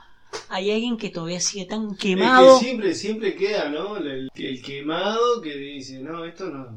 hay 0.49 0.71
alguien 0.71 0.97
que 0.97 1.09
todavía 1.09 1.39
sigue 1.39 1.65
tan 1.65 1.95
quemado. 1.95 2.59
que 2.59 2.65
siempre, 2.65 2.93
siempre 2.95 3.35
queda, 3.35 3.69
¿no? 3.69 3.97
El, 3.97 4.29
el 4.35 4.61
quemado 4.61 5.41
que 5.41 5.55
dice, 5.55 5.99
no, 5.99 6.25
esto 6.25 6.49
no, 6.49 6.67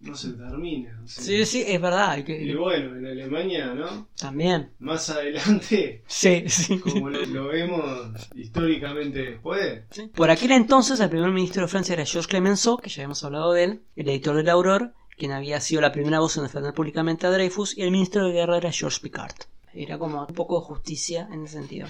no 0.00 0.14
se 0.14 0.32
termina. 0.32 1.00
o 1.04 1.08
sea. 1.08 1.24
Sí, 1.24 1.44
sí, 1.46 1.64
es 1.66 1.80
verdad. 1.80 2.22
que- 2.24 2.40
Y 2.42 2.54
bueno, 2.54 2.96
en 2.96 3.06
Alemania, 3.06 3.74
¿no? 3.74 4.08
También. 4.18 4.70
Más 4.78 5.10
adelante, 5.10 6.02
Sí, 6.06 6.44
sí. 6.48 6.78
como 6.78 7.10
lo, 7.10 7.24
lo 7.26 7.48
vemos 7.48 8.28
históricamente 8.34 9.18
después, 9.30 9.82
Sí. 9.90 10.10
Por 10.14 10.30
aquel 10.30 10.52
entonces, 10.52 11.00
el 11.00 11.10
primer 11.10 11.30
ministro 11.30 11.62
de 11.62 11.68
Francia 11.68 11.94
era 11.94 12.04
Georges 12.04 12.28
Clemenceau, 12.28 12.76
que 12.78 12.88
ya 12.90 13.02
habíamos 13.02 13.22
hablado 13.24 13.52
de 13.52 13.64
él, 13.64 13.80
el 13.96 14.08
editor 14.08 14.36
del 14.36 14.48
Aurore, 14.48 14.90
quien 15.18 15.32
había 15.32 15.60
sido 15.60 15.80
la 15.80 15.92
primera 15.92 16.20
voz 16.20 16.36
en 16.36 16.42
defender 16.44 16.74
públicamente 16.74 17.26
a 17.26 17.30
Dreyfus, 17.30 17.76
y 17.76 17.82
el 17.82 17.90
ministro 17.90 18.26
de 18.26 18.32
guerra 18.34 18.58
era 18.58 18.70
Georges 18.70 19.00
Picard. 19.00 19.32
Era 19.76 19.98
como 19.98 20.20
un 20.22 20.34
poco 20.34 20.58
de 20.60 20.64
justicia 20.66 21.28
en 21.30 21.44
ese 21.44 21.54
sentido. 21.58 21.86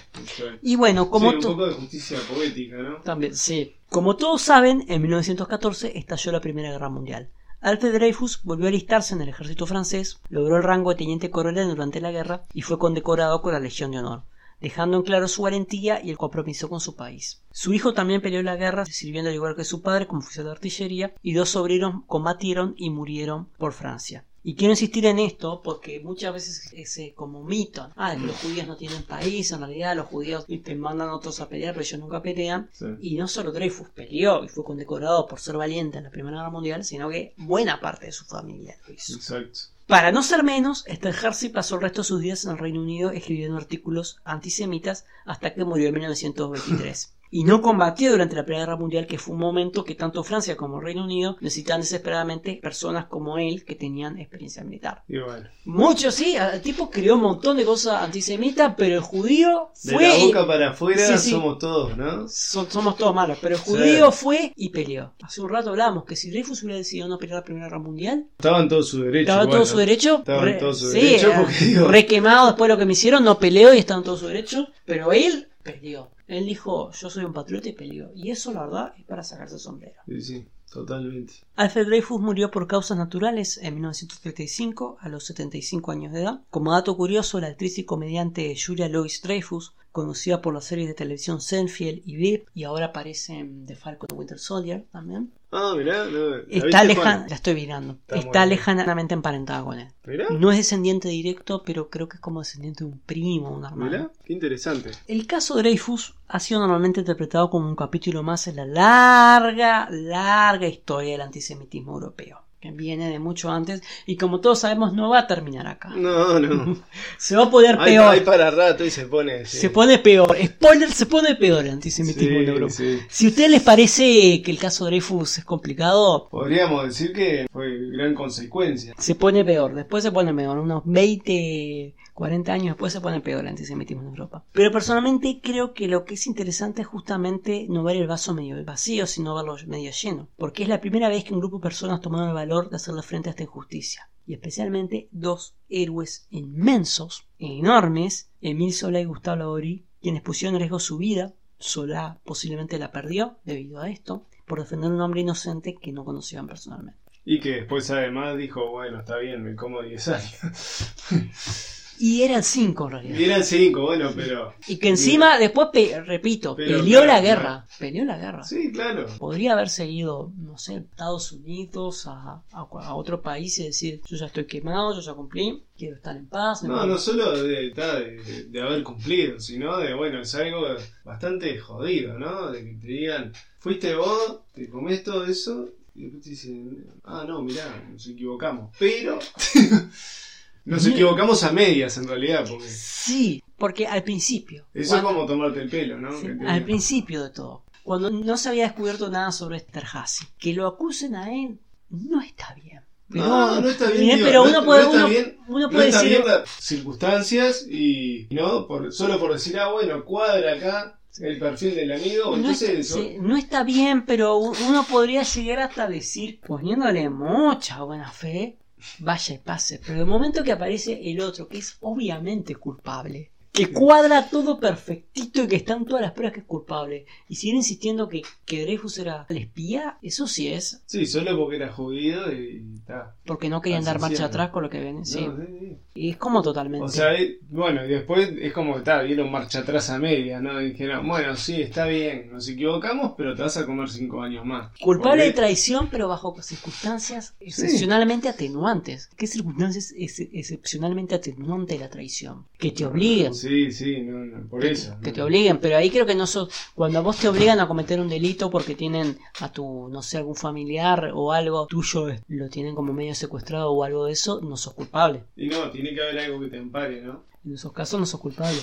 Y 0.63 0.77
bueno, 0.77 1.09
como 1.11 1.31
sí, 1.31 1.37
un 1.37 1.43
to- 1.43 1.49
poco 1.51 1.67
de 1.67 1.75
justicia 1.75 2.19
poética, 2.29 2.77
¿no? 2.79 2.97
También, 3.03 3.35
sí. 3.37 3.77
Como 3.91 4.17
todos 4.17 4.43
saben, 4.43 4.85
en 4.89 5.01
1914 5.03 5.97
estalló 5.99 6.33
la 6.33 6.41
Primera 6.41 6.71
Guerra 6.73 6.89
Mundial. 6.89 7.31
Alfred 7.61 7.95
Dreyfus 7.95 8.43
volvió 8.45 8.67
a 8.67 8.69
alistarse 8.69 9.15
en 9.15 9.23
el 9.23 9.29
ejército 9.29 9.67
francés, 9.67 10.19
logró 10.29 10.57
el 10.57 10.63
rango 10.63 10.91
de 10.91 10.97
teniente 10.97 11.31
coronel 11.31 11.69
durante 11.69 12.01
la 12.01 12.11
guerra 12.13 12.43
y 12.53 12.63
fue 12.63 12.79
condecorado 12.79 13.41
con 13.41 13.53
la 13.53 13.61
Legión 13.61 13.91
de 13.93 13.99
Honor, 13.99 14.23
dejando 14.61 14.99
en 14.99 15.03
claro 15.05 15.27
su 15.27 15.43
valentía 15.43 16.01
y 16.05 16.11
el 16.11 16.19
compromiso 16.19 16.69
con 16.69 16.81
su 16.81 16.95
país. 16.97 17.41
Su 17.53 17.73
hijo 17.73 17.95
también 17.95 18.21
peleó 18.21 18.43
la 18.43 18.57
guerra, 18.57 18.85
sirviendo 18.87 19.31
al 19.31 19.35
igual 19.37 19.57
que 19.57 19.65
su 19.65 19.81
padre 19.83 20.07
como 20.07 20.21
oficial 20.21 20.45
de 20.47 20.53
artillería, 20.53 21.15
y 21.23 21.33
dos 21.33 21.51
sobrinos 21.51 22.03
combatieron 22.07 22.75
y 22.77 22.91
murieron 22.91 23.49
por 23.59 23.73
Francia. 23.73 24.25
Y 24.47 24.55
quiero 24.55 24.75
insistir 24.75 25.05
en 25.07 25.19
esto 25.19 25.61
porque 25.61 25.99
muchas 25.99 26.33
veces 26.33 26.73
ese 26.73 27.15
como 27.15 27.43
mito, 27.43 27.91
ah, 27.97 28.15
que 28.15 28.29
los 28.29 28.37
judíos 28.37 28.69
no 28.69 28.77
tienen 28.77 29.03
país, 29.03 29.51
en 29.51 29.59
realidad 29.59 29.97
los 29.97 30.07
judíos 30.07 30.47
te 30.47 30.77
mandan 30.77 31.09
a 31.09 31.17
otros 31.17 31.41
a 31.41 31.49
pelear, 31.49 31.75
pero 31.75 31.83
ellos 31.83 31.99
nunca 31.99 32.23
pelean. 32.23 32.71
Sí. 32.73 32.87
Y 33.01 33.17
no 33.17 33.27
solo 33.27 33.51
Dreyfus 33.51 33.89
peleó 33.89 34.45
y 34.45 34.49
fue 34.49 34.63
condecorado 34.63 35.27
por 35.27 35.41
ser 35.41 35.57
valiente 35.57 35.99
en 35.99 36.05
la 36.05 36.11
Primera 36.11 36.37
Guerra 36.37 36.51
Mundial, 36.51 36.85
sino 36.85 37.09
que 37.11 37.35
buena 37.37 37.81
parte 37.81 38.07
de 38.07 38.13
su 38.13 38.25
familia 38.25 38.77
lo 38.87 38.95
hizo. 38.95 39.15
Exacto. 39.15 39.59
Para 39.89 40.13
no 40.13 40.23
ser 40.23 40.45
menos, 40.45 40.85
Esterhazy 40.87 41.49
pasó 41.49 41.75
el 41.75 41.83
resto 41.83 42.03
de 42.03 42.09
sus 42.09 42.21
días 42.21 42.45
en 42.45 42.53
el 42.53 42.59
Reino 42.59 42.83
Unido 42.83 43.11
escribiendo 43.11 43.57
artículos 43.57 44.19
antisemitas 44.25 45.07
hasta 45.25 45.55
que 45.55 45.65
murió 45.65 45.89
en 45.89 45.95
1923. 45.95 47.16
Y 47.31 47.45
no 47.45 47.61
combatió 47.61 48.11
durante 48.13 48.37
la 48.37 48.45
Primera 48.45 48.65
Guerra 48.67 48.77
Mundial, 48.77 49.07
que 49.07 49.19
fue 49.19 49.35
un 49.35 49.41
momento 49.41 49.85
que 49.85 49.95
tanto 49.95 50.23
Francia 50.23 50.57
como 50.57 50.81
Reino 50.81 51.05
Unido 51.05 51.37
necesitaban 51.41 51.81
desesperadamente 51.81 52.59
personas 52.63 53.07
como 53.07 53.37
él 53.39 53.65
que 53.65 53.75
tenían 53.75 54.19
experiencia 54.19 54.63
militar. 54.63 55.03
Y 55.09 55.19
bueno, 55.19 55.49
Muchos 55.65 56.15
sí, 56.15 56.37
el 56.37 56.61
tipo 56.63 56.89
creó 56.91 57.17
un 57.17 57.23
montón 57.23 57.57
de 57.57 57.65
cosas 57.65 58.03
antisemitas, 58.03 58.75
pero 58.77 58.95
el 58.95 59.01
judío 59.01 59.71
de 59.83 59.93
fue... 59.95 60.09
la 60.09 60.25
boca 60.25 60.47
para 60.47 60.71
afuera 60.71 61.05
Sí, 61.07 61.19
sí. 61.19 61.31
somos 61.33 61.59
todos, 61.59 61.97
¿no? 61.97 62.29
Somos 62.29 62.97
todos 62.97 63.15
malos, 63.15 63.39
pero 63.43 63.57
el 63.57 63.61
Sí. 63.61 63.71
judío 63.71 64.13
fue 64.13 64.53
y 64.55 64.69
peleó. 64.71 65.13
Hace 65.23 65.41
un 65.41 65.49
rato 65.51 65.71
hablábamos 65.71 66.05
que 66.05 66.15
si 66.17 66.31
Dreyfus 66.31 66.63
hubiera 66.63 66.79
decidido 66.79 67.09
no 67.09 67.19
pelear 67.19 67.41
la 67.41 67.45
Primera 67.45 67.67
Guerra 67.67 67.79
Mundial, 67.81 68.27
Estaba 68.39 68.61
en 68.61 68.69
todo 68.69 68.83
su 68.83 69.03
derecho. 69.03 69.21
estaba 69.23 69.43
en 69.43 69.49
igual, 69.49 69.59
todo 69.63 69.67
su 69.73 69.77
derecho. 69.79 70.17
Estaba 70.19 70.51
en 70.51 70.59
todo 70.59 70.75
su 70.75 70.91
sí, 70.93 71.01
derecho, 71.01 71.29
eh, 71.33 71.35
porque 71.37 71.65
digo- 71.65 71.89
re 71.89 72.07
quemado 72.07 72.47
después 72.47 72.69
de 72.69 72.75
lo 72.75 72.79
que 72.79 72.87
me 72.87 72.93
hicieron, 72.93 73.25
no 73.25 73.39
peleó 73.39 73.75
y 73.75 73.79
estaba 73.79 73.99
en 73.99 74.05
todo 74.05 74.17
su 74.17 74.27
derecho, 74.29 74.69
pero 74.85 75.13
él 75.13 75.49
peleó. 75.63 76.11
Él 76.27 76.47
dijo, 76.47 76.91
yo 76.93 77.09
soy 77.09 77.25
un 77.25 77.33
patriota 77.33 77.69
y 77.69 77.73
peleó. 77.73 78.11
Y 78.15 78.31
eso, 78.31 78.53
la 78.53 78.63
verdad, 78.67 78.95
es 78.99 79.05
para 79.05 79.23
sacarse 79.23 79.55
el 79.55 79.61
sombrero. 79.61 80.01
Sí, 80.07 80.21
sí, 80.21 80.49
totalmente. 80.73 81.35
Alfred 81.55 81.87
Dreyfus 81.87 82.21
murió 82.21 82.51
por 82.51 82.67
causas 82.67 82.99
naturales 82.99 83.59
en 83.59 83.75
1935 83.75 84.99
a 85.01 85.09
los 85.09 85.25
75 85.27 85.93
años 85.93 86.13
de 86.13 86.23
edad. 86.23 86.41
Como 86.51 86.73
dato 86.73 86.97
curioso, 86.97 87.41
la 87.41 87.49
actriz 87.49 87.79
y 87.79 87.85
comediante 87.85 88.55
Julia 88.57 88.89
Louis 88.89 89.23
Dreyfus, 89.23 89.75
conocida 89.93 90.43
por 90.43 90.53
las 90.53 90.65
series 90.65 90.89
de 90.89 90.95
televisión 90.95 91.41
Seinfeld 91.41 92.03
y 92.05 92.17
VIP, 92.17 92.49
y 92.55 92.65
ahora 92.65 92.87
aparece 92.87 93.39
en 93.39 93.65
The 93.65 93.77
Falcon 93.77 94.09
Winter 94.13 94.39
Soldier 94.39 94.85
también, 94.93 95.33
Ah, 95.57 95.75
mirá, 95.77 96.05
no, 96.07 96.37
¿la 96.37 96.43
está 96.49 96.85
lejana, 96.85 97.27
la 97.29 97.35
estoy 97.35 97.55
mirando, 97.55 97.99
Está 98.09 98.45
lejanamente 98.47 99.15
emparentada 99.15 99.65
con 99.65 99.79
él. 99.79 99.89
Mirá, 100.05 100.27
No 100.31 100.51
es 100.51 100.59
descendiente 100.59 101.09
directo, 101.09 101.63
pero 101.65 101.89
creo 101.91 102.09
que 102.09 102.17
es 102.17 102.21
como 102.21 102.41
descendiente 102.41 102.85
de 102.85 102.91
un 102.91 102.99
primo, 103.01 103.51
un 103.51 103.65
hermano. 103.65 103.91
mirá, 103.91 104.11
qué 104.25 104.33
interesante. 104.33 104.91
El 105.09 105.27
caso 105.27 105.57
Dreyfus 105.57 106.15
ha 106.29 106.41
sido 106.41 106.61
normalmente 106.61 107.01
interpretado 107.01 107.51
como 107.51 107.69
un 107.69 107.77
capítulo 107.77 108.23
más 108.23 108.47
en 108.49 108.57
la 108.57 108.67
larga, 108.67 109.89
larga 109.91 110.67
historia 110.69 111.13
del 111.13 111.21
antisemitismo 111.23 111.93
europeo, 111.95 112.43
que 112.61 112.71
viene 112.71 113.11
de 113.11 113.19
mucho 113.19 113.51
antes 113.51 113.83
y 114.07 114.17
como 114.17 114.41
todos 114.41 114.61
sabemos 114.61 114.93
no 114.95 115.11
va 115.11 115.21
a 115.21 115.27
terminar 115.27 115.67
acá. 115.67 115.91
No, 115.91 116.41
no. 116.41 116.77
Se 117.19 117.37
va 117.37 117.45
a 117.45 117.51
poner 117.51 117.77
Hay, 117.79 117.93
peor. 117.93 118.11
hay 118.15 118.21
para 118.21 118.51
rato 118.51 118.85
y 118.85 118.91
se 118.91 119.07
pone. 119.07 119.45
sí. 119.45 119.59
Se 119.59 119.71
pone 119.71 119.99
peor. 119.99 120.37
Spoiler, 120.43 120.91
se 120.91 121.07
pone 121.07 121.35
peor 121.37 121.65
el 121.67 121.73
antisemitismo 121.73 122.29
Sí, 122.39 122.43
en 122.45 122.49
Europa. 122.49 122.73
sí. 122.73 122.99
Si 123.09 123.27
a 123.27 123.29
ustedes 123.29 123.51
les 123.51 123.63
parece 123.63 124.41
que 124.43 124.51
el 124.51 124.59
caso 124.59 124.87
Dreyfus 124.87 125.39
es 125.39 125.45
complicado, 125.45 126.29
Podríamos 126.31 126.85
decir 126.87 127.13
que 127.13 127.47
fue 127.53 127.69
gran 127.93 128.15
consecuencia. 128.15 128.95
se 128.99 129.15
pone 129.15 129.45
peor. 129.45 129.75
Después 129.75 130.03
se 130.03 130.11
pone 130.13 130.33
peor. 130.35 130.59
Unos 130.59 130.83
20, 130.87 131.95
40 132.17 132.51
años 132.51 132.67
después 132.69 132.95
se 132.95 133.03
pone 133.03 133.21
peor 133.21 133.43
el 133.43 133.49
antisemitismo 133.49 134.01
en 134.01 134.09
Europa. 134.09 134.43
Pero 134.53 134.73
personalmente 134.73 135.39
creo 135.43 135.75
que 135.75 135.87
lo 135.87 136.07
que 136.07 136.15
es 136.15 136.27
interesante 136.27 136.81
es 136.81 136.89
justamente 136.89 137.67
no 137.69 137.85
ver 137.85 137.99
el 137.99 138.07
vaso 138.07 138.33
medio 138.33 138.57
vacío, 138.65 139.07
sino 139.07 139.35
verlo 139.35 139.55
medio 139.67 139.91
lleno. 139.91 140.31
Porque 140.39 140.63
es 140.63 140.71
la 140.71 140.81
primera 140.81 141.11
vez 141.11 141.25
que 141.25 141.35
un 141.35 141.41
grupo 141.41 141.59
de 141.59 141.65
personas 141.65 142.01
tomaron 142.01 142.31
el 142.31 142.35
valor 142.35 142.71
de 142.71 142.77
hacerle 142.77 143.03
frente 143.03 143.29
a 143.29 143.33
esta 143.33 143.43
injusticia. 143.43 144.09
Y 144.25 144.33
especialmente 144.33 145.09
dos 145.13 145.57
héroes 145.69 146.27
inmensos, 146.31 147.29
enormes, 147.39 148.31
Emile 148.41 148.73
Solá 148.73 149.01
y 149.01 149.05
Gustave 149.05 149.41
Laborie, 149.41 149.85
quienes 150.01 150.23
pusieron 150.23 150.55
en 150.55 150.61
riesgo 150.61 150.81
su 150.81 150.97
vida. 150.97 151.35
Solá 151.59 152.19
posiblemente 152.25 152.79
la 152.79 152.93
perdió 152.93 153.37
debido 153.45 153.79
a 153.79 153.91
esto, 153.91 154.27
por 154.47 154.61
defender 154.61 154.91
a 154.91 154.95
un 154.95 155.03
hombre 155.03 155.21
inocente 155.21 155.75
que 155.75 155.93
no 155.93 156.07
conocían 156.07 156.47
personalmente. 156.47 156.99
Y 157.27 157.41
que 157.41 157.57
después 157.57 157.91
además 157.91 158.39
dijo, 158.39 158.71
bueno, 158.71 159.01
está 159.01 159.19
bien, 159.19 159.43
me 159.43 159.55
como 159.55 159.83
10 159.83 160.09
años. 160.09 160.95
Y 161.99 162.23
eran 162.23 162.43
cinco 162.43 162.87
en 162.87 162.91
realidad. 162.93 163.19
Y 163.19 163.25
eran 163.25 163.45
cinco, 163.45 163.83
bueno, 163.83 164.11
pero. 164.15 164.55
Y 164.69 164.77
que 164.79 164.89
encima, 164.89 165.39
después, 165.39 165.69
pe- 165.73 166.01
repito, 166.03 166.55
Pero, 166.57 166.79
peleó 166.79 167.01
claro, 167.01 167.07
la 167.07 167.21
guerra. 167.21 167.67
Peleó 167.79 168.05
la 168.05 168.19
guerra. 168.19 168.45
Sí, 168.45 168.71
claro. 168.73 169.07
Podría 169.19 169.53
haber 169.55 169.69
seguido, 169.69 170.33
no 170.37 170.59
sé, 170.59 170.77
Estados 170.77 171.33
Unidos 171.33 172.07
a, 172.07 172.43
a, 172.53 172.61
a 172.61 172.95
otro 172.95 173.21
país 173.23 173.59
y 173.59 173.65
decir, 173.65 174.01
yo 174.07 174.17
ya 174.17 174.27
estoy 174.27 174.45
quemado, 174.47 174.95
yo 174.95 175.01
ya 175.01 175.15
cumplí, 175.15 175.63
quiero 175.77 175.97
estar 175.97 176.17
en 176.17 176.27
paz. 176.27 176.63
No, 176.63 176.77
voy". 176.79 176.89
no 176.89 176.99
solo 176.99 177.43
de, 177.43 177.71
de, 177.71 178.47
de 178.51 178.61
haber 178.63 178.83
cumplido, 178.83 179.39
sino 179.41 179.79
de, 179.79 179.95
bueno, 179.95 180.21
es 180.21 180.35
algo 180.35 180.67
bastante 181.05 181.59
jodido, 181.59 182.19
¿no? 182.19 182.51
De 182.51 182.65
que 182.65 182.73
te 182.75 182.87
digan, 182.87 183.33
fuiste 183.59 183.95
vos, 183.95 184.41
te 184.55 184.69
comés 184.69 185.03
todo 185.03 185.25
eso, 185.25 185.69
y 185.95 186.03
después 186.03 186.23
te 186.25 186.31
dicen, 186.31 186.87
ah, 187.05 187.25
no, 187.27 187.41
mirá, 187.43 187.65
nos 187.91 188.07
equivocamos. 188.07 188.71
Pero 188.79 189.19
nos 190.67 190.87
equivocamos 190.87 191.43
a 191.45 191.53
medias 191.53 191.97
en 191.97 192.07
realidad, 192.07 192.45
porque 192.49 192.69
Sí, 192.69 193.43
porque 193.57 193.87
al 193.87 194.03
principio. 194.03 194.67
eso 194.75 194.91
cuando- 194.91 195.09
es 195.11 195.15
como 195.17 195.27
tomarte 195.27 195.63
el 195.63 195.71
pelo, 195.71 195.97
¿no? 195.99 196.13
Sí, 196.21 196.27
al 196.47 196.63
principio 196.65 197.23
de 197.25 197.31
todo. 197.31 197.65
Cuando 197.85 198.11
no 198.11 198.37
se 198.37 198.49
había 198.51 198.65
descubierto 198.65 199.09
nada 199.09 199.31
sobre 199.33 199.57
Esterhazy. 199.59 200.27
Que 200.39 200.53
lo 200.53 200.67
acusen 200.67 201.15
a 201.15 201.33
él 201.33 201.59
no 201.89 202.21
está 202.21 202.53
bien. 202.55 202.81
Pero, 203.09 203.25
no, 203.25 203.61
no 203.61 203.69
está 203.69 203.89
bien, 203.93 204.17
digo, 204.17 204.27
pero 204.27 204.39
no 204.41 204.43
uno 204.43 204.51
está- 204.59 204.65
puede, 204.67 204.83
no 204.83 204.91
uno, 204.91 205.09
bien, 205.09 205.39
uno 205.47 205.61
no 205.61 205.71
puede 205.71 205.89
está 205.89 206.03
decir... 206.03 206.19
bien 206.19 206.29
las 206.29 206.51
circunstancias 206.97 207.67
y 207.71 208.27
no 208.31 208.67
por, 208.67 208.93
solo 208.93 209.19
por 209.21 209.33
decir, 209.33 209.57
ah, 209.59 209.71
bueno, 209.71 210.05
cuadra 210.05 210.55
acá 210.55 210.99
el 211.21 211.39
perfil 211.39 211.77
del 211.77 211.93
amigo, 211.93 212.31
No, 212.33 212.37
entonces 212.37 212.69
está, 212.69 212.81
eso- 212.81 212.95
sí, 212.99 213.17
no 213.21 213.37
está 213.37 213.63
bien, 213.63 214.05
pero 214.05 214.37
uno 214.39 214.85
podría 214.91 215.23
llegar 215.23 215.61
hasta 215.61 215.89
decir, 215.89 216.41
poniéndole 216.47 217.09
mucha 217.09 217.83
buena 217.85 218.11
fe, 218.11 218.59
vaya 218.99 219.35
y 219.35 219.39
pase. 219.39 219.81
Pero 219.85 220.01
el 220.01 220.07
momento 220.07 220.43
que 220.45 220.53
aparece 220.53 221.11
el 221.11 221.21
otro, 221.21 221.49
que 221.49 221.59
es 221.59 221.77
obviamente 221.81 222.55
culpable, 222.55 223.33
que 223.57 223.73
cuadra 223.73 224.29
todo 224.29 224.61
perfectito 224.61 225.43
y 225.43 225.49
que 225.49 225.57
están 225.57 225.87
todas 225.87 226.03
las 226.03 226.13
pruebas 226.13 226.35
que 226.35 226.41
es 226.41 226.47
culpable, 226.47 227.07
y 227.27 227.37
siguen 227.37 227.57
insistiendo 227.57 228.09
que, 228.09 228.23
que 228.45 228.63
Dreyfus 228.63 228.99
era 228.99 229.25
el 229.31 229.39
espía, 229.39 229.97
eso 230.03 230.27
sí 230.27 230.49
es, 230.49 230.83
Sí, 230.85 231.07
solo 231.07 231.37
porque 231.39 231.57
era 231.57 231.73
judío 231.73 232.31
y 232.33 232.77
está. 232.77 233.17
porque 233.25 233.49
no 233.49 233.63
querían 233.63 233.83
dar 233.85 233.99
marcha 233.99 234.27
atrás 234.27 234.51
con 234.51 234.63
lo 234.63 234.69
que 234.71 234.81
ven. 234.81 235.07
Sí. 235.07 235.27
No, 235.27 235.37
sí, 235.37 235.43
sí. 235.59 235.77
Y 235.95 236.11
es 236.11 236.17
como 236.19 236.43
totalmente. 236.43 236.85
O 236.85 236.89
sea, 236.89 237.15
eh, 237.15 237.39
bueno, 237.49 237.83
y 237.85 237.89
después 237.89 238.31
es 238.39 238.53
como 238.53 238.75
que 238.75 238.79
está, 238.81 239.03
dieron 239.03 239.33
marcha 239.33 239.61
atrás 239.61 239.89
a 239.89 239.99
media, 239.99 240.39
¿no? 240.41 240.61
Y 240.61 240.73
dijeron, 240.73 241.09
bueno, 241.09 241.35
sí, 241.37 241.63
está 241.63 241.87
bien, 241.87 242.31
nos 242.31 242.47
equivocamos, 242.49 243.15
pero 243.17 243.35
te 243.35 243.43
vas 243.43 243.57
a 243.57 243.65
comer 243.65 243.89
cinco 243.89 244.21
años 244.21 244.45
más. 244.45 244.71
Culpable 244.81 245.25
de 245.25 245.33
traición, 245.33 245.89
pero 245.91 246.09
bajo 246.09 246.35
circunstancias 246.43 247.35
excepcionalmente 247.41 248.29
atenuantes. 248.29 249.09
¿Qué 249.17 249.27
circunstancias 249.27 249.95
es 249.97 250.21
excepcionalmente 250.21 251.15
atenuante 251.15 251.79
la 251.79 251.89
traición? 251.89 252.45
Que 252.59 252.71
te 252.73 252.85
obliguen. 252.85 253.35
Sí, 253.35 253.46
sí, 253.71 254.01
no, 254.03 254.19
no, 254.19 254.49
por 254.49 254.61
que, 254.61 254.71
eso. 254.71 254.97
que 255.03 255.13
te 255.13 255.23
obliguen, 255.23 255.59
pero 255.59 255.77
ahí 255.77 255.91
creo 255.91 256.07
que 256.07 256.15
no 256.15 256.27
sos. 256.27 256.49
Cuando 256.75 256.99
a 256.99 257.03
vos 257.03 257.17
te 257.19 257.29
obligan 257.29 257.61
a 257.61 257.69
cometer 257.69 258.01
un 258.01 258.09
delito 258.09 258.51
porque 258.51 258.75
tienen 258.75 259.19
a 259.41 259.53
tu, 259.53 259.89
no 259.89 260.03
sé, 260.03 260.19
algún 260.19 260.37
familiar 260.37 261.11
o 261.15 261.33
algo 261.33 261.67
tuyo, 261.67 262.09
eh, 262.09 262.21
lo 262.29 262.49
tienen 262.49 262.75
como 262.75 262.93
medio 262.93 263.15
secuestrado 263.15 263.73
o 263.73 263.85
algo 263.85 264.07
de 264.07 264.13
eso, 264.13 264.41
no 264.41 264.57
sos 264.57 264.75
culpable. 264.75 265.25
Y 265.37 265.49
no, 265.49 265.71
tiene 265.71 265.95
que 265.95 266.03
haber 266.03 266.19
algo 266.19 266.41
que 266.41 266.49
te 266.49 266.59
ampare, 266.59 267.03
¿no? 267.03 267.25
En 267.47 267.55
esos 267.55 267.73
casos 267.73 268.01
no 268.01 268.07
sos 268.07 268.21
culpable. 268.21 268.59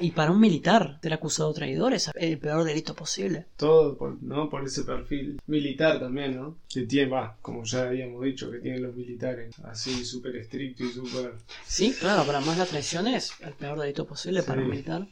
Y 0.00 0.10
para 0.12 0.30
un 0.32 0.40
militar, 0.40 0.98
ser 1.02 1.12
acusado 1.12 1.50
de 1.50 1.54
traidor 1.56 1.92
es 1.92 2.10
el 2.14 2.38
peor 2.38 2.64
delito 2.64 2.94
posible. 2.94 3.46
Todo, 3.56 3.96
por, 3.98 4.22
¿no? 4.22 4.48
Por 4.48 4.64
ese 4.64 4.84
perfil 4.84 5.38
militar 5.46 6.00
también, 6.00 6.36
¿no? 6.36 6.56
Que 6.68 6.82
tiene, 6.86 7.10
va, 7.10 7.36
como 7.42 7.62
ya 7.64 7.82
habíamos 7.88 8.24
dicho, 8.24 8.50
que 8.50 8.58
tienen 8.58 8.82
los 8.82 8.94
militares, 8.96 9.54
así 9.64 10.04
súper 10.04 10.36
estricto 10.36 10.82
y 10.82 10.88
súper... 10.92 11.34
Sí, 11.66 11.94
claro, 12.00 12.24
para 12.24 12.40
más 12.40 12.56
la 12.56 12.64
traición 12.66 13.06
es 13.06 13.32
el 13.40 13.52
peor 13.52 13.78
delito 13.78 14.06
posible 14.06 14.42
para 14.42 14.60
Sí. 14.60 14.64
un 14.64 14.70
militar. 14.70 15.06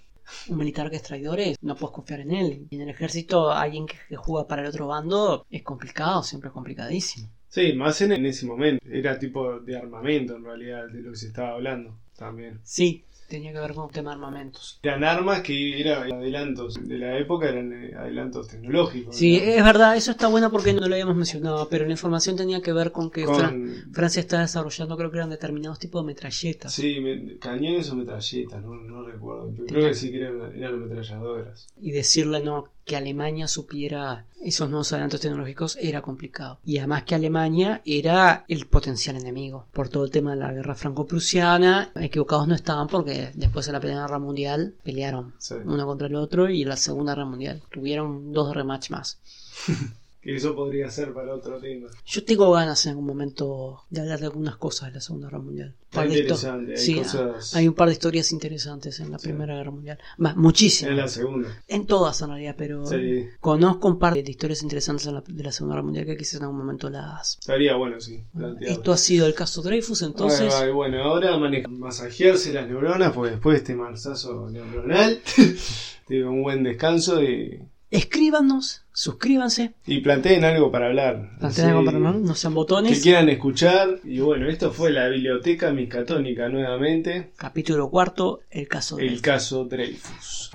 Un 0.49 0.59
militar 0.59 0.89
que 0.91 0.97
es 0.97 1.03
traidor 1.03 1.41
es, 1.41 1.57
no 1.61 1.75
puedes 1.77 1.93
confiar 1.95 2.21
en 2.21 2.31
él. 2.31 2.67
Y 2.71 2.77
en 2.77 2.83
el 2.83 2.89
ejército, 2.89 3.51
alguien 3.51 3.85
que, 3.87 3.97
que 4.09 4.17
juega 4.17 4.47
para 4.49 4.63
el 4.63 4.69
otro 4.69 4.87
bando 4.87 5.45
es 5.51 5.63
complicado, 5.63 6.23
siempre 6.23 6.49
es 6.49 6.55
complicadísimo. 6.55 7.29
Sí, 7.49 7.73
más 7.73 8.01
en, 8.01 8.13
en 8.13 8.25
ese 8.27 8.47
momento. 8.47 8.83
Era 8.89 9.19
tipo 9.19 9.59
de 9.59 9.77
armamento 9.77 10.37
en 10.37 10.45
realidad 10.45 10.87
de 10.89 11.01
lo 11.03 11.11
que 11.11 11.17
se 11.19 11.27
estaba 11.27 11.51
hablando 11.55 11.99
también. 12.17 12.61
Sí, 12.63 13.05
tenía 13.31 13.53
que 13.53 13.61
ver 13.61 13.73
con 13.73 13.89
tema 13.91 14.11
de 14.11 14.17
armamentos. 14.17 14.79
Eran 14.83 15.05
armas 15.05 15.41
que 15.41 15.81
eran 15.81 16.13
adelantos 16.13 16.75
de 16.87 16.99
la 16.99 17.17
época, 17.19 17.49
eran 17.49 17.73
eh, 17.73 17.95
adelantos 17.97 18.49
tecnológicos. 18.49 19.17
Sí, 19.17 19.37
es 19.37 19.65
verdad, 19.65 19.97
eso 19.97 20.11
está 20.11 20.27
bueno 20.29 20.51
porque 20.51 20.75
no 20.75 20.87
lo 20.87 20.95
habíamos 20.95 21.17
mencionado, 21.17 21.69
pero 21.71 21.87
la 21.87 21.93
información 21.93 22.37
tenía 22.37 22.61
que 22.61 22.73
ver 22.75 22.93
con 22.93 23.11
que 23.11 23.25
Con- 23.25 23.37
Fran- 23.37 23.93
Francia 23.93 24.21
está 24.21 24.41
desarrollando, 24.41 24.97
creo 24.99 25.11
que 25.11 25.17
eran 25.17 25.31
determinados 25.31 25.79
tipos 25.79 26.03
de 26.03 26.07
metralletas. 26.09 26.75
Sí, 26.75 27.01
me- 27.01 27.39
cañones 27.39 27.89
o 27.91 27.97
metralletas, 27.97 28.63
no, 28.63 28.75
no 28.75 29.03
recuerdo. 29.07 29.51
Pero 29.55 29.67
creo 29.67 29.89
que 29.89 29.95
sí 29.95 30.11
que 30.11 30.19
eran, 30.21 30.55
eran 30.55 30.75
ametralladoras. 30.75 31.69
Y 31.81 31.93
decirle 31.93 32.43
no 32.43 32.69
que 32.91 32.97
Alemania 32.97 33.47
supiera 33.47 34.25
esos 34.43 34.69
nuevos 34.69 34.93
adelantos 34.93 35.21
tecnológicos 35.21 35.79
era 35.81 36.03
complicado. 36.03 36.59
Y 36.67 36.79
además 36.79 37.05
que 37.05 37.15
Alemania 37.15 37.83
era 37.85 38.45
el 38.49 38.67
potencial 38.67 39.15
enemigo. 39.15 39.67
Por 39.73 39.89
todo 39.89 40.05
el 40.05 40.11
tema 40.11 40.33
de 40.33 40.39
la 40.39 40.53
guerra 40.53 40.75
franco-prusiana, 40.75 41.93
equivocados 41.95 42.49
no 42.49 42.57
estaban 42.57 42.89
porque 42.89 43.31
después 43.35 43.67
de 43.67 43.73
la 43.73 43.79
Primera 43.79 44.01
Guerra 44.03 44.19
Mundial 44.19 44.75
pelearon 44.83 45.35
Sí. 45.39 45.55
uno 45.65 45.87
contra 45.87 46.09
el 46.09 46.17
otro 46.17 46.51
y 46.51 46.65
la 46.65 46.77
Segunda 46.77 47.15
Guerra 47.15 47.27
Mundial 47.27 47.63
tuvieron 47.71 48.33
dos 48.33 48.53
rematch 48.57 48.91
más. 48.91 49.21
Que 50.23 50.37
eso 50.37 50.55
podría 50.55 50.91
ser 50.91 51.15
para 51.15 51.35
otro 51.35 51.59
tema. 51.59 51.89
Yo 52.05 52.23
tengo 52.25 52.51
ganas 52.53 52.85
en 52.85 52.91
algún 52.91 53.07
momento 53.07 53.85
de 53.89 54.03
hablar 54.03 54.21
de 54.21 54.27
algunas 54.27 54.57
cosas 54.57 54.89
de 54.91 54.97
la 54.97 55.01
Segunda 55.01 55.29
Guerra 55.29 55.39
Mundial. 55.43 55.75
Está 55.85 56.05
interesante, 56.07 56.73
hay 56.73 56.77
Sí, 56.77 56.95
cosas- 56.97 57.57
hay 57.57 57.67
un 57.67 57.73
par 57.75 57.89
de 57.89 57.95
historias 57.95 58.31
interesantes 58.31 59.01
en 59.01 59.11
la 59.11 59.19
Sí. 59.19 59.29
Primera 59.29 59.57
Guerra 59.57 59.71
Mundial. 59.71 59.99
Más, 60.19 60.37
muchísimas. 60.37 60.91
En 60.91 60.97
la 60.99 61.09
segunda. 61.09 61.49
En 61.69 61.87
todas 61.87 62.21
en 62.21 62.29
realidad, 62.29 62.55
pero 62.59 62.85
Sí. 62.87 63.29
conozco 63.41 63.89
un 63.89 63.99
par 63.99 64.13
de 64.13 64.21
historias 64.31 64.63
interesantes 64.63 65.07
en 65.07 65.15
la- 65.15 65.25
de 65.27 65.43
la 65.43 65.53
Segunda 65.53 65.77
Guerra 65.77 65.85
Mundial 65.85 66.05
que 66.07 66.17
quizás 66.19 66.35
en 66.35 66.43
algún 66.43 66.59
momento 66.59 66.91
las... 66.91 67.39
Estaría 67.41 67.75
bueno, 67.77 67.99
sí. 67.99 68.23
Esto 68.61 68.93
ha 68.93 68.99
sido 68.99 69.27
el 69.27 69.33
caso 69.35 69.63
Dreyfus, 69.63 70.03
entonces... 70.03 70.53
Ay, 70.55 70.67
ay, 70.67 70.73
bueno, 70.73 71.03
ahora 71.03 71.37
maneja 71.39 71.67
masajearse 71.69 72.53
las 72.53 72.69
neuronas, 72.69 73.13
porque 73.15 73.31
después 73.33 73.55
de 73.55 73.59
este 73.59 73.75
marzazo 73.75 74.51
neuronal, 74.51 75.19
tengo 76.07 76.31
un 76.31 76.43
buen 76.43 76.63
descanso 76.63 77.23
y, 77.23 77.61
Escríbanos, 77.91 78.83
suscríbanse, 78.93 79.73
y 79.85 80.01
planteen 80.01 80.45
algo 80.45 80.71
para 80.71 80.87
hablar. 80.87 81.31
planteen 81.41 81.67
Así 81.67 81.71
algo 81.73 81.85
para 81.85 81.99
no, 81.99 82.13
no 82.13 82.35
sean 82.37 82.55
botones. 82.55 82.97
Que 82.97 83.03
quieran 83.03 83.29
escuchar. 83.29 83.99
Y 84.05 84.21
bueno, 84.21 84.49
esto 84.49 84.71
fue 84.71 84.91
la 84.93 85.09
biblioteca 85.09 85.73
miscatónica 85.73 86.49
nuevamente. 86.49 87.33
Capítulo 87.37 87.91
cuarto, 87.91 88.43
el 88.51 88.69
caso 88.69 88.97
El 88.97 89.07
Dreyfus. 89.07 89.23
caso 89.23 89.65
Dreyfus. 89.65 90.51